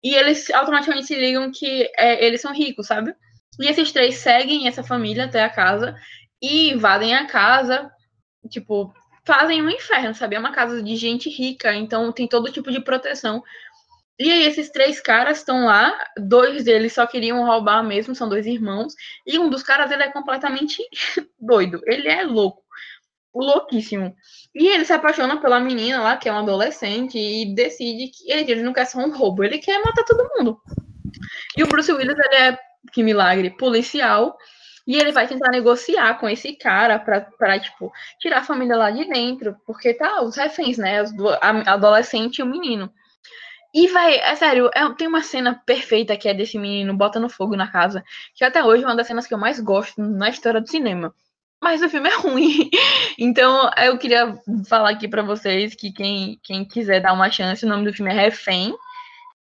E 0.02 0.14
eles 0.14 0.48
automaticamente 0.50 1.06
se 1.06 1.16
ligam 1.16 1.50
que 1.52 1.90
é, 1.98 2.24
eles 2.24 2.40
são 2.40 2.54
ricos, 2.54 2.86
sabe? 2.86 3.14
E 3.60 3.66
esses 3.66 3.92
três 3.92 4.16
seguem 4.16 4.68
essa 4.68 4.82
família 4.82 5.24
até 5.24 5.42
a 5.42 5.50
casa 5.50 5.96
e 6.40 6.70
invadem 6.70 7.14
a 7.14 7.26
casa, 7.26 7.90
tipo, 8.48 8.92
fazem 9.24 9.62
um 9.62 9.68
inferno, 9.68 10.14
sabe? 10.14 10.36
É 10.36 10.38
uma 10.38 10.52
casa 10.52 10.82
de 10.82 10.96
gente 10.96 11.28
rica, 11.28 11.74
então 11.74 12.12
tem 12.12 12.28
todo 12.28 12.52
tipo 12.52 12.70
de 12.70 12.80
proteção. 12.80 13.42
E 14.18 14.30
aí 14.30 14.44
esses 14.44 14.70
três 14.70 15.00
caras 15.00 15.38
estão 15.38 15.66
lá, 15.66 15.94
dois 16.16 16.64
deles 16.64 16.94
só 16.94 17.06
queriam 17.06 17.44
roubar 17.44 17.82
mesmo, 17.82 18.14
são 18.14 18.28
dois 18.28 18.46
irmãos, 18.46 18.94
e 19.26 19.38
um 19.38 19.50
dos 19.50 19.62
caras 19.62 19.90
ele 19.90 20.02
é 20.02 20.10
completamente 20.10 20.82
doido, 21.38 21.82
ele 21.84 22.08
é 22.08 22.22
louco, 22.22 22.62
louquíssimo. 23.34 24.16
E 24.54 24.68
ele 24.68 24.86
se 24.86 24.92
apaixona 24.92 25.38
pela 25.38 25.60
menina 25.60 26.00
lá, 26.00 26.16
que 26.16 26.28
é 26.28 26.32
um 26.32 26.38
adolescente, 26.38 27.18
e 27.18 27.54
decide 27.54 28.08
que 28.08 28.32
ele 28.32 28.62
não 28.62 28.72
quer 28.72 28.86
ser 28.86 28.98
um 28.98 29.14
roubo, 29.14 29.44
ele 29.44 29.58
quer 29.58 29.78
matar 29.84 30.04
todo 30.04 30.30
mundo. 30.34 30.58
E 31.56 31.62
o 31.62 31.66
Bruce 31.66 31.92
Willis, 31.92 32.16
ele 32.18 32.36
é 32.36 32.58
que 32.92 33.02
milagre, 33.02 33.50
policial. 33.50 34.36
E 34.86 34.96
ele 34.96 35.10
vai 35.10 35.26
tentar 35.26 35.50
negociar 35.50 36.14
com 36.20 36.28
esse 36.28 36.54
cara 36.54 36.98
pra, 36.98 37.58
tipo, 37.58 37.92
tirar 38.20 38.38
a 38.38 38.44
família 38.44 38.76
lá 38.76 38.90
de 38.90 39.04
dentro. 39.04 39.56
Porque 39.66 39.92
tá, 39.92 40.22
os 40.22 40.36
reféns, 40.36 40.78
né? 40.78 41.02
A 41.40 41.72
adolescente 41.72 42.38
e 42.38 42.42
o 42.42 42.46
menino. 42.46 42.92
E, 43.76 43.88
vai, 43.88 44.16
é 44.16 44.34
sério, 44.36 44.70
é, 44.74 44.88
tem 44.94 45.06
uma 45.06 45.20
cena 45.20 45.62
perfeita 45.66 46.16
que 46.16 46.26
é 46.26 46.32
desse 46.32 46.58
menino 46.58 46.96
botando 46.96 47.28
fogo 47.28 47.54
na 47.54 47.70
casa. 47.70 48.02
Que 48.34 48.42
até 48.42 48.64
hoje 48.64 48.82
é 48.82 48.86
uma 48.86 48.96
das 48.96 49.06
cenas 49.06 49.26
que 49.26 49.34
eu 49.34 49.38
mais 49.38 49.60
gosto 49.60 50.00
na 50.00 50.30
história 50.30 50.62
do 50.62 50.66
cinema. 50.66 51.14
Mas 51.62 51.82
o 51.82 51.88
filme 51.90 52.08
é 52.08 52.16
ruim. 52.16 52.70
Então, 53.18 53.70
eu 53.76 53.98
queria 53.98 54.34
falar 54.66 54.88
aqui 54.88 55.06
para 55.06 55.20
vocês 55.20 55.74
que 55.74 55.92
quem, 55.92 56.40
quem 56.42 56.64
quiser 56.64 57.00
dar 57.00 57.12
uma 57.12 57.30
chance, 57.30 57.66
o 57.66 57.68
nome 57.68 57.84
do 57.84 57.92
filme 57.92 58.10
é 58.10 58.14
Refém. 58.14 58.74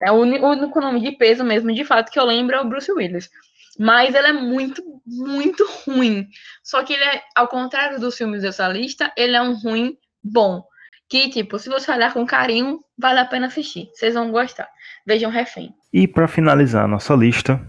É 0.02 0.10
o 0.10 0.16
único 0.16 0.80
nome 0.80 1.00
de 1.00 1.12
peso 1.12 1.44
mesmo, 1.44 1.72
de 1.72 1.84
fato, 1.84 2.10
que 2.10 2.18
eu 2.18 2.24
lembro 2.24 2.56
é 2.56 2.60
o 2.60 2.68
Bruce 2.68 2.90
Willis. 2.90 3.30
Mas 3.78 4.16
ele 4.16 4.26
é 4.26 4.32
muito, 4.32 4.82
muito 5.06 5.64
ruim. 5.86 6.26
Só 6.60 6.82
que 6.82 6.92
ele 6.92 7.04
é, 7.04 7.22
ao 7.36 7.46
contrário 7.46 8.00
dos 8.00 8.16
filmes 8.16 8.42
dessa 8.42 8.66
lista, 8.66 9.12
ele 9.16 9.36
é 9.36 9.42
um 9.42 9.54
ruim 9.54 9.96
bom. 10.24 10.64
Que, 11.08 11.28
tipo, 11.28 11.58
se 11.58 11.68
você 11.68 11.90
olhar 11.92 12.12
com 12.12 12.26
carinho, 12.26 12.80
vale 12.98 13.20
a 13.20 13.24
pena 13.24 13.46
assistir. 13.46 13.90
Vocês 13.94 14.14
vão 14.14 14.30
gostar. 14.30 14.68
Vejam 15.06 15.30
Refém. 15.30 15.74
E 15.92 16.08
para 16.08 16.26
finalizar 16.26 16.84
a 16.84 16.88
nossa 16.88 17.14
lista, 17.14 17.60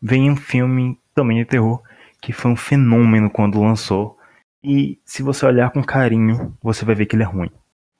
vem 0.00 0.30
um 0.30 0.36
filme 0.36 0.98
também 1.14 1.38
de 1.38 1.44
terror 1.44 1.82
que 2.20 2.32
foi 2.32 2.50
um 2.50 2.56
fenômeno 2.56 3.30
quando 3.30 3.60
lançou. 3.60 4.18
E 4.62 4.98
se 5.04 5.22
você 5.22 5.46
olhar 5.46 5.70
com 5.70 5.82
carinho, 5.82 6.56
você 6.62 6.84
vai 6.84 6.94
ver 6.94 7.06
que 7.06 7.14
ele 7.14 7.22
é 7.22 7.26
ruim. 7.26 7.50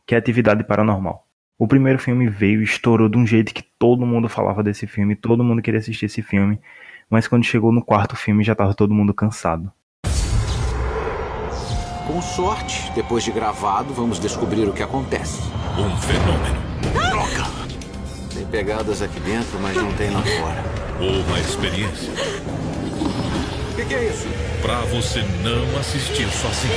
Que 0.05 0.14
é 0.14 0.18
Atividade 0.18 0.64
Paranormal. 0.64 1.27
O 1.59 1.66
primeiro 1.66 1.99
filme 1.99 2.29
veio 2.29 2.61
e 2.61 2.64
estourou 2.64 3.09
de 3.09 3.16
um 3.16 3.27
jeito 3.27 3.55
que 3.55 3.62
todo 3.62 4.05
mundo 4.05 4.29
falava 4.29 4.62
desse 4.62 4.87
filme, 4.87 5.16
todo 5.16 5.45
mundo 5.45 5.62
queria 5.62 5.81
assistir 5.81 6.07
esse 6.07 6.22
filme, 6.22 6.61
mas 7.09 7.27
quando 7.27 7.45
chegou 7.45 7.72
no 7.72 7.85
quarto 7.85 8.14
filme 8.14 8.45
já 8.45 8.55
tava 8.55 8.74
todo 8.74 8.93
mundo 8.93 9.14
cansado. 9.14 9.72
Com 12.07 12.22
sorte, 12.22 12.90
depois 12.94 13.24
de 13.24 13.32
gravado, 13.32 13.92
vamos 13.92 14.20
descobrir 14.20 14.68
o 14.68 14.72
que 14.72 14.82
acontece. 14.82 15.40
Um 15.76 15.96
fenômeno. 15.96 16.62
Droga! 16.92 17.50
Tem 18.32 18.46
pegadas 18.46 19.02
aqui 19.02 19.18
dentro, 19.20 19.59
mas 19.61 19.76
não 19.76 19.92
tem 19.94 20.11
lá 20.11 20.22
fora. 20.22 20.64
Uma 21.00 21.40
experiência. 21.40 22.12
O 22.12 23.74
que, 23.74 23.84
que, 23.84 23.94
é 23.94 24.09
isso? 24.09 24.28
Pra 24.62 24.80
você 24.82 25.22
não 25.42 25.78
assistir 25.80 26.28
sozinho. 26.30 26.74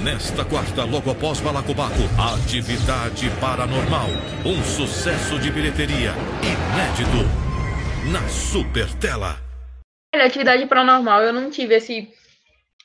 Nesta 0.00 0.46
quarta, 0.46 0.84
logo 0.84 1.10
após 1.10 1.40
Balacobaco, 1.40 2.00
Atividade 2.34 3.30
Paranormal. 3.38 4.08
Um 4.46 4.64
sucesso 4.64 5.38
de 5.38 5.50
bilheteria 5.50 6.14
inédito 6.42 7.28
na 8.10 8.26
Super 8.28 8.88
Tela. 10.10 10.24
Atividade 10.24 10.66
Paranormal, 10.66 11.22
eu 11.22 11.32
não 11.32 11.50
tive 11.50 11.74
esse, 11.76 12.12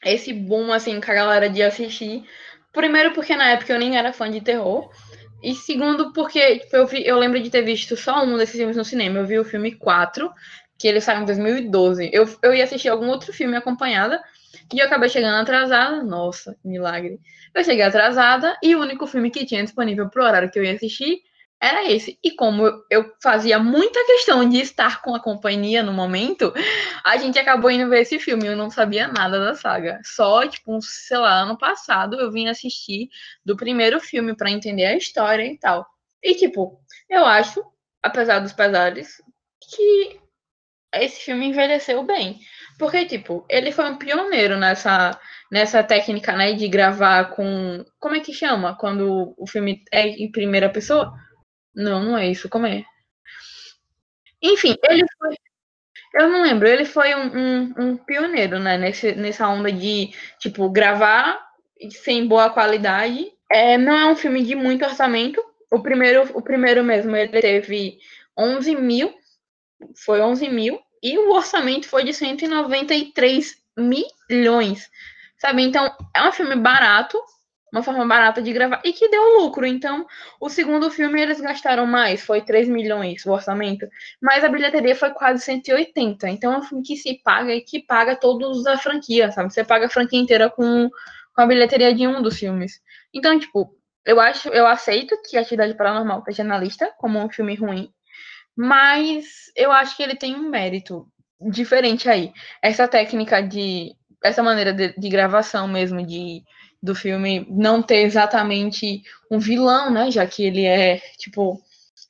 esse 0.03 0.32
boom 0.32 0.71
assim 0.71 1.01
com 1.01 1.11
a 1.11 1.15
galera 1.15 1.49
de 1.49 1.61
assistir. 1.63 2.23
Primeiro 2.71 3.13
porque 3.13 3.36
na 3.36 3.51
época 3.51 3.73
eu 3.73 3.80
nem 3.80 3.97
era 3.97 4.13
fã 4.13 4.30
de 4.30 4.41
terror. 4.41 4.89
E 5.41 5.53
segundo 5.53 6.13
porque 6.13 6.59
tipo, 6.59 6.76
eu, 6.76 6.88
vi, 6.88 7.05
eu 7.05 7.17
lembro 7.17 7.39
de 7.39 7.49
ter 7.49 7.61
visto 7.61 7.95
só 7.97 8.23
um 8.23 8.38
desses 8.38 8.55
filmes 8.55 8.78
no 8.78 8.86
cinema. 8.86 9.19
Eu 9.19 9.26
vi 9.26 9.39
o 9.39 9.45
filme 9.45 9.73
4, 9.73 10.32
que 10.78 10.88
ele 10.88 11.01
saiu 11.01 11.21
em 11.21 11.26
2012. 11.26 12.09
Eu, 12.13 12.26
eu 12.43 12.53
ia 12.53 12.63
assistir 12.63 12.89
algum 12.89 13.09
outro 13.09 13.34
filme 13.34 13.55
acompanhada. 13.55 14.21
E 14.73 14.80
eu 14.80 14.86
acabei 14.86 15.09
chegando 15.09 15.36
atrasada. 15.36 16.03
Nossa, 16.03 16.57
milagre. 16.63 17.19
Eu 17.53 17.63
cheguei 17.63 17.84
atrasada 17.84 18.57
e 18.61 18.76
o 18.76 18.82
único 18.82 19.07
filme 19.07 19.32
que 19.32 19.45
tinha 19.45 19.63
disponível 19.63 20.09
pro 20.09 20.23
horário 20.23 20.49
que 20.51 20.59
eu 20.59 20.63
ia 20.63 20.73
assistir 20.73 21.21
era 21.62 21.89
esse. 21.91 22.20
E 22.24 22.32
como 22.32 22.70
eu 22.89 23.12
fazia 23.22 23.58
muita 23.58 24.06
questão 24.06 24.47
de 24.47 24.58
estar 24.60 25.01
com 25.01 25.16
a 25.16 25.20
companhia 25.20 25.82
no 25.82 25.93
momento, 25.93 26.53
a 27.03 27.18
gente 27.18 27.39
acabou 27.39 27.72
indo 27.72 27.89
ver 27.89 28.01
esse 28.01 28.20
filme. 28.20 28.45
Eu 28.47 28.56
não 28.56 28.70
sabia 28.70 29.08
nada 29.08 29.39
da 29.39 29.56
saga. 29.56 29.99
Só, 30.03 30.47
tipo, 30.47 30.80
sei 30.82 31.18
lá, 31.18 31.41
ano 31.41 31.58
passado 31.58 32.20
eu 32.20 32.32
vim 32.32 32.47
assistir 32.47 33.10
do 33.43 33.56
primeiro 33.56 33.99
filme 33.99 34.36
para 34.36 34.51
entender 34.51 34.86
a 34.86 34.97
história 34.97 35.45
e 35.45 35.58
tal. 35.58 35.86
E, 36.22 36.36
tipo, 36.36 36.80
eu 37.10 37.26
acho, 37.26 37.64
apesar 38.03 38.39
dos 38.39 38.53
pesares, 38.53 39.22
que 39.62 40.20
esse 40.93 41.22
filme 41.22 41.47
envelheceu 41.47 42.03
bem. 42.03 42.39
Porque, 42.78 43.06
tipo, 43.06 43.45
ele 43.49 43.72
foi 43.72 43.89
um 43.89 43.97
pioneiro 43.97 44.58
nessa, 44.58 45.20
nessa 45.51 45.84
técnica, 45.84 46.34
né, 46.34 46.53
de 46.53 46.68
gravar 46.68 47.32
com. 47.32 47.86
Como 47.99 48.16
é 48.16 48.20
que 48.20 48.34
chama? 48.34 48.76
Quando 48.78 49.34
o 49.38 49.47
filme 49.47 49.84
é 49.91 50.08
em 50.08 50.32
primeira 50.32 50.70
pessoa? 50.70 51.14
Não, 51.76 52.03
não 52.03 52.17
é 52.17 52.28
isso. 52.28 52.49
Como 52.49 52.65
é? 52.65 52.86
Enfim, 54.41 54.76
ele 54.89 55.05
foi. 55.17 55.36
Eu 56.13 56.30
não 56.30 56.43
lembro, 56.43 56.67
ele 56.67 56.86
foi 56.86 57.13
um, 57.13 57.38
um, 57.38 57.73
um 57.78 57.97
pioneiro, 57.97 58.57
né, 58.57 58.78
nesse, 58.78 59.13
nessa 59.15 59.49
onda 59.49 59.69
de, 59.69 60.13
tipo, 60.39 60.69
gravar 60.69 61.38
sem 61.91 62.26
boa 62.26 62.49
qualidade. 62.49 63.32
É, 63.51 63.78
não 63.78 63.93
é 63.93 64.05
um 64.05 64.15
filme 64.15 64.41
de 64.43 64.55
muito 64.55 64.86
orçamento. 64.86 65.43
O 65.69 65.82
primeiro, 65.82 66.30
o 66.34 66.41
primeiro 66.41 66.84
mesmo, 66.84 67.13
ele 67.15 67.41
teve 67.41 67.99
11 68.38 68.76
mil, 68.76 69.13
foi 70.05 70.21
11 70.21 70.47
mil, 70.47 70.80
e 71.03 71.17
o 71.17 71.32
orçamento 71.32 71.88
foi 71.88 72.03
de 72.05 72.13
193 72.13 73.57
milhões, 73.78 74.89
sabe? 75.38 75.63
Então, 75.63 75.86
é 76.15 76.28
um 76.28 76.32
filme 76.32 76.55
barato, 76.55 77.21
uma 77.76 77.84
forma 77.84 78.05
barata 78.07 78.41
de 78.41 78.53
gravar 78.53 78.82
e 78.86 78.93
que 78.93 79.09
deu 79.09 79.39
lucro. 79.39 79.65
Então, 79.65 80.05
o 80.39 80.49
segundo 80.49 80.89
filme 80.89 81.21
eles 81.21 81.41
gastaram 81.41 81.86
mais, 81.86 82.21
foi 82.23 82.41
3 82.41 82.69
milhões 82.69 83.26
o 83.26 83.32
orçamento, 83.32 83.86
mas 84.21 84.43
a 84.43 84.49
bilheteria 84.49 84.95
foi 84.95 85.09
quase 85.11 85.43
180. 85.43 86.30
Então, 86.30 86.53
é 86.53 86.57
um 86.57 86.63
filme 86.63 86.84
que 86.84 86.95
se 86.95 87.19
paga 87.21 87.53
e 87.53 87.61
que 87.61 87.82
paga 87.82 88.15
todos 88.15 88.65
a 88.65 88.78
franquia, 88.78 89.30
sabe? 89.32 89.53
Você 89.53 89.63
paga 89.63 89.88
a 89.88 89.89
franquia 89.89 90.19
inteira 90.19 90.49
com, 90.49 90.89
com 91.36 91.41
a 91.41 91.45
bilheteria 91.45 91.93
de 91.93 92.07
um 92.07 92.21
dos 92.21 92.39
filmes. 92.39 92.80
Então, 93.13 93.38
tipo, 93.38 93.76
eu 94.05 94.19
acho, 94.21 94.49
eu 94.49 94.65
aceito 94.65 95.17
que 95.30 95.38
a 95.38 95.41
Atividade 95.41 95.76
Paranormal 95.76 96.19
esteja 96.19 96.43
na 96.43 96.57
lista 96.57 96.93
como 96.97 97.19
um 97.19 97.30
filme 97.30 97.55
ruim, 97.55 97.89
mas 98.55 99.51
eu 99.55 99.71
acho 99.71 99.97
que 99.97 100.03
ele 100.03 100.15
tem 100.15 100.34
um 100.34 100.49
mérito 100.49 101.05
diferente 101.41 102.09
aí. 102.09 102.32
Essa 102.61 102.88
técnica 102.88 103.41
de. 103.41 103.93
Essa 104.23 104.41
maneira 104.41 104.73
de, 104.73 104.93
de 104.97 105.09
gravação 105.09 105.67
mesmo, 105.67 106.03
de 106.03 106.41
do 106.86 106.96
filme 106.96 107.46
não 107.50 107.82
ter 107.82 108.04
exatamente 108.04 109.04
um 109.30 109.40
vilão, 109.40 109.90
né? 109.90 110.12
Já 110.12 110.26
que 110.26 110.44
ele 110.44 110.64
é, 110.64 111.02
tipo, 111.18 111.60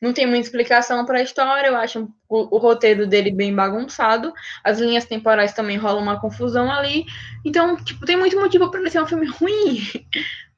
não 0.02 0.14
tem 0.14 0.28
muita 0.28 0.46
explicação 0.46 1.06
para 1.06 1.20
a 1.20 1.24
história. 1.24 1.70
Eu 1.70 1.78
acho 1.78 2.08
o, 2.28 2.56
o, 2.56 2.60
roteiro 2.60 3.08
dele 3.08 3.32
bem 3.32 3.56
bagunçado. 3.56 4.34
As 4.64 4.80
linhas 4.80 5.06
temporais 5.06 5.54
também 5.54 5.78
rolam 5.78 6.04
uma 6.04 6.20
confusão 6.20 6.70
ali. 6.70 7.06
Então, 7.44 7.78
tipo, 7.78 8.06
tem 8.06 8.18
muito 8.18 8.40
motivo 8.40 8.70
para 8.70 8.82
ele 8.82 8.92
ser 8.92 9.02
um 9.02 9.08
filme 9.08 9.28
ruim. 9.40 9.82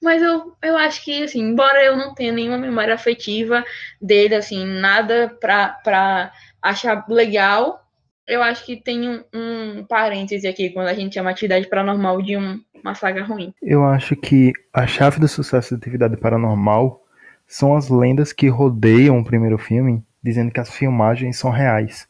Mas 0.02 0.22
eu, 0.22 0.56
eu 0.62 0.78
acho 0.78 1.04
que, 1.04 1.24
assim, 1.24 1.40
embora 1.40 1.84
eu 1.84 1.96
não 1.96 2.14
tenha 2.14 2.32
nenhuma 2.32 2.58
memória 2.58 2.94
afetiva 2.94 3.64
dele, 4.02 4.36
assim, 4.36 4.66
nada 4.66 5.36
pra, 5.40 5.70
pra 5.84 6.32
achar 6.62 7.06
legal, 7.08 7.87
eu 8.28 8.44
acho 8.44 8.66
que 8.66 8.76
tem 8.76 9.08
um, 9.08 9.24
um 9.34 9.86
parêntese 9.86 10.48
aqui 10.48 10.70
quando 10.70 10.88
a 10.88 10.94
gente 10.94 11.14
chama 11.14 11.30
atividade 11.30 11.68
paranormal 11.70 12.22
de 12.22 12.36
um, 12.36 12.60
uma 12.84 12.94
saga 12.94 13.24
ruim. 13.24 13.54
Eu 13.62 13.86
acho 13.86 14.16
que 14.16 14.52
a 14.74 14.86
chave 14.86 15.20
do 15.20 15.28
sucesso 15.28 15.72
da 15.72 15.78
atividade 15.78 16.18
paranormal 16.18 17.02
são 17.48 17.76
as 17.76 17.90
lendas 17.90 18.34
que 18.34 18.50
rodeiam 18.50 19.18
o 19.18 19.24
primeiro 19.24 19.58
filme, 19.58 20.04
dizendo 20.22 20.52
que 20.52 20.60
as 20.60 20.70
filmagens 20.70 21.38
são 21.38 21.50
reais. 21.50 22.08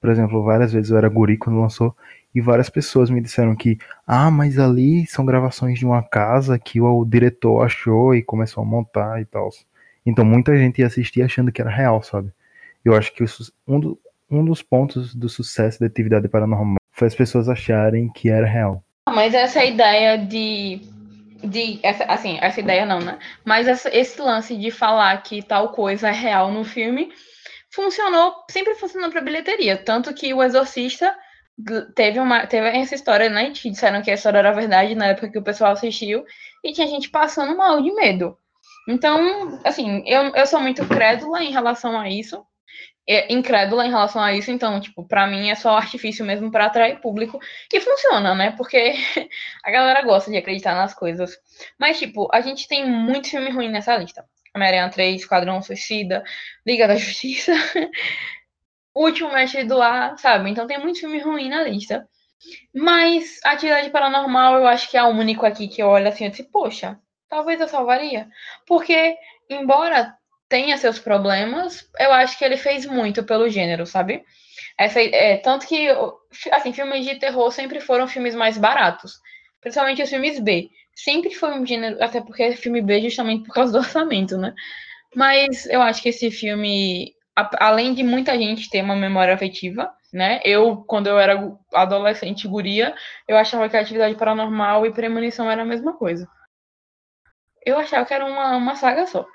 Por 0.00 0.10
exemplo, 0.10 0.42
várias 0.42 0.72
vezes 0.72 0.90
eu 0.90 0.96
era 0.96 1.08
guri 1.08 1.36
quando 1.36 1.60
lançou 1.60 1.94
e 2.34 2.40
várias 2.40 2.70
pessoas 2.70 3.10
me 3.10 3.20
disseram 3.20 3.54
que, 3.54 3.76
ah, 4.06 4.30
mas 4.30 4.58
ali 4.58 5.06
são 5.06 5.24
gravações 5.24 5.78
de 5.78 5.84
uma 5.84 6.02
casa 6.02 6.58
que 6.58 6.80
o 6.80 7.04
diretor 7.04 7.62
achou 7.62 8.14
e 8.14 8.22
começou 8.22 8.62
a 8.62 8.66
montar 8.66 9.20
e 9.20 9.26
tal. 9.26 9.50
Então 10.04 10.24
muita 10.24 10.56
gente 10.56 10.78
ia 10.78 10.86
assistir 10.86 11.22
achando 11.22 11.52
que 11.52 11.60
era 11.60 11.70
real, 11.70 12.02
sabe? 12.02 12.32
Eu 12.82 12.96
acho 12.96 13.14
que 13.14 13.22
um, 13.68 13.78
do, 13.78 13.98
um 14.32 14.44
dos 14.44 14.62
pontos 14.62 15.14
do 15.14 15.28
sucesso 15.28 15.78
da 15.78 15.86
atividade 15.86 16.26
paranormal 16.28 16.78
foi 16.90 17.06
as 17.06 17.14
pessoas 17.14 17.48
acharem 17.48 18.10
que 18.10 18.30
era 18.30 18.46
real. 18.46 18.82
Mas 19.06 19.34
essa 19.34 19.62
ideia 19.62 20.16
de. 20.16 20.80
de 21.44 21.78
essa, 21.82 22.04
assim, 22.04 22.38
essa 22.40 22.60
ideia 22.60 22.86
não, 22.86 23.00
né? 23.00 23.18
Mas 23.44 23.68
essa, 23.68 23.94
esse 23.94 24.20
lance 24.20 24.56
de 24.56 24.70
falar 24.70 25.22
que 25.22 25.42
tal 25.42 25.70
coisa 25.72 26.08
é 26.08 26.12
real 26.12 26.50
no 26.50 26.64
filme 26.64 27.12
funcionou, 27.70 28.34
sempre 28.50 28.74
funcionou 28.74 29.10
para 29.10 29.20
bilheteria. 29.20 29.76
Tanto 29.76 30.14
que 30.14 30.32
o 30.32 30.42
Exorcista 30.42 31.14
teve 31.94 32.18
uma 32.18 32.46
teve 32.46 32.68
essa 32.68 32.94
história, 32.94 33.28
né? 33.28 33.50
Que 33.50 33.70
disseram 33.70 34.02
que 34.02 34.10
a 34.10 34.14
história 34.14 34.38
era 34.38 34.52
verdade 34.52 34.94
na 34.94 35.06
época 35.08 35.30
que 35.30 35.38
o 35.38 35.44
pessoal 35.44 35.72
assistiu 35.72 36.24
e 36.64 36.72
tinha 36.72 36.86
gente 36.86 37.10
passando 37.10 37.56
mal 37.56 37.82
de 37.82 37.92
medo. 37.92 38.38
Então, 38.88 39.60
assim, 39.64 40.02
eu, 40.06 40.34
eu 40.34 40.46
sou 40.46 40.60
muito 40.60 40.86
crédula 40.86 41.42
em 41.42 41.52
relação 41.52 41.98
a 41.98 42.08
isso. 42.08 42.44
É, 43.08 43.32
incrédula 43.32 43.84
em 43.84 43.90
relação 43.90 44.22
a 44.22 44.32
isso, 44.32 44.50
então, 44.52 44.80
tipo, 44.80 45.04
para 45.04 45.26
mim 45.26 45.50
é 45.50 45.56
só 45.56 45.76
artifício 45.76 46.24
mesmo 46.24 46.52
para 46.52 46.66
atrair 46.66 47.00
público 47.00 47.40
e 47.72 47.80
funciona, 47.80 48.34
né? 48.34 48.52
Porque 48.52 48.94
a 49.64 49.70
galera 49.70 50.02
gosta 50.02 50.30
de 50.30 50.36
acreditar 50.36 50.74
nas 50.74 50.94
coisas. 50.94 51.36
Mas, 51.78 51.98
tipo, 51.98 52.28
a 52.32 52.40
gente 52.40 52.68
tem 52.68 52.88
muito 52.88 53.28
filme 53.28 53.50
ruim 53.50 53.70
nessa 53.70 53.96
lista. 53.96 54.24
Homem-Aranha 54.54 54.90
3, 54.90 55.22
Esquadrão 55.22 55.62
Suicida, 55.62 56.22
Liga 56.66 56.86
da 56.86 56.94
Justiça, 56.96 57.52
último 58.94 59.32
mestre 59.32 59.64
do 59.64 59.80
ar, 59.80 60.16
sabe? 60.18 60.50
Então 60.50 60.66
tem 60.66 60.78
muito 60.78 61.00
filme 61.00 61.18
ruim 61.18 61.48
na 61.48 61.62
lista. 61.64 62.06
Mas 62.74 63.40
Atividade 63.44 63.90
Paranormal 63.90 64.56
eu 64.56 64.66
acho 64.66 64.90
que 64.90 64.96
é 64.96 65.02
o 65.02 65.08
único 65.08 65.46
aqui 65.46 65.68
que 65.68 65.82
eu 65.82 65.88
olho 65.88 66.08
assim 66.08 66.26
e 66.26 66.30
disse, 66.30 66.44
poxa, 66.44 66.98
talvez 67.28 67.60
eu 67.60 67.68
salvaria. 67.68 68.28
Porque, 68.66 69.16
embora 69.48 70.16
tenha 70.52 70.76
seus 70.76 70.98
problemas, 70.98 71.88
eu 71.98 72.12
acho 72.12 72.36
que 72.36 72.44
ele 72.44 72.58
fez 72.58 72.84
muito 72.84 73.24
pelo 73.24 73.48
gênero, 73.48 73.86
sabe? 73.86 74.22
Essa, 74.78 75.00
é, 75.00 75.38
tanto 75.38 75.66
que, 75.66 75.88
assim, 76.50 76.74
filmes 76.74 77.06
de 77.06 77.14
terror 77.14 77.50
sempre 77.50 77.80
foram 77.80 78.06
filmes 78.06 78.34
mais 78.34 78.58
baratos. 78.58 79.14
Principalmente 79.62 80.02
os 80.02 80.10
filmes 80.10 80.38
B. 80.38 80.68
sempre 80.94 81.34
foi 81.34 81.58
um 81.58 81.64
gênero, 81.64 81.96
até 82.04 82.20
porque 82.20 82.42
é 82.42 82.52
filme 82.52 82.82
B 82.82 83.00
justamente 83.00 83.46
por 83.46 83.54
causa 83.54 83.72
do 83.72 83.78
orçamento, 83.78 84.36
né? 84.36 84.54
Mas 85.16 85.64
eu 85.70 85.80
acho 85.80 86.02
que 86.02 86.10
esse 86.10 86.30
filme, 86.30 87.14
a, 87.34 87.68
além 87.68 87.94
de 87.94 88.02
muita 88.02 88.36
gente 88.36 88.68
ter 88.68 88.82
uma 88.82 88.94
memória 88.94 89.32
afetiva, 89.32 89.90
né? 90.12 90.38
Eu, 90.44 90.84
quando 90.86 91.06
eu 91.06 91.18
era 91.18 91.50
adolescente 91.72 92.46
guria, 92.46 92.94
eu 93.26 93.38
achava 93.38 93.70
que 93.70 93.76
a 93.78 93.80
atividade 93.80 94.16
paranormal 94.16 94.84
e 94.84 94.92
premonição 94.92 95.50
era 95.50 95.62
a 95.62 95.64
mesma 95.64 95.94
coisa. 95.94 96.28
Eu 97.64 97.78
achava 97.78 98.04
que 98.04 98.12
era 98.12 98.26
uma, 98.26 98.54
uma 98.56 98.76
saga 98.76 99.06
só. 99.06 99.26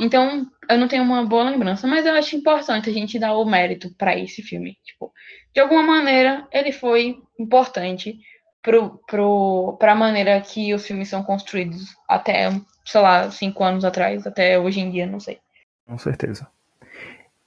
Então, 0.00 0.46
eu 0.68 0.78
não 0.78 0.88
tenho 0.88 1.02
uma 1.02 1.24
boa 1.26 1.44
lembrança, 1.44 1.86
mas 1.86 2.06
eu 2.06 2.14
acho 2.14 2.34
importante 2.34 2.88
a 2.88 2.92
gente 2.92 3.18
dar 3.18 3.34
o 3.34 3.44
mérito 3.44 3.94
para 3.96 4.18
esse 4.18 4.42
filme. 4.42 4.78
Tipo, 4.82 5.12
de 5.54 5.60
alguma 5.60 5.82
maneira, 5.82 6.48
ele 6.50 6.72
foi 6.72 7.18
importante 7.38 8.18
pro, 8.62 9.76
pra 9.78 9.94
maneira 9.94 10.40
que 10.40 10.72
os 10.72 10.86
filmes 10.86 11.08
são 11.08 11.22
construídos 11.22 11.94
até, 12.08 12.50
sei 12.84 13.00
lá, 13.00 13.30
cinco 13.30 13.62
anos 13.62 13.84
atrás, 13.84 14.26
até 14.26 14.58
hoje 14.58 14.80
em 14.80 14.90
dia, 14.90 15.06
não 15.06 15.20
sei. 15.20 15.38
Com 15.86 15.98
certeza. 15.98 16.48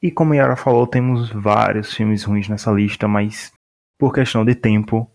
E 0.01 0.11
como 0.11 0.33
a 0.33 0.35
Yara 0.35 0.55
falou, 0.55 0.85
temos 0.85 1.29
vários 1.29 1.93
filmes 1.93 2.23
ruins 2.23 2.49
nessa 2.49 2.71
lista, 2.71 3.07
mas 3.07 3.53
por 3.97 4.13
questão 4.13 4.43
de 4.43 4.53
tempo, 4.53 5.09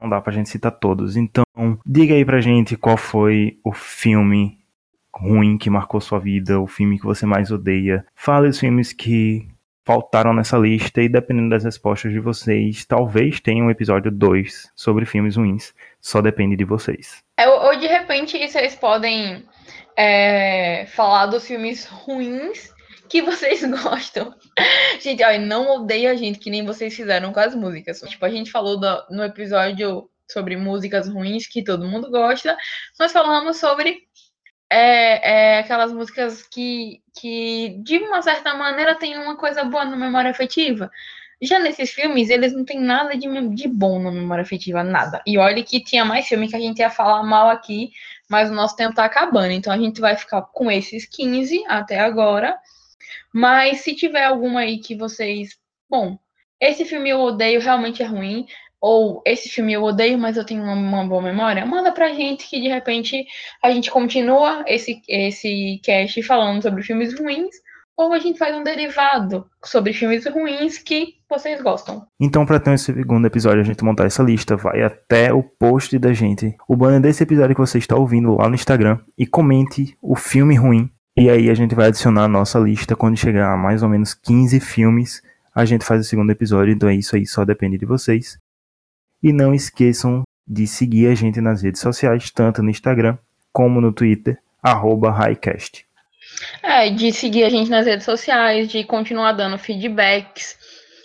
não 0.00 0.08
dá 0.08 0.20
pra 0.20 0.32
gente 0.32 0.48
citar 0.48 0.72
todos. 0.72 1.16
Então, 1.16 1.42
diga 1.84 2.14
aí 2.14 2.24
pra 2.24 2.40
gente 2.40 2.76
qual 2.76 2.96
foi 2.96 3.58
o 3.64 3.72
filme 3.72 4.59
ruim 5.14 5.58
que 5.58 5.70
marcou 5.70 6.00
sua 6.00 6.18
vida, 6.18 6.60
o 6.60 6.66
filme 6.66 6.98
que 6.98 7.04
você 7.04 7.26
mais 7.26 7.50
odeia. 7.50 8.04
Fale 8.14 8.48
os 8.48 8.58
filmes 8.58 8.92
que 8.92 9.48
faltaram 9.84 10.32
nessa 10.32 10.56
lista 10.56 11.02
e 11.02 11.08
dependendo 11.08 11.50
das 11.50 11.64
respostas 11.64 12.12
de 12.12 12.20
vocês, 12.20 12.84
talvez 12.84 13.40
tenha 13.40 13.64
um 13.64 13.70
episódio 13.70 14.10
2 14.10 14.70
sobre 14.74 15.04
filmes 15.04 15.36
ruins. 15.36 15.74
Só 16.00 16.20
depende 16.20 16.56
de 16.56 16.64
vocês. 16.64 17.22
É, 17.36 17.48
ou 17.48 17.76
de 17.76 17.86
repente 17.86 18.38
vocês 18.38 18.74
podem 18.74 19.44
é, 19.96 20.86
falar 20.86 21.26
dos 21.26 21.46
filmes 21.46 21.86
ruins 21.86 22.72
que 23.08 23.20
vocês 23.20 23.64
gostam. 23.82 24.34
gente, 25.00 25.22
ó, 25.24 25.38
não 25.38 25.82
odeia 25.82 26.12
a 26.12 26.14
gente 26.14 26.38
que 26.38 26.50
nem 26.50 26.64
vocês 26.64 26.94
fizeram 26.94 27.32
com 27.32 27.40
as 27.40 27.54
músicas. 27.54 28.00
Tipo, 28.00 28.24
a 28.24 28.30
gente 28.30 28.50
falou 28.50 28.78
do, 28.78 29.04
no 29.10 29.24
episódio 29.24 30.08
sobre 30.30 30.56
músicas 30.56 31.08
ruins 31.08 31.46
que 31.46 31.62
todo 31.62 31.88
mundo 31.88 32.10
gosta. 32.10 32.56
Nós 32.98 33.12
falamos 33.12 33.56
sobre 33.56 34.04
é, 34.70 35.56
é, 35.56 35.58
aquelas 35.58 35.92
músicas 35.92 36.42
que, 36.42 37.02
que, 37.12 37.76
de 37.82 37.98
uma 37.98 38.22
certa 38.22 38.54
maneira, 38.54 38.94
tem 38.94 39.18
uma 39.18 39.36
coisa 39.36 39.64
boa 39.64 39.84
na 39.84 39.96
memória 39.96 40.30
afetiva. 40.30 40.90
Já 41.42 41.58
nesses 41.58 41.90
filmes, 41.90 42.30
eles 42.30 42.52
não 42.52 42.64
tem 42.64 42.78
nada 42.78 43.16
de, 43.16 43.48
de 43.48 43.66
bom 43.66 43.98
na 43.98 44.12
memória 44.12 44.42
afetiva, 44.42 44.84
nada. 44.84 45.22
E 45.26 45.38
olha 45.38 45.64
que 45.64 45.82
tinha 45.82 46.04
mais 46.04 46.28
filme 46.28 46.48
que 46.48 46.54
a 46.54 46.60
gente 46.60 46.78
ia 46.78 46.90
falar 46.90 47.22
mal 47.22 47.48
aqui, 47.48 47.90
mas 48.28 48.50
o 48.50 48.54
nosso 48.54 48.76
tempo 48.76 48.94
tá 48.94 49.04
acabando. 49.04 49.50
Então 49.50 49.72
a 49.72 49.78
gente 49.78 50.00
vai 50.00 50.16
ficar 50.16 50.42
com 50.42 50.70
esses 50.70 51.06
15 51.06 51.64
até 51.66 51.98
agora. 51.98 52.56
Mas 53.32 53.80
se 53.80 53.94
tiver 53.94 54.24
alguma 54.24 54.60
aí 54.60 54.78
que 54.78 54.94
vocês. 54.94 55.58
Bom, 55.88 56.18
esse 56.60 56.84
filme 56.84 57.10
eu 57.10 57.20
odeio, 57.20 57.60
realmente 57.60 58.02
é 58.02 58.06
ruim 58.06 58.46
ou 58.80 59.22
esse 59.26 59.48
filme 59.48 59.72
eu 59.72 59.82
odeio, 59.82 60.18
mas 60.18 60.36
eu 60.36 60.44
tenho 60.44 60.62
uma, 60.62 60.74
uma, 60.74 61.06
boa 61.06 61.20
memória, 61.20 61.66
manda 61.66 61.92
pra 61.92 62.14
gente 62.14 62.48
que 62.48 62.60
de 62.60 62.68
repente 62.68 63.26
a 63.62 63.70
gente 63.70 63.90
continua 63.90 64.64
esse, 64.66 65.02
esse 65.06 65.80
cast 65.84 66.22
falando 66.22 66.62
sobre 66.62 66.82
filmes 66.82 67.18
ruins, 67.18 67.54
ou 67.96 68.14
a 68.14 68.18
gente 68.18 68.38
faz 68.38 68.56
um 68.56 68.62
derivado 68.62 69.46
sobre 69.62 69.92
filmes 69.92 70.24
ruins 70.24 70.78
que 70.78 71.16
vocês 71.28 71.60
gostam. 71.60 72.06
Então, 72.18 72.46
para 72.46 72.58
ter 72.58 72.72
esse 72.72 72.86
segundo 72.86 73.26
episódio, 73.26 73.60
a 73.60 73.64
gente 73.64 73.84
montar 73.84 74.06
essa 74.06 74.22
lista, 74.22 74.56
vai 74.56 74.82
até 74.82 75.30
o 75.32 75.42
post 75.42 75.98
da 75.98 76.12
gente, 76.14 76.56
o 76.66 76.74
banner 76.74 77.00
desse 77.00 77.22
episódio 77.22 77.54
que 77.54 77.60
você 77.60 77.76
está 77.76 77.96
ouvindo 77.96 78.34
lá 78.36 78.48
no 78.48 78.54
Instagram, 78.54 78.98
e 79.18 79.26
comente 79.26 79.94
o 80.00 80.16
filme 80.16 80.54
ruim. 80.54 80.90
E 81.14 81.28
aí 81.28 81.50
a 81.50 81.54
gente 81.54 81.74
vai 81.74 81.88
adicionar 81.88 82.24
a 82.24 82.28
nossa 82.28 82.58
lista 82.58 82.96
quando 82.96 83.18
chegar 83.18 83.52
a 83.52 83.56
mais 83.56 83.82
ou 83.82 83.88
menos 83.88 84.14
15 84.14 84.58
filmes. 84.60 85.22
A 85.54 85.66
gente 85.66 85.84
faz 85.84 86.00
o 86.00 86.08
segundo 86.08 86.30
episódio, 86.30 86.72
então 86.72 86.88
é 86.88 86.94
isso 86.94 87.14
aí, 87.14 87.26
só 87.26 87.44
depende 87.44 87.76
de 87.76 87.84
vocês. 87.84 88.38
E 89.22 89.32
não 89.32 89.54
esqueçam 89.54 90.22
de 90.46 90.66
seguir 90.66 91.06
a 91.08 91.14
gente 91.14 91.40
nas 91.40 91.62
redes 91.62 91.80
sociais, 91.80 92.30
tanto 92.30 92.62
no 92.62 92.70
Instagram 92.70 93.16
como 93.52 93.80
no 93.80 93.92
Twitter, 93.92 94.38
arroba 94.62 95.10
Highcast. 95.10 95.86
É, 96.62 96.90
de 96.90 97.12
seguir 97.12 97.44
a 97.44 97.48
gente 97.48 97.70
nas 97.70 97.86
redes 97.86 98.04
sociais, 98.04 98.68
de 98.68 98.84
continuar 98.84 99.32
dando 99.32 99.58
feedbacks. 99.58 100.56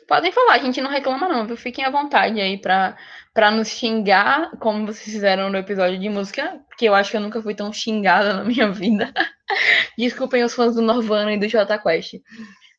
Podem 0.07 0.31
falar, 0.31 0.53
a 0.53 0.59
gente 0.59 0.81
não 0.81 0.89
reclama 0.89 1.27
não, 1.27 1.45
viu? 1.45 1.57
Fiquem 1.57 1.83
à 1.83 1.89
vontade 1.89 2.39
aí 2.39 2.57
pra, 2.57 2.95
pra 3.33 3.51
nos 3.51 3.69
xingar, 3.69 4.51
como 4.59 4.85
vocês 4.85 5.13
fizeram 5.13 5.49
no 5.49 5.57
episódio 5.57 5.99
de 5.99 6.09
música, 6.09 6.59
que 6.77 6.85
eu 6.85 6.93
acho 6.93 7.11
que 7.11 7.17
eu 7.17 7.21
nunca 7.21 7.41
fui 7.41 7.55
tão 7.55 7.73
xingada 7.73 8.33
na 8.33 8.43
minha 8.43 8.71
vida. 8.71 9.11
Desculpem 9.97 10.43
os 10.43 10.53
fãs 10.53 10.75
do 10.75 10.81
Norvana 10.81 11.33
e 11.33 11.39
do 11.39 11.47
Jota 11.47 11.77
Quest. 11.77 12.15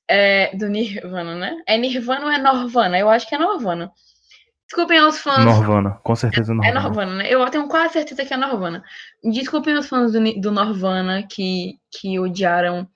É, 0.08 0.56
do 0.56 0.68
Nirvana, 0.68 1.34
né? 1.34 1.56
É 1.66 1.76
Nirvana 1.76 2.26
ou 2.26 2.30
é 2.30 2.38
Norvana? 2.38 2.98
Eu 2.98 3.08
acho 3.08 3.28
que 3.28 3.34
é 3.34 3.38
Norvana. 3.38 3.90
Desculpem 4.66 5.00
os 5.00 5.18
fãs. 5.18 5.44
Norvana, 5.44 6.00
com 6.02 6.16
certeza 6.16 6.52
Norvana. 6.52 6.78
É 6.78 6.82
Norvana, 6.82 7.14
né? 7.14 7.26
Eu 7.28 7.48
tenho 7.50 7.68
quase 7.68 7.92
certeza 7.92 8.24
que 8.24 8.34
é 8.34 8.36
Norvana. 8.36 8.82
Desculpem 9.22 9.74
os 9.74 9.88
fãs 9.88 10.12
do, 10.12 10.40
do 10.40 10.50
Norvana 10.50 11.22
que, 11.22 11.78
que 11.90 12.18
odiaram 12.18 12.88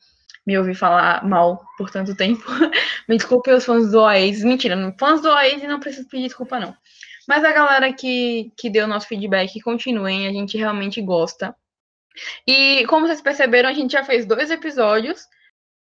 me 0.46 0.58
ouvir 0.58 0.74
falar 0.74 1.24
mal 1.24 1.64
por 1.78 1.90
tanto 1.90 2.16
tempo. 2.16 2.42
me 3.08 3.16
desculpem 3.16 3.54
os 3.54 3.64
fãs 3.64 3.90
do 3.92 4.00
Oasis. 4.00 4.42
Mentira, 4.42 4.76
fãs 4.98 5.20
do 5.20 5.28
Oasis 5.28 5.68
não 5.68 5.78
preciso 5.78 6.08
pedir 6.08 6.24
desculpa, 6.24 6.58
não. 6.58 6.74
Mas 7.28 7.44
a 7.44 7.52
galera 7.52 7.92
que, 7.92 8.52
que 8.56 8.68
deu 8.68 8.88
nosso 8.88 9.06
feedback, 9.06 9.60
continuem, 9.60 10.26
a 10.26 10.32
gente 10.32 10.58
realmente 10.58 11.00
gosta. 11.00 11.54
E 12.44 12.84
como 12.86 13.06
vocês 13.06 13.20
perceberam, 13.20 13.68
a 13.68 13.72
gente 13.72 13.92
já 13.92 14.02
fez 14.02 14.26
dois 14.26 14.50
episódios 14.50 15.24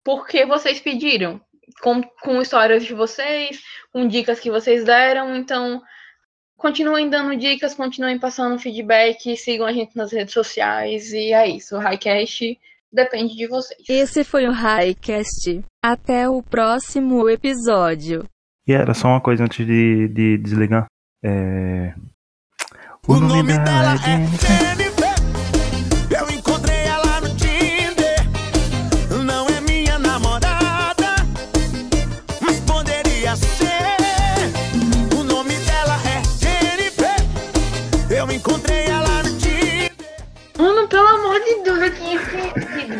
porque 0.03 0.45
vocês 0.45 0.81
pediram 0.81 1.39
com, 1.81 2.01
com 2.21 2.41
histórias 2.41 2.83
de 2.85 2.93
vocês, 2.93 3.61
com 3.91 4.07
dicas 4.07 4.39
que 4.39 4.51
vocês 4.51 4.83
deram. 4.83 5.35
Então, 5.35 5.81
continuem 6.57 7.09
dando 7.09 7.35
dicas, 7.37 7.73
continuem 7.73 8.19
passando 8.19 8.59
feedback, 8.59 9.35
sigam 9.37 9.65
a 9.65 9.73
gente 9.73 9.95
nas 9.95 10.11
redes 10.11 10.33
sociais. 10.33 11.11
E 11.13 11.33
é 11.33 11.47
isso. 11.47 11.75
O 11.75 11.79
Highcast 11.79 12.59
depende 12.91 13.35
de 13.35 13.47
vocês. 13.47 13.79
Esse 13.87 14.23
foi 14.23 14.45
o 14.47 14.51
Highcast. 14.51 15.63
Até 15.83 16.29
o 16.29 16.43
próximo 16.43 17.29
episódio. 17.29 18.25
E 18.67 18.73
era 18.73 18.93
só 18.93 19.07
uma 19.07 19.21
coisa 19.21 19.43
antes 19.43 19.65
de, 19.65 20.07
de 20.09 20.37
desligar. 20.37 20.85
É... 21.23 21.93
O, 23.07 23.13
o 23.13 23.19
nome, 23.19 23.53
nome 23.53 23.53
dela, 23.53 23.93
é 23.93 23.97
Jennifer. 23.97 24.88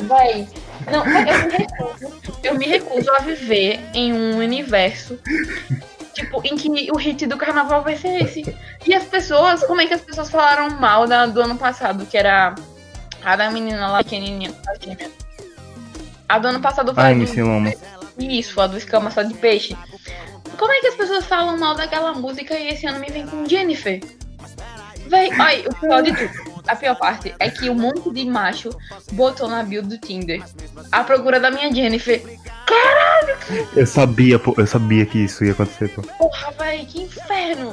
Véi, 0.08 0.48
não, 0.92 1.06
eu 1.06 1.46
me 1.46 1.58
recuso. 1.58 2.20
Eu 2.44 2.56
me 2.56 2.66
recuso 2.66 3.12
a 3.12 3.20
viver 3.20 3.80
em 3.94 4.14
um 4.14 4.38
universo 4.38 5.20
tipo, 6.20 6.42
em 6.44 6.56
que 6.56 6.92
o 6.92 6.98
hit 6.98 7.26
do 7.26 7.38
carnaval 7.38 7.84
vai 7.84 7.96
ser 7.96 8.24
esse. 8.24 8.56
E 8.86 8.94
as 8.94 9.04
pessoas, 9.06 9.64
como 9.64 9.82
é 9.82 9.88
que 9.88 9.94
as 9.94 10.02
pessoas 10.02 10.30
falaram 10.30 10.70
mal 10.80 11.08
da, 11.08 11.26
do 11.26 11.42
ano 11.42 11.58
passado, 11.58 12.06
que 12.06 12.18
era 12.18 12.56
a 13.24 13.36
da 13.36 13.50
menina 13.50 13.88
lá, 13.88 14.04
pequenininha, 14.04 14.54
a 16.28 16.40
do 16.40 16.48
ano 16.48 16.60
passado 16.60 16.94
foi 16.94 17.04
Ai, 17.04 17.16
do, 17.16 17.20
me 17.20 18.40
Isso, 18.40 18.60
a 18.60 18.68
do 18.68 18.78
escama 18.78 19.12
só 19.12 19.24
de 19.24 19.34
peixe. 19.34 19.76
Como 20.58 20.72
é 20.72 20.80
que 20.82 20.88
as 20.88 20.96
pessoas 20.96 21.26
falam 21.26 21.58
mal 21.58 21.76
daquela 21.76 22.14
música 22.14 22.54
e 22.58 22.70
esse 22.70 22.86
ano 22.86 23.00
me 23.00 23.08
vem 23.08 23.26
com 23.26 23.48
Jennifer? 23.48 24.02
Véi, 25.08 25.32
ai, 25.40 25.66
o 25.68 25.76
pior 25.76 26.04
de 26.04 26.14
tudo 26.14 26.49
a 26.70 26.76
pior 26.76 26.96
parte 26.96 27.34
é 27.40 27.50
que 27.50 27.70
um 27.70 27.76
monte 27.76 28.12
de 28.12 28.26
macho 28.26 28.70
botou 29.14 29.48
na 29.48 29.64
bio 29.64 29.82
do 29.82 29.98
Tinder 29.98 30.44
a 30.92 31.04
procura 31.04 31.40
da 31.40 31.50
minha 31.50 31.74
Jennifer. 31.74 32.22
Caralho! 32.66 33.68
Eu 33.76 33.86
sabia, 33.86 34.38
pô, 34.38 34.54
eu 34.58 34.68
sabia 34.68 35.06
que 35.06 35.18
isso 35.20 35.44
ia 35.44 35.52
acontecer, 35.52 35.90
pô. 35.90 36.02
Porra, 36.02 36.52
velho, 36.52 36.86
que 36.86 37.02
inferno! 37.02 37.72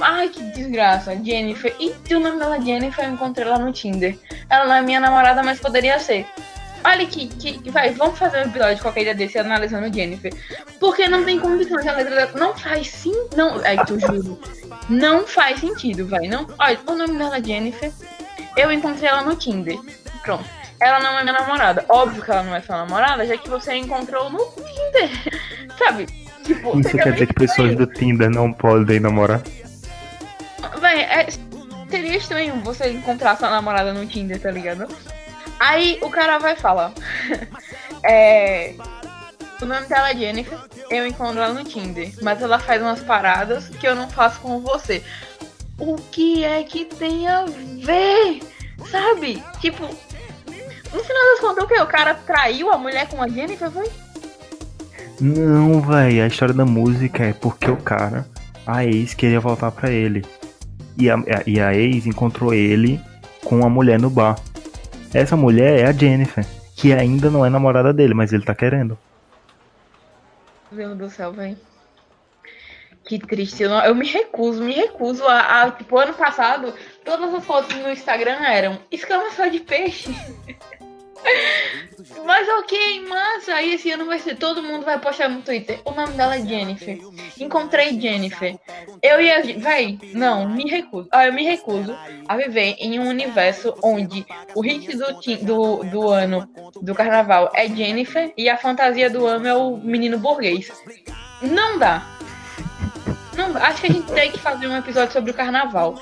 Ai, 0.00 0.28
que 0.28 0.42
desgraça. 0.52 1.16
Jennifer. 1.22 1.74
E 1.78 2.14
o 2.14 2.20
nome 2.20 2.38
dela 2.38 2.60
Jennifer, 2.60 3.04
eu 3.04 3.12
encontrei 3.12 3.46
lá 3.46 3.58
no 3.58 3.72
Tinder. 3.72 4.18
Ela 4.50 4.66
não 4.66 4.74
é 4.74 4.82
minha 4.82 5.00
namorada, 5.00 5.42
mas 5.42 5.60
poderia 5.60 5.98
ser. 6.00 6.26
Olha 6.84 7.06
que, 7.06 7.28
que 7.28 7.70
vai, 7.70 7.90
vamos 7.90 8.18
fazer 8.18 8.38
um 8.38 8.48
episódio 8.48 8.82
qualquer 8.82 9.04
dia 9.04 9.14
desse 9.14 9.38
analisando 9.38 9.92
Jennifer. 9.94 10.34
Porque 10.80 11.06
não 11.06 11.24
tem 11.24 11.38
condição 11.38 11.78
que 11.78 11.88
a 11.88 11.94
letra 11.94 12.14
dela 12.14 12.32
não 12.34 12.56
faz 12.56 12.88
sim, 12.88 13.14
não, 13.36 13.64
é 13.64 13.76
que 13.84 13.92
eu 13.92 14.00
juro. 14.00 14.40
Não 14.92 15.26
faz 15.26 15.60
sentido, 15.60 16.06
vai, 16.06 16.28
não. 16.28 16.46
Olha, 16.58 16.78
o 16.86 16.94
nome 16.94 17.16
dela 17.16 17.38
é 17.38 17.42
Jennifer. 17.42 17.90
Eu 18.56 18.70
encontrei 18.70 19.08
ela 19.08 19.22
no 19.22 19.34
Tinder. 19.34 19.78
Pronto. 20.22 20.44
Ela 20.78 21.00
não 21.00 21.18
é 21.18 21.22
minha 21.22 21.32
namorada. 21.32 21.84
Óbvio 21.88 22.22
que 22.22 22.30
ela 22.30 22.42
não 22.42 22.54
é 22.54 22.60
sua 22.60 22.76
namorada, 22.76 23.26
já 23.26 23.36
que 23.38 23.48
você 23.48 23.74
encontrou 23.74 24.28
no 24.28 24.38
Tinder. 24.38 25.10
Sabe? 25.78 26.06
Tipo, 26.44 26.78
Isso 26.78 26.90
quer 26.90 27.12
dizer 27.12 27.26
que 27.26 27.34
pessoas 27.34 27.74
do 27.74 27.86
Tinder 27.86 28.28
não 28.28 28.52
podem 28.52 29.00
namorar? 29.00 29.40
Véi, 30.80 31.02
é, 31.02 31.26
seria 31.88 32.16
estranho 32.16 32.56
você 32.56 32.90
encontrar 32.90 33.36
sua 33.36 33.48
namorada 33.48 33.94
no 33.94 34.04
Tinder, 34.06 34.40
tá 34.40 34.50
ligado? 34.50 34.88
Aí 35.58 35.98
o 36.02 36.10
cara 36.10 36.38
vai 36.38 36.56
falar. 36.56 36.92
é, 38.04 38.74
o 39.62 39.66
nome 39.66 39.86
dela 39.86 40.10
é 40.10 40.16
Jennifer, 40.16 40.58
eu 40.90 41.06
encontro 41.06 41.40
ela 41.40 41.54
no 41.54 41.62
Tinder, 41.62 42.12
mas 42.20 42.42
ela 42.42 42.58
faz 42.58 42.82
umas 42.82 43.00
paradas 43.00 43.68
que 43.68 43.86
eu 43.86 43.94
não 43.94 44.10
faço 44.10 44.40
com 44.40 44.60
você. 44.60 45.02
O 45.78 45.94
que 45.96 46.44
é 46.44 46.64
que 46.64 46.84
tem 46.84 47.28
a 47.28 47.44
ver? 47.44 48.40
Sabe? 48.90 49.42
Tipo, 49.60 49.84
no 49.84 51.04
final 51.04 51.22
das 51.30 51.40
contas, 51.40 51.64
o 51.64 51.66
que? 51.68 51.80
O 51.80 51.86
cara 51.86 52.14
traiu 52.14 52.72
a 52.72 52.78
mulher 52.78 53.08
com 53.08 53.22
a 53.22 53.28
Jennifer, 53.28 53.70
foi? 53.70 53.88
Não, 55.20 55.80
véi, 55.80 56.20
a 56.20 56.26
história 56.26 56.52
da 56.52 56.66
música 56.66 57.24
é 57.24 57.32
porque 57.32 57.70
o 57.70 57.76
cara, 57.76 58.26
a 58.66 58.84
ex, 58.84 59.14
queria 59.14 59.38
voltar 59.38 59.70
pra 59.70 59.90
ele. 59.90 60.24
E 60.98 61.08
a, 61.08 61.16
e 61.46 61.60
a 61.60 61.72
ex 61.72 62.06
encontrou 62.06 62.52
ele 62.52 63.00
com 63.44 63.60
uma 63.60 63.70
mulher 63.70 64.00
no 64.00 64.10
bar. 64.10 64.36
Essa 65.14 65.36
mulher 65.36 65.78
é 65.78 65.86
a 65.86 65.92
Jennifer, 65.92 66.44
que 66.74 66.92
ainda 66.92 67.30
não 67.30 67.46
é 67.46 67.50
namorada 67.50 67.92
dele, 67.92 68.12
mas 68.12 68.32
ele 68.32 68.44
tá 68.44 68.54
querendo. 68.54 68.98
Deus 70.72 70.96
do 70.98 71.08
céu, 71.10 71.32
velho. 71.32 71.56
Que 73.04 73.18
triste. 73.18 73.62
Eu, 73.62 73.70
não- 73.70 73.84
eu 73.84 73.94
me 73.94 74.06
recuso, 74.06 74.62
me 74.62 74.72
recuso 74.72 75.26
a, 75.26 75.62
a. 75.64 75.70
Tipo, 75.72 75.98
ano 75.98 76.14
passado, 76.14 76.72
todas 77.04 77.34
as 77.34 77.44
fotos 77.44 77.74
no 77.76 77.90
Instagram 77.90 78.38
eram 78.44 78.78
exclamação 78.90 79.48
de 79.50 79.60
peixe. 79.60 80.10
Mas 82.24 82.48
ok, 82.48 83.06
massa. 83.06 83.54
Aí 83.54 83.74
esse 83.74 83.90
ano 83.90 84.06
vai 84.06 84.18
ser. 84.18 84.36
Todo 84.36 84.62
mundo 84.62 84.84
vai 84.84 84.98
postar 84.98 85.28
no 85.28 85.42
Twitter. 85.42 85.80
O 85.84 85.92
nome 85.92 86.12
dela 86.14 86.36
é 86.36 86.40
Jennifer. 86.40 86.98
Encontrei 87.38 88.00
Jennifer. 88.00 88.58
Eu 89.02 89.20
e 89.20 89.30
a. 89.30 89.40
Véi, 89.40 89.98
não, 90.14 90.48
me 90.48 90.68
recuso. 90.68 91.08
Ah, 91.10 91.26
eu 91.26 91.32
me 91.32 91.44
recuso 91.44 91.96
a 92.28 92.36
viver 92.36 92.76
em 92.78 92.98
um 92.98 93.08
universo 93.08 93.74
onde 93.82 94.24
o 94.54 94.60
hit 94.60 94.96
do, 94.96 95.06
do, 95.42 95.84
do 95.84 96.08
ano 96.08 96.48
do 96.80 96.94
carnaval 96.94 97.50
é 97.54 97.68
Jennifer 97.68 98.32
e 98.36 98.48
a 98.48 98.56
fantasia 98.56 99.08
do 99.08 99.26
ano 99.26 99.46
é 99.46 99.54
o 99.54 99.76
menino 99.76 100.18
burguês. 100.18 100.70
Não 101.40 101.78
dá. 101.78 102.06
Não, 103.36 103.56
acho 103.56 103.80
que 103.80 103.86
a 103.86 103.92
gente 103.92 104.12
tem 104.12 104.30
que 104.30 104.38
fazer 104.38 104.66
um 104.66 104.76
episódio 104.76 105.12
sobre 105.12 105.30
o 105.30 105.34
carnaval. 105.34 105.98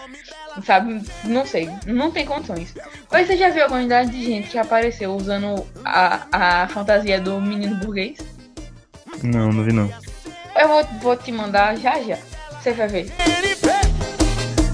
Sabe? 0.64 1.02
Não 1.24 1.46
sei. 1.46 1.70
Não 1.86 2.10
tem 2.10 2.26
condições. 2.26 2.74
Mas 3.10 3.26
você 3.26 3.36
já 3.36 3.50
viu 3.50 3.64
a 3.64 3.68
quantidade 3.68 4.10
de 4.10 4.24
gente 4.24 4.50
que 4.50 4.58
apareceu 4.58 5.14
usando 5.14 5.66
a, 5.84 6.26
a 6.32 6.68
fantasia 6.68 7.20
do 7.20 7.40
menino 7.40 7.76
burguês? 7.76 8.18
Não, 9.22 9.52
não 9.52 9.64
vi 9.64 9.72
não. 9.72 9.90
Eu 10.58 10.68
vou, 10.68 10.84
vou 11.00 11.16
te 11.16 11.32
mandar 11.32 11.76
já 11.76 12.00
já. 12.02 12.18
Você 12.60 12.72
vai 12.72 12.88
ver. 12.88 13.12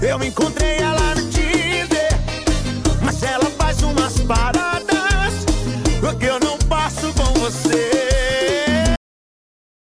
Eu 0.01 0.23
encontrei 0.23 0.77
ela 0.77 1.15
no 1.15 1.29
Tinder, 1.29 2.09
mas 3.03 3.23
ela 3.23 3.47